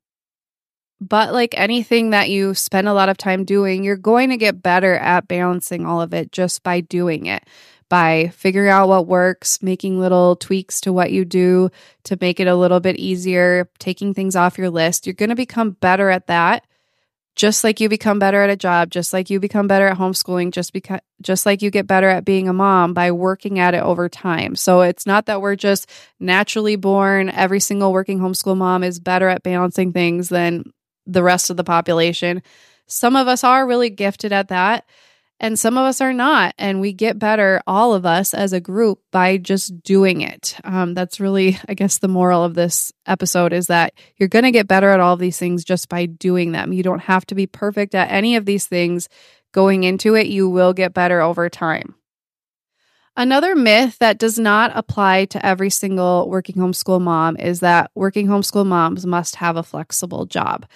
But 1.00 1.32
like 1.32 1.54
anything 1.56 2.10
that 2.10 2.28
you 2.28 2.54
spend 2.54 2.88
a 2.88 2.92
lot 2.92 3.08
of 3.08 3.16
time 3.16 3.44
doing, 3.44 3.84
you're 3.84 3.96
going 3.96 4.30
to 4.30 4.36
get 4.36 4.62
better 4.62 4.96
at 4.96 5.28
balancing 5.28 5.86
all 5.86 6.02
of 6.02 6.12
it 6.12 6.30
just 6.30 6.62
by 6.62 6.80
doing 6.80 7.26
it. 7.26 7.44
By 7.90 8.28
figuring 8.28 8.70
out 8.70 8.88
what 8.88 9.08
works, 9.08 9.62
making 9.62 9.98
little 9.98 10.36
tweaks 10.36 10.80
to 10.80 10.92
what 10.92 11.10
you 11.10 11.26
do 11.26 11.68
to 12.04 12.16
make 12.20 12.40
it 12.40 12.46
a 12.46 12.54
little 12.54 12.80
bit 12.80 12.96
easier, 12.96 13.68
taking 13.78 14.14
things 14.14 14.36
off 14.36 14.56
your 14.56 14.70
list. 14.70 15.06
You're 15.06 15.14
going 15.14 15.28
to 15.28 15.36
become 15.36 15.72
better 15.72 16.08
at 16.08 16.28
that. 16.28 16.64
Just 17.36 17.64
like 17.64 17.80
you 17.80 17.88
become 17.88 18.18
better 18.18 18.42
at 18.42 18.50
a 18.50 18.56
job, 18.56 18.90
just 18.90 19.12
like 19.12 19.30
you 19.30 19.40
become 19.40 19.66
better 19.66 19.86
at 19.86 19.98
homeschooling, 19.98 20.52
just 20.52 20.72
because 20.72 21.00
just 21.22 21.46
like 21.46 21.62
you 21.62 21.70
get 21.70 21.86
better 21.86 22.08
at 22.08 22.24
being 22.24 22.48
a 22.48 22.52
mom 22.52 22.92
by 22.92 23.12
working 23.12 23.58
at 23.58 23.74
it 23.74 23.82
over 23.82 24.08
time. 24.08 24.56
So 24.56 24.82
it's 24.82 25.06
not 25.06 25.26
that 25.26 25.40
we're 25.40 25.56
just 25.56 25.88
naturally 26.18 26.76
born, 26.76 27.28
every 27.30 27.60
single 27.60 27.92
working 27.92 28.18
homeschool 28.18 28.56
mom 28.56 28.82
is 28.84 28.98
better 28.98 29.28
at 29.28 29.42
balancing 29.42 29.92
things 29.92 30.28
than 30.28 30.72
the 31.06 31.22
rest 31.22 31.50
of 31.50 31.56
the 31.56 31.64
population. 31.64 32.42
Some 32.86 33.16
of 33.16 33.28
us 33.28 33.44
are 33.44 33.66
really 33.66 33.90
gifted 33.90 34.32
at 34.32 34.48
that 34.48 34.84
and 35.40 35.58
some 35.58 35.78
of 35.78 35.84
us 35.84 36.02
are 36.02 36.12
not. 36.12 36.54
And 36.58 36.80
we 36.80 36.92
get 36.92 37.18
better, 37.18 37.62
all 37.66 37.94
of 37.94 38.04
us 38.04 38.34
as 38.34 38.52
a 38.52 38.60
group, 38.60 39.00
by 39.10 39.38
just 39.38 39.82
doing 39.82 40.20
it. 40.20 40.54
Um, 40.62 40.92
that's 40.92 41.18
really, 41.18 41.58
I 41.66 41.74
guess, 41.74 41.98
the 41.98 42.08
moral 42.08 42.44
of 42.44 42.54
this 42.54 42.92
episode 43.06 43.54
is 43.54 43.68
that 43.68 43.94
you're 44.18 44.28
going 44.28 44.44
to 44.44 44.50
get 44.50 44.68
better 44.68 44.90
at 44.90 45.00
all 45.00 45.14
of 45.14 45.18
these 45.18 45.38
things 45.38 45.64
just 45.64 45.88
by 45.88 46.04
doing 46.04 46.52
them. 46.52 46.74
You 46.74 46.82
don't 46.82 47.00
have 47.00 47.24
to 47.26 47.34
be 47.34 47.46
perfect 47.46 47.94
at 47.94 48.10
any 48.10 48.36
of 48.36 48.44
these 48.44 48.66
things 48.66 49.08
going 49.52 49.84
into 49.84 50.14
it. 50.14 50.26
You 50.26 50.48
will 50.48 50.74
get 50.74 50.94
better 50.94 51.22
over 51.22 51.48
time. 51.48 51.94
Another 53.16 53.56
myth 53.56 53.98
that 53.98 54.18
does 54.18 54.38
not 54.38 54.72
apply 54.74 55.24
to 55.26 55.44
every 55.44 55.70
single 55.70 56.28
working 56.28 56.56
homeschool 56.56 57.00
mom 57.00 57.36
is 57.38 57.60
that 57.60 57.90
working 57.94 58.28
homeschool 58.28 58.66
moms 58.66 59.04
must 59.04 59.36
have 59.36 59.56
a 59.56 59.62
flexible 59.62 60.26
job. 60.26 60.66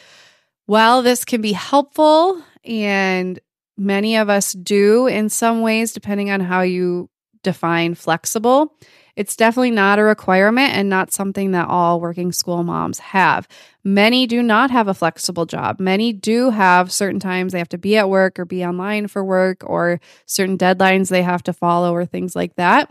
While 0.66 1.02
this 1.02 1.24
can 1.24 1.42
be 1.42 1.52
helpful 1.52 2.42
and 2.64 3.38
many 3.76 4.16
of 4.16 4.28
us 4.28 4.52
do 4.52 5.06
in 5.06 5.28
some 5.28 5.60
ways, 5.62 5.92
depending 5.92 6.30
on 6.30 6.40
how 6.40 6.62
you 6.62 7.08
define 7.42 7.94
flexible. 7.94 8.76
It's 9.16 9.36
definitely 9.36 9.70
not 9.70 10.00
a 10.00 10.02
requirement 10.02 10.72
and 10.74 10.90
not 10.90 11.12
something 11.12 11.52
that 11.52 11.68
all 11.68 12.00
working 12.00 12.32
school 12.32 12.64
moms 12.64 12.98
have. 12.98 13.46
Many 13.84 14.26
do 14.26 14.42
not 14.42 14.72
have 14.72 14.88
a 14.88 14.94
flexible 14.94 15.46
job. 15.46 15.78
Many 15.78 16.12
do 16.12 16.50
have 16.50 16.90
certain 16.90 17.20
times 17.20 17.52
they 17.52 17.58
have 17.58 17.68
to 17.68 17.78
be 17.78 17.96
at 17.96 18.08
work 18.08 18.40
or 18.40 18.44
be 18.44 18.64
online 18.64 19.06
for 19.06 19.24
work 19.24 19.62
or 19.64 20.00
certain 20.26 20.58
deadlines 20.58 21.10
they 21.10 21.22
have 21.22 21.44
to 21.44 21.52
follow 21.52 21.94
or 21.94 22.04
things 22.04 22.34
like 22.34 22.56
that. 22.56 22.90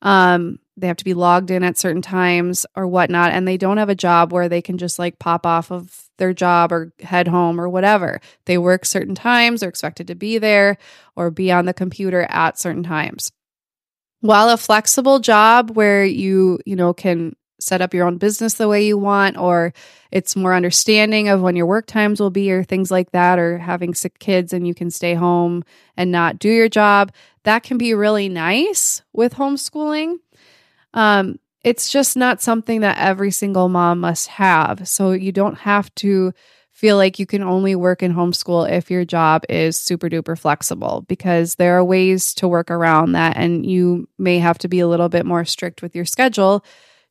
Um, 0.00 0.60
they 0.80 0.86
have 0.86 0.96
to 0.96 1.04
be 1.04 1.14
logged 1.14 1.50
in 1.50 1.62
at 1.62 1.78
certain 1.78 2.02
times 2.02 2.64
or 2.74 2.86
whatnot, 2.86 3.32
and 3.32 3.46
they 3.46 3.56
don't 3.56 3.78
have 3.78 3.88
a 3.88 3.94
job 3.94 4.32
where 4.32 4.48
they 4.48 4.62
can 4.62 4.78
just 4.78 4.98
like 4.98 5.18
pop 5.18 5.44
off 5.44 5.70
of 5.70 6.08
their 6.18 6.32
job 6.32 6.72
or 6.72 6.92
head 7.00 7.28
home 7.28 7.60
or 7.60 7.68
whatever. 7.68 8.20
They 8.46 8.58
work 8.58 8.84
certain 8.84 9.14
times, 9.14 9.60
they're 9.60 9.68
expected 9.68 10.06
to 10.08 10.14
be 10.14 10.38
there 10.38 10.78
or 11.16 11.30
be 11.30 11.50
on 11.50 11.64
the 11.64 11.74
computer 11.74 12.26
at 12.28 12.58
certain 12.58 12.82
times. 12.82 13.30
While 14.20 14.48
a 14.48 14.56
flexible 14.56 15.20
job 15.20 15.70
where 15.76 16.04
you, 16.04 16.58
you 16.66 16.74
know, 16.74 16.92
can 16.92 17.36
set 17.60 17.80
up 17.80 17.92
your 17.92 18.06
own 18.06 18.18
business 18.18 18.54
the 18.54 18.68
way 18.68 18.84
you 18.86 18.96
want 18.96 19.36
or 19.36 19.72
it's 20.10 20.36
more 20.36 20.54
understanding 20.54 21.28
of 21.28 21.40
when 21.40 21.56
your 21.56 21.66
work 21.66 21.86
times 21.86 22.20
will 22.20 22.30
be 22.30 22.50
or 22.52 22.62
things 22.62 22.90
like 22.90 23.10
that 23.10 23.38
or 23.38 23.58
having 23.58 23.94
sick 23.94 24.18
kids 24.18 24.52
and 24.52 24.66
you 24.66 24.74
can 24.74 24.90
stay 24.90 25.14
home 25.14 25.64
and 25.96 26.10
not 26.10 26.38
do 26.38 26.48
your 26.48 26.68
job, 26.68 27.12
that 27.44 27.62
can 27.62 27.78
be 27.78 27.94
really 27.94 28.28
nice 28.28 29.02
with 29.12 29.34
homeschooling. 29.34 30.16
Um, 30.98 31.38
it's 31.62 31.90
just 31.90 32.16
not 32.16 32.42
something 32.42 32.80
that 32.80 32.98
every 32.98 33.30
single 33.30 33.68
mom 33.68 34.00
must 34.00 34.26
have. 34.26 34.88
So 34.88 35.12
you 35.12 35.30
don't 35.30 35.58
have 35.58 35.94
to 35.96 36.32
feel 36.72 36.96
like 36.96 37.20
you 37.20 37.26
can 37.26 37.40
only 37.42 37.76
work 37.76 38.02
in 38.02 38.12
homeschool 38.12 38.68
if 38.68 38.90
your 38.90 39.04
job 39.04 39.44
is 39.48 39.80
super 39.80 40.08
duper 40.08 40.36
flexible 40.36 41.04
because 41.06 41.54
there 41.54 41.78
are 41.78 41.84
ways 41.84 42.34
to 42.34 42.48
work 42.48 42.68
around 42.68 43.12
that 43.12 43.36
and 43.36 43.64
you 43.64 44.08
may 44.18 44.40
have 44.40 44.58
to 44.58 44.68
be 44.68 44.80
a 44.80 44.88
little 44.88 45.08
bit 45.08 45.24
more 45.24 45.44
strict 45.44 45.82
with 45.82 45.94
your 45.94 46.04
schedule 46.04 46.64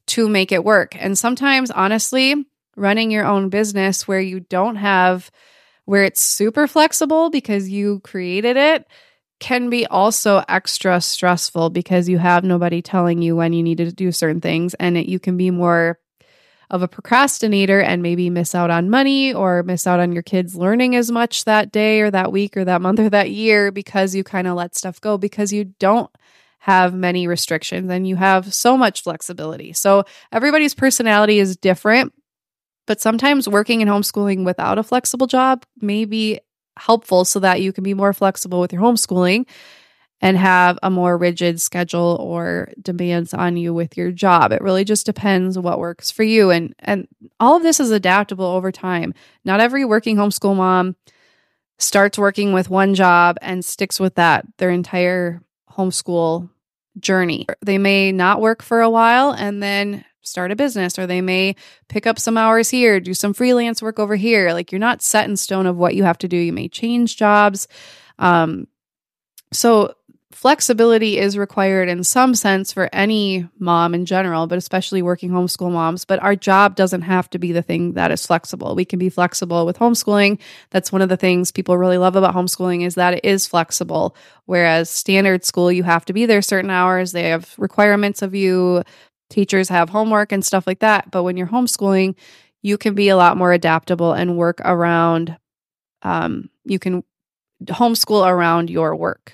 to 0.07 0.27
make 0.27 0.51
it 0.51 0.65
work. 0.65 0.93
And 0.99 1.17
sometimes 1.17 1.71
honestly, 1.71 2.35
running 2.75 3.09
your 3.09 3.25
own 3.25 3.47
business 3.47 4.05
where 4.05 4.19
you 4.19 4.41
don't 4.41 4.75
have 4.75 5.31
where 5.85 6.03
it's 6.03 6.21
super 6.21 6.67
flexible 6.67 7.29
because 7.29 7.69
you 7.69 8.01
created 8.01 8.57
it 8.57 8.85
can 9.39 9.69
be 9.69 9.85
also 9.85 10.43
extra 10.47 10.99
stressful 10.99 11.69
because 11.69 12.09
you 12.09 12.17
have 12.17 12.43
nobody 12.43 12.81
telling 12.81 13.21
you 13.21 13.35
when 13.35 13.53
you 13.53 13.61
need 13.61 13.77
to 13.77 13.91
do 13.91 14.11
certain 14.11 14.41
things 14.41 14.73
and 14.75 14.97
it, 14.97 15.07
you 15.07 15.19
can 15.19 15.37
be 15.37 15.51
more 15.51 15.99
of 16.69 16.81
a 16.81 16.87
procrastinator 16.87 17.79
and 17.79 18.01
maybe 18.01 18.29
miss 18.29 18.53
out 18.53 18.69
on 18.69 18.89
money 18.89 19.33
or 19.33 19.63
miss 19.63 19.87
out 19.87 19.99
on 19.99 20.11
your 20.11 20.23
kids 20.23 20.55
learning 20.55 20.95
as 20.95 21.09
much 21.09 21.45
that 21.45 21.71
day 21.71 22.01
or 22.01 22.11
that 22.11 22.31
week 22.31 22.57
or 22.57 22.65
that 22.65 22.81
month 22.81 22.99
or 22.99 23.09
that 23.09 23.31
year 23.31 23.71
because 23.71 24.13
you 24.13 24.23
kind 24.23 24.47
of 24.47 24.55
let 24.55 24.75
stuff 24.75 24.99
go 24.99 25.17
because 25.17 25.53
you 25.53 25.65
don't 25.79 26.09
have 26.59 26.93
many 26.93 27.27
restrictions 27.27 27.89
and 27.89 28.05
you 28.05 28.17
have 28.17 28.53
so 28.53 28.75
much 28.75 29.03
flexibility. 29.03 29.71
So 29.71 30.03
everybody's 30.31 30.73
personality 30.73 31.39
is 31.39 31.55
different, 31.55 32.11
but 32.85 32.99
sometimes 32.99 33.47
working 33.47 33.79
in 33.79 33.87
homeschooling 33.87 34.43
without 34.43 34.77
a 34.77 34.83
flexible 34.83 35.27
job 35.27 35.63
may 35.79 36.03
be 36.03 36.39
helpful 36.77 37.25
so 37.25 37.39
that 37.39 37.61
you 37.61 37.73
can 37.73 37.83
be 37.83 37.93
more 37.93 38.13
flexible 38.13 38.59
with 38.59 38.73
your 38.73 38.81
homeschooling 38.81 39.45
and 40.21 40.37
have 40.37 40.79
a 40.81 40.89
more 40.89 41.17
rigid 41.17 41.61
schedule 41.61 42.17
or 42.19 42.71
demands 42.81 43.33
on 43.33 43.55
you 43.55 43.73
with 43.73 43.95
your 43.95 44.11
job. 44.11 44.51
It 44.51 44.61
really 44.61 44.83
just 44.83 45.05
depends 45.05 45.59
what 45.59 45.79
works 45.79 46.09
for 46.09 46.23
you 46.23 46.49
and 46.49 46.73
and 46.79 47.07
all 47.39 47.55
of 47.55 47.63
this 47.63 47.79
is 47.79 47.91
adaptable 47.91 48.45
over 48.45 48.71
time. 48.71 49.13
Not 49.45 49.59
every 49.59 49.85
working 49.85 50.17
homeschool 50.17 50.55
mom 50.55 50.95
starts 51.77 52.17
working 52.17 52.53
with 52.53 52.69
one 52.69 52.95
job 52.95 53.37
and 53.41 53.63
sticks 53.63 53.99
with 53.99 54.15
that 54.15 54.45
their 54.57 54.71
entire 54.71 55.41
homeschool 55.71 56.49
journey. 56.99 57.45
They 57.61 57.77
may 57.77 58.11
not 58.11 58.41
work 58.41 58.63
for 58.63 58.81
a 58.81 58.89
while 58.89 59.31
and 59.31 59.61
then 59.61 60.03
start 60.27 60.51
a 60.51 60.55
business 60.55 60.99
or 60.99 61.07
they 61.07 61.21
may 61.21 61.55
pick 61.87 62.05
up 62.05 62.19
some 62.19 62.37
hours 62.37 62.69
here, 62.69 62.99
do 62.99 63.13
some 63.13 63.33
freelance 63.33 63.81
work 63.81 63.99
over 63.99 64.15
here. 64.15 64.53
Like 64.53 64.71
you're 64.71 64.79
not 64.79 65.01
set 65.01 65.29
in 65.29 65.37
stone 65.37 65.65
of 65.65 65.77
what 65.77 65.95
you 65.95 66.03
have 66.03 66.17
to 66.19 66.27
do. 66.27 66.37
You 66.37 66.53
may 66.53 66.67
change 66.67 67.17
jobs. 67.17 67.67
Um, 68.19 68.67
so 69.51 69.93
flexibility 70.37 71.17
is 71.17 71.35
required 71.35 71.89
in 71.89 72.03
some 72.03 72.35
sense 72.35 72.71
for 72.71 72.91
any 72.93 73.49
mom 73.57 73.95
in 73.95 74.05
general, 74.05 74.45
but 74.45 74.59
especially 74.59 75.01
working 75.01 75.31
homeschool 75.31 75.71
moms. 75.71 76.05
But 76.05 76.21
our 76.21 76.35
job 76.35 76.75
doesn't 76.75 77.01
have 77.01 77.27
to 77.31 77.39
be 77.39 77.53
the 77.53 77.63
thing 77.63 77.93
that 77.93 78.11
is 78.11 78.23
flexible. 78.23 78.75
We 78.75 78.85
can 78.85 78.99
be 78.99 79.09
flexible 79.09 79.65
with 79.65 79.79
homeschooling. 79.79 80.37
That's 80.69 80.91
one 80.91 81.01
of 81.01 81.09
the 81.09 81.17
things 81.17 81.51
people 81.51 81.75
really 81.75 81.97
love 81.97 82.15
about 82.15 82.35
homeschooling 82.35 82.85
is 82.85 82.93
that 82.95 83.15
it 83.15 83.25
is 83.25 83.47
flexible. 83.47 84.15
Whereas 84.45 84.91
standard 84.91 85.43
school, 85.43 85.71
you 85.71 85.81
have 85.81 86.05
to 86.05 86.13
be 86.13 86.27
there 86.27 86.43
certain 86.43 86.69
hours. 86.69 87.13
They 87.13 87.29
have 87.29 87.55
requirements 87.57 88.21
of 88.21 88.35
you 88.35 88.83
teachers 89.29 89.69
have 89.69 89.89
homework 89.89 90.31
and 90.31 90.45
stuff 90.45 90.67
like 90.67 90.79
that. 90.79 91.11
But 91.11 91.23
when 91.23 91.37
you're 91.37 91.47
homeschooling, 91.47 92.15
you 92.61 92.77
can 92.77 92.95
be 92.95 93.09
a 93.09 93.17
lot 93.17 93.37
more 93.37 93.53
adaptable 93.53 94.13
and 94.13 94.37
work 94.37 94.61
around, 94.63 95.37
um, 96.01 96.49
you 96.65 96.79
can 96.79 97.03
homeschool 97.63 98.27
around 98.27 98.69
your 98.69 98.95
work. 98.95 99.33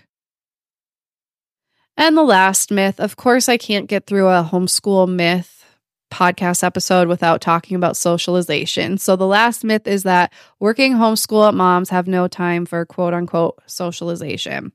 And 1.96 2.18
the 2.18 2.24
last 2.24 2.72
myth, 2.72 3.00
of 3.00 3.16
course, 3.16 3.48
I 3.48 3.58
can't 3.58 3.88
get 3.88 4.08
through 4.08 4.28
a 4.28 4.48
homeschool 4.52 5.08
myth 5.08 5.64
podcast 6.12 6.64
episode 6.64 7.08
without 7.08 7.42
talking 7.42 7.76
about 7.76 7.98
socialization. 7.98 8.98
So, 8.98 9.16
the 9.16 9.28
last 9.28 9.64
myth 9.64 9.88
is 9.88 10.04
that 10.04 10.32
working 10.60 10.94
homeschool 10.94 11.54
moms 11.54 11.90
have 11.90 12.08
no 12.08 12.28
time 12.28 12.66
for 12.66 12.86
quote 12.86 13.14
unquote 13.14 13.60
socialization. 13.66 14.72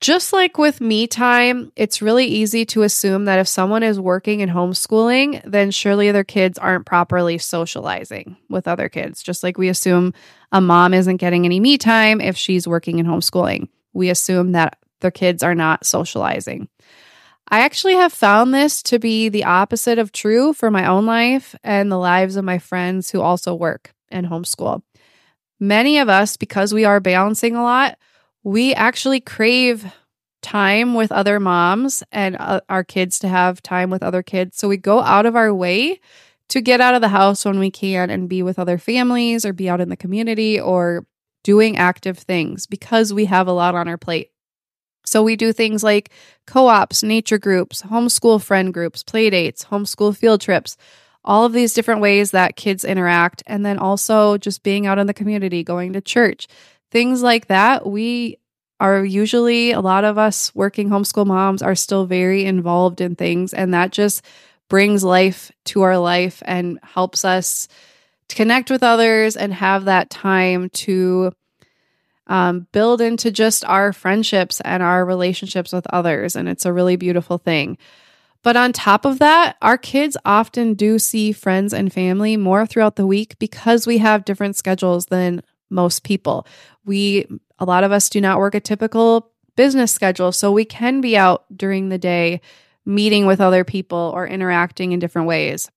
Just 0.00 0.32
like 0.32 0.58
with 0.58 0.80
me 0.80 1.06
time, 1.06 1.72
it's 1.76 2.02
really 2.02 2.26
easy 2.26 2.66
to 2.66 2.82
assume 2.82 3.24
that 3.24 3.38
if 3.38 3.48
someone 3.48 3.82
is 3.82 3.98
working 3.98 4.42
and 4.42 4.50
homeschooling, 4.50 5.40
then 5.50 5.70
surely 5.70 6.10
their 6.12 6.24
kids 6.24 6.58
aren't 6.58 6.84
properly 6.84 7.38
socializing 7.38 8.36
with 8.50 8.68
other 8.68 8.88
kids. 8.90 9.22
Just 9.22 9.42
like 9.42 9.56
we 9.56 9.68
assume 9.68 10.12
a 10.52 10.60
mom 10.60 10.92
isn't 10.92 11.16
getting 11.16 11.46
any 11.46 11.58
me 11.58 11.78
time 11.78 12.20
if 12.20 12.36
she's 12.36 12.68
working 12.68 13.00
and 13.00 13.08
homeschooling. 13.08 13.68
We 13.94 14.10
assume 14.10 14.52
that 14.52 14.76
their 15.00 15.10
kids 15.10 15.42
are 15.42 15.54
not 15.54 15.86
socializing. 15.86 16.68
I 17.48 17.60
actually 17.60 17.94
have 17.94 18.12
found 18.12 18.52
this 18.52 18.82
to 18.84 18.98
be 18.98 19.28
the 19.28 19.44
opposite 19.44 19.98
of 19.98 20.12
true 20.12 20.52
for 20.52 20.70
my 20.70 20.86
own 20.86 21.06
life 21.06 21.54
and 21.62 21.90
the 21.90 21.98
lives 21.98 22.36
of 22.36 22.44
my 22.44 22.58
friends 22.58 23.10
who 23.10 23.20
also 23.20 23.54
work 23.54 23.94
and 24.10 24.26
homeschool. 24.26 24.82
Many 25.60 25.98
of 25.98 26.08
us, 26.08 26.36
because 26.36 26.74
we 26.74 26.84
are 26.84 27.00
balancing 27.00 27.54
a 27.54 27.62
lot, 27.62 27.98
we 28.44 28.74
actually 28.74 29.20
crave 29.20 29.90
time 30.42 30.94
with 30.94 31.10
other 31.10 31.40
moms 31.40 32.04
and 32.12 32.36
uh, 32.38 32.60
our 32.68 32.84
kids 32.84 33.18
to 33.18 33.28
have 33.28 33.62
time 33.62 33.88
with 33.88 34.02
other 34.02 34.22
kids. 34.22 34.58
So 34.58 34.68
we 34.68 34.76
go 34.76 35.00
out 35.00 35.24
of 35.24 35.34
our 35.34 35.52
way 35.52 36.00
to 36.50 36.60
get 36.60 36.80
out 36.80 36.94
of 36.94 37.00
the 37.00 37.08
house 37.08 37.44
when 37.46 37.58
we 37.58 37.70
can 37.70 38.10
and 38.10 38.28
be 38.28 38.42
with 38.42 38.58
other 38.58 38.76
families 38.76 39.46
or 39.46 39.54
be 39.54 39.68
out 39.68 39.80
in 39.80 39.88
the 39.88 39.96
community 39.96 40.60
or 40.60 41.06
doing 41.42 41.78
active 41.78 42.18
things 42.18 42.66
because 42.66 43.12
we 43.12 43.24
have 43.24 43.48
a 43.48 43.52
lot 43.52 43.74
on 43.74 43.88
our 43.88 43.96
plate. 43.96 44.30
So 45.06 45.22
we 45.22 45.36
do 45.36 45.52
things 45.52 45.82
like 45.82 46.10
co 46.46 46.66
ops, 46.66 47.02
nature 47.02 47.38
groups, 47.38 47.82
homeschool 47.82 48.42
friend 48.42 48.72
groups, 48.72 49.02
play 49.02 49.30
dates, 49.30 49.64
homeschool 49.64 50.16
field 50.16 50.40
trips, 50.40 50.76
all 51.24 51.44
of 51.44 51.52
these 51.52 51.72
different 51.72 52.00
ways 52.00 52.30
that 52.32 52.56
kids 52.56 52.84
interact. 52.84 53.42
And 53.46 53.64
then 53.64 53.78
also 53.78 54.36
just 54.38 54.62
being 54.62 54.86
out 54.86 54.98
in 54.98 55.06
the 55.06 55.14
community, 55.14 55.62
going 55.62 55.94
to 55.94 56.00
church, 56.00 56.46
things 56.94 57.24
like 57.24 57.48
that, 57.48 57.84
we 57.84 58.38
are 58.78 59.04
usually 59.04 59.72
a 59.72 59.80
lot 59.80 60.04
of 60.04 60.16
us 60.16 60.54
working 60.54 60.88
homeschool 60.88 61.26
moms 61.26 61.60
are 61.60 61.74
still 61.74 62.06
very 62.06 62.44
involved 62.44 63.00
in 63.00 63.16
things 63.16 63.52
and 63.52 63.74
that 63.74 63.90
just 63.90 64.22
brings 64.68 65.02
life 65.02 65.50
to 65.64 65.82
our 65.82 65.98
life 65.98 66.40
and 66.46 66.78
helps 66.84 67.24
us 67.24 67.66
to 68.28 68.36
connect 68.36 68.70
with 68.70 68.84
others 68.84 69.36
and 69.36 69.52
have 69.52 69.86
that 69.86 70.08
time 70.08 70.70
to 70.70 71.32
um, 72.28 72.68
build 72.70 73.00
into 73.00 73.32
just 73.32 73.64
our 73.64 73.92
friendships 73.92 74.60
and 74.60 74.80
our 74.80 75.04
relationships 75.04 75.72
with 75.72 75.86
others. 75.92 76.36
And 76.36 76.48
it's 76.48 76.64
a 76.64 76.72
really 76.72 76.96
beautiful 76.96 77.38
thing. 77.38 77.76
But 78.44 78.56
on 78.56 78.72
top 78.72 79.04
of 79.04 79.18
that, 79.18 79.56
our 79.60 79.78
kids 79.78 80.16
often 80.24 80.74
do 80.74 81.00
see 81.00 81.32
friends 81.32 81.74
and 81.74 81.92
family 81.92 82.36
more 82.36 82.66
throughout 82.66 82.96
the 82.96 83.06
week 83.06 83.36
because 83.40 83.84
we 83.84 83.98
have 83.98 84.24
different 84.24 84.54
schedules 84.54 85.06
than 85.06 85.42
most 85.70 86.04
people. 86.04 86.46
We, 86.84 87.26
a 87.58 87.64
lot 87.64 87.84
of 87.84 87.92
us 87.92 88.08
do 88.08 88.20
not 88.20 88.38
work 88.38 88.54
a 88.54 88.60
typical 88.60 89.30
business 89.56 89.92
schedule. 89.92 90.32
So 90.32 90.50
we 90.52 90.64
can 90.64 91.00
be 91.00 91.16
out 91.16 91.44
during 91.56 91.88
the 91.88 91.98
day 91.98 92.40
meeting 92.84 93.26
with 93.26 93.40
other 93.40 93.64
people 93.64 94.12
or 94.14 94.26
interacting 94.26 94.92
in 94.92 94.98
different 94.98 95.28
ways. 95.28 95.70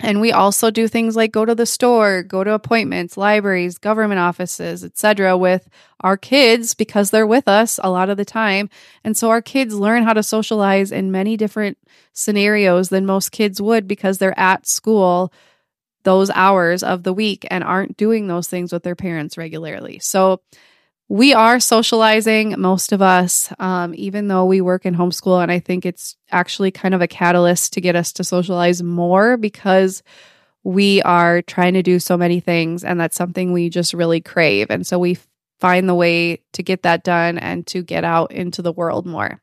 And 0.00 0.20
we 0.20 0.30
also 0.30 0.70
do 0.70 0.86
things 0.86 1.16
like 1.16 1.32
go 1.32 1.44
to 1.44 1.56
the 1.56 1.66
store, 1.66 2.22
go 2.22 2.44
to 2.44 2.52
appointments, 2.52 3.16
libraries, 3.16 3.78
government 3.78 4.20
offices, 4.20 4.84
etc. 4.84 5.36
with 5.36 5.68
our 6.00 6.16
kids 6.16 6.74
because 6.74 7.10
they're 7.10 7.26
with 7.26 7.48
us 7.48 7.80
a 7.82 7.90
lot 7.90 8.08
of 8.08 8.16
the 8.16 8.24
time. 8.24 8.70
And 9.02 9.16
so 9.16 9.30
our 9.30 9.42
kids 9.42 9.74
learn 9.74 10.04
how 10.04 10.12
to 10.12 10.22
socialize 10.22 10.92
in 10.92 11.10
many 11.10 11.36
different 11.36 11.78
scenarios 12.12 12.90
than 12.90 13.06
most 13.06 13.32
kids 13.32 13.60
would 13.60 13.88
because 13.88 14.18
they're 14.18 14.38
at 14.38 14.68
school 14.68 15.32
those 16.08 16.30
hours 16.30 16.82
of 16.82 17.02
the 17.02 17.12
week 17.12 17.46
and 17.50 17.62
aren't 17.62 17.98
doing 17.98 18.28
those 18.28 18.48
things 18.48 18.72
with 18.72 18.82
their 18.82 18.96
parents 18.96 19.36
regularly. 19.36 19.98
So 19.98 20.40
we 21.06 21.34
are 21.34 21.60
socializing, 21.60 22.54
most 22.58 22.92
of 22.92 23.02
us, 23.02 23.52
um, 23.58 23.94
even 23.94 24.28
though 24.28 24.46
we 24.46 24.62
work 24.62 24.86
in 24.86 24.94
homeschool. 24.94 25.42
And 25.42 25.52
I 25.52 25.58
think 25.58 25.84
it's 25.84 26.16
actually 26.30 26.70
kind 26.70 26.94
of 26.94 27.02
a 27.02 27.06
catalyst 27.06 27.74
to 27.74 27.82
get 27.82 27.94
us 27.94 28.10
to 28.14 28.24
socialize 28.24 28.82
more 28.82 29.36
because 29.36 30.02
we 30.64 31.02
are 31.02 31.42
trying 31.42 31.74
to 31.74 31.82
do 31.82 31.98
so 31.98 32.16
many 32.16 32.40
things. 32.40 32.84
And 32.84 32.98
that's 32.98 33.16
something 33.16 33.52
we 33.52 33.68
just 33.68 33.92
really 33.92 34.22
crave. 34.22 34.68
And 34.70 34.86
so 34.86 34.98
we 34.98 35.18
find 35.60 35.86
the 35.86 35.94
way 35.94 36.40
to 36.54 36.62
get 36.62 36.84
that 36.84 37.04
done 37.04 37.36
and 37.36 37.66
to 37.66 37.82
get 37.82 38.02
out 38.04 38.32
into 38.32 38.62
the 38.62 38.72
world 38.72 39.04
more. 39.04 39.42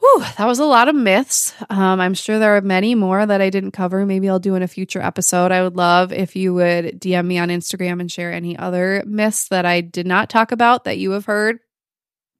Whew, 0.00 0.24
that 0.38 0.46
was 0.46 0.58
a 0.58 0.64
lot 0.64 0.88
of 0.88 0.94
myths. 0.94 1.54
Um, 1.68 2.00
I'm 2.00 2.14
sure 2.14 2.38
there 2.38 2.56
are 2.56 2.62
many 2.62 2.94
more 2.94 3.26
that 3.26 3.42
I 3.42 3.50
didn't 3.50 3.72
cover. 3.72 4.06
Maybe 4.06 4.30
I'll 4.30 4.38
do 4.38 4.54
in 4.54 4.62
a 4.62 4.68
future 4.68 5.00
episode. 5.00 5.52
I 5.52 5.62
would 5.62 5.76
love 5.76 6.10
if 6.10 6.34
you 6.34 6.54
would 6.54 6.98
DM 7.00 7.26
me 7.26 7.38
on 7.38 7.50
Instagram 7.50 8.00
and 8.00 8.10
share 8.10 8.32
any 8.32 8.56
other 8.56 9.02
myths 9.06 9.48
that 9.48 9.66
I 9.66 9.82
did 9.82 10.06
not 10.06 10.30
talk 10.30 10.52
about 10.52 10.84
that 10.84 10.98
you 10.98 11.10
have 11.10 11.26
heard. 11.26 11.58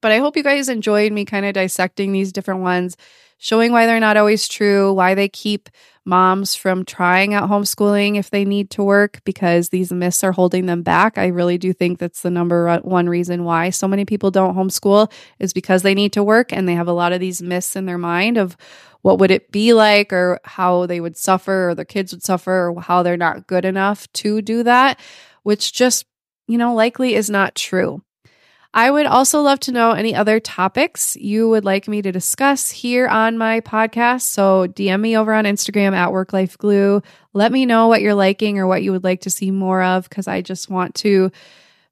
But 0.01 0.11
I 0.11 0.17
hope 0.17 0.35
you 0.35 0.41
guys 0.41 0.69
enjoyed 0.69 1.11
me 1.11 1.23
kind 1.23 1.45
of 1.45 1.53
dissecting 1.53 2.11
these 2.11 2.31
different 2.31 2.61
ones, 2.61 2.97
showing 3.43 3.71
why 3.71 3.87
they're 3.87 3.99
not 3.99 4.17
always 4.17 4.47
true, 4.47 4.93
why 4.93 5.15
they 5.15 5.27
keep 5.27 5.67
moms 6.05 6.53
from 6.53 6.85
trying 6.85 7.33
out 7.33 7.49
homeschooling 7.49 8.15
if 8.15 8.29
they 8.29 8.45
need 8.45 8.69
to 8.69 8.83
work 8.83 9.19
because 9.23 9.69
these 9.69 9.91
myths 9.91 10.23
are 10.23 10.31
holding 10.31 10.67
them 10.67 10.83
back. 10.83 11.17
I 11.17 11.27
really 11.27 11.57
do 11.57 11.73
think 11.73 11.97
that's 11.97 12.21
the 12.21 12.29
number 12.29 12.77
one 12.83 13.09
reason 13.09 13.43
why 13.43 13.71
so 13.71 13.87
many 13.87 14.05
people 14.05 14.29
don't 14.29 14.55
homeschool 14.55 15.11
is 15.39 15.53
because 15.53 15.81
they 15.81 15.95
need 15.95 16.13
to 16.13 16.23
work 16.23 16.53
and 16.53 16.69
they 16.69 16.75
have 16.75 16.87
a 16.87 16.93
lot 16.93 17.13
of 17.13 17.19
these 17.19 17.41
myths 17.41 17.75
in 17.75 17.87
their 17.87 17.97
mind 17.97 18.37
of 18.37 18.55
what 19.01 19.17
would 19.17 19.31
it 19.31 19.51
be 19.51 19.73
like 19.73 20.13
or 20.13 20.39
how 20.43 20.85
they 20.85 21.01
would 21.01 21.17
suffer 21.17 21.69
or 21.69 21.75
their 21.75 21.83
kids 21.83 22.13
would 22.13 22.23
suffer 22.23 22.69
or 22.69 22.79
how 22.79 23.01
they're 23.01 23.17
not 23.17 23.47
good 23.47 23.65
enough 23.65 24.11
to 24.13 24.43
do 24.43 24.61
that, 24.61 24.99
which 25.41 25.73
just, 25.73 26.05
you 26.47 26.59
know, 26.59 26.75
likely 26.75 27.15
is 27.15 27.27
not 27.27 27.55
true. 27.55 28.03
I 28.73 28.89
would 28.89 29.05
also 29.05 29.41
love 29.41 29.59
to 29.61 29.73
know 29.73 29.91
any 29.91 30.15
other 30.15 30.39
topics 30.39 31.17
you 31.17 31.49
would 31.49 31.65
like 31.65 31.89
me 31.89 32.01
to 32.01 32.11
discuss 32.11 32.71
here 32.71 33.05
on 33.07 33.37
my 33.37 33.59
podcast. 33.59 34.21
So 34.21 34.67
DM 34.67 35.01
me 35.01 35.17
over 35.17 35.33
on 35.33 35.43
Instagram 35.43 35.93
at 35.93 36.13
Work 36.13 36.31
Life 36.31 36.57
Glue. 36.57 37.01
Let 37.33 37.51
me 37.51 37.65
know 37.65 37.89
what 37.89 38.01
you're 38.01 38.15
liking 38.15 38.59
or 38.59 38.67
what 38.67 38.81
you 38.81 38.93
would 38.93 39.03
like 39.03 39.21
to 39.21 39.29
see 39.29 39.51
more 39.51 39.83
of 39.83 40.07
because 40.07 40.27
I 40.27 40.41
just 40.41 40.69
want 40.69 40.95
to 40.95 41.31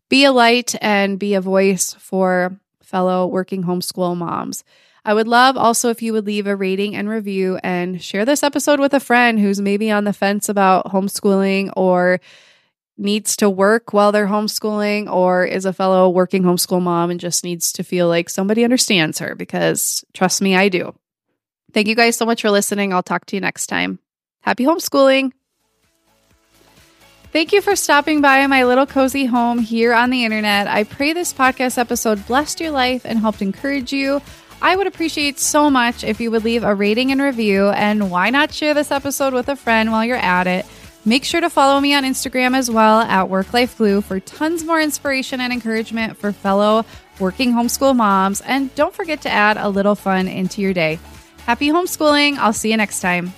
be 0.07 0.23
a 0.23 0.31
light 0.31 0.73
and 0.81 1.19
be 1.19 1.33
a 1.33 1.41
voice 1.41 1.93
for 1.99 2.57
fellow 2.81 3.27
working 3.27 3.63
homeschool 3.63 4.15
moms. 4.15 4.63
I 5.03 5.13
would 5.13 5.27
love 5.27 5.57
also 5.57 5.89
if 5.89 6.01
you 6.01 6.13
would 6.13 6.25
leave 6.25 6.47
a 6.47 6.55
rating 6.55 6.95
and 6.95 7.09
review 7.09 7.59
and 7.61 8.01
share 8.01 8.25
this 8.25 8.43
episode 8.43 8.79
with 8.79 8.93
a 8.93 8.99
friend 8.99 9.39
who's 9.39 9.59
maybe 9.59 9.91
on 9.91 10.05
the 10.05 10.13
fence 10.13 10.47
about 10.47 10.85
homeschooling 10.85 11.73
or 11.75 12.19
needs 12.99 13.37
to 13.37 13.49
work 13.49 13.93
while 13.93 14.11
they're 14.11 14.27
homeschooling 14.27 15.11
or 15.11 15.45
is 15.45 15.65
a 15.65 15.73
fellow 15.73 16.09
working 16.09 16.43
homeschool 16.43 16.81
mom 16.81 17.09
and 17.09 17.19
just 17.19 17.43
needs 17.43 17.71
to 17.73 17.83
feel 17.83 18.07
like 18.07 18.29
somebody 18.29 18.63
understands 18.63 19.19
her 19.19 19.35
because 19.35 20.03
trust 20.13 20.41
me, 20.41 20.55
I 20.55 20.69
do. 20.69 20.93
Thank 21.73 21.87
you 21.87 21.95
guys 21.95 22.17
so 22.17 22.25
much 22.25 22.41
for 22.41 22.51
listening. 22.51 22.93
I'll 22.93 23.03
talk 23.03 23.25
to 23.27 23.35
you 23.35 23.41
next 23.41 23.67
time. 23.67 23.99
Happy 24.41 24.65
homeschooling. 24.65 25.31
Thank 27.31 27.53
you 27.53 27.61
for 27.61 27.75
stopping 27.75 28.21
by 28.21 28.45
my 28.47 28.63
little 28.63 28.87
cozy 28.87 29.25
home 29.25 29.59
here 29.59 29.93
on 29.93 30.09
the 30.09 30.25
internet. 30.25 30.67
I 30.67 30.83
pray 30.83 31.13
this 31.13 31.31
podcast 31.31 31.77
episode 31.77 32.25
blessed 32.25 32.59
your 32.59 32.71
life 32.71 33.05
and 33.05 33.19
helped 33.19 33.41
encourage 33.41 33.93
you. 33.93 34.21
I 34.61 34.75
would 34.75 34.87
appreciate 34.87 35.39
so 35.39 35.69
much 35.69 36.03
if 36.03 36.19
you 36.19 36.31
would 36.31 36.43
leave 36.43 36.63
a 36.63 36.73
rating 36.73 37.11
and 37.11 37.21
review, 37.21 37.69
and 37.69 38.11
why 38.11 38.29
not 38.29 38.51
share 38.51 38.73
this 38.73 38.91
episode 38.91 39.33
with 39.33 39.47
a 39.47 39.55
friend 39.55 39.91
while 39.91 40.03
you're 40.03 40.17
at 40.17 40.47
it? 40.47 40.65
Make 41.09 41.25
sure 41.25 41.41
to 41.41 41.49
follow 41.49 41.79
me 41.79 41.95
on 41.95 42.03
Instagram 42.03 42.55
as 42.55 42.69
well 42.69 42.99
at 42.99 43.29
Work 43.29 43.51
Life 43.51 43.71
for 43.71 44.19
tons 44.19 44.63
more 44.63 44.79
inspiration 44.79 45.41
and 45.41 45.51
encouragement 45.51 46.17
for 46.17 46.31
fellow 46.31 46.85
working 47.19 47.51
homeschool 47.51 47.95
moms. 47.95 48.41
And 48.41 48.73
don't 48.75 48.93
forget 48.93 49.23
to 49.23 49.29
add 49.29 49.57
a 49.57 49.69
little 49.69 49.95
fun 49.95 50.27
into 50.27 50.61
your 50.61 50.71
day. 50.71 50.99
Happy 51.47 51.69
homeschooling. 51.69 52.37
I'll 52.37 52.53
see 52.53 52.69
you 52.69 52.77
next 52.77 53.01
time. 53.01 53.33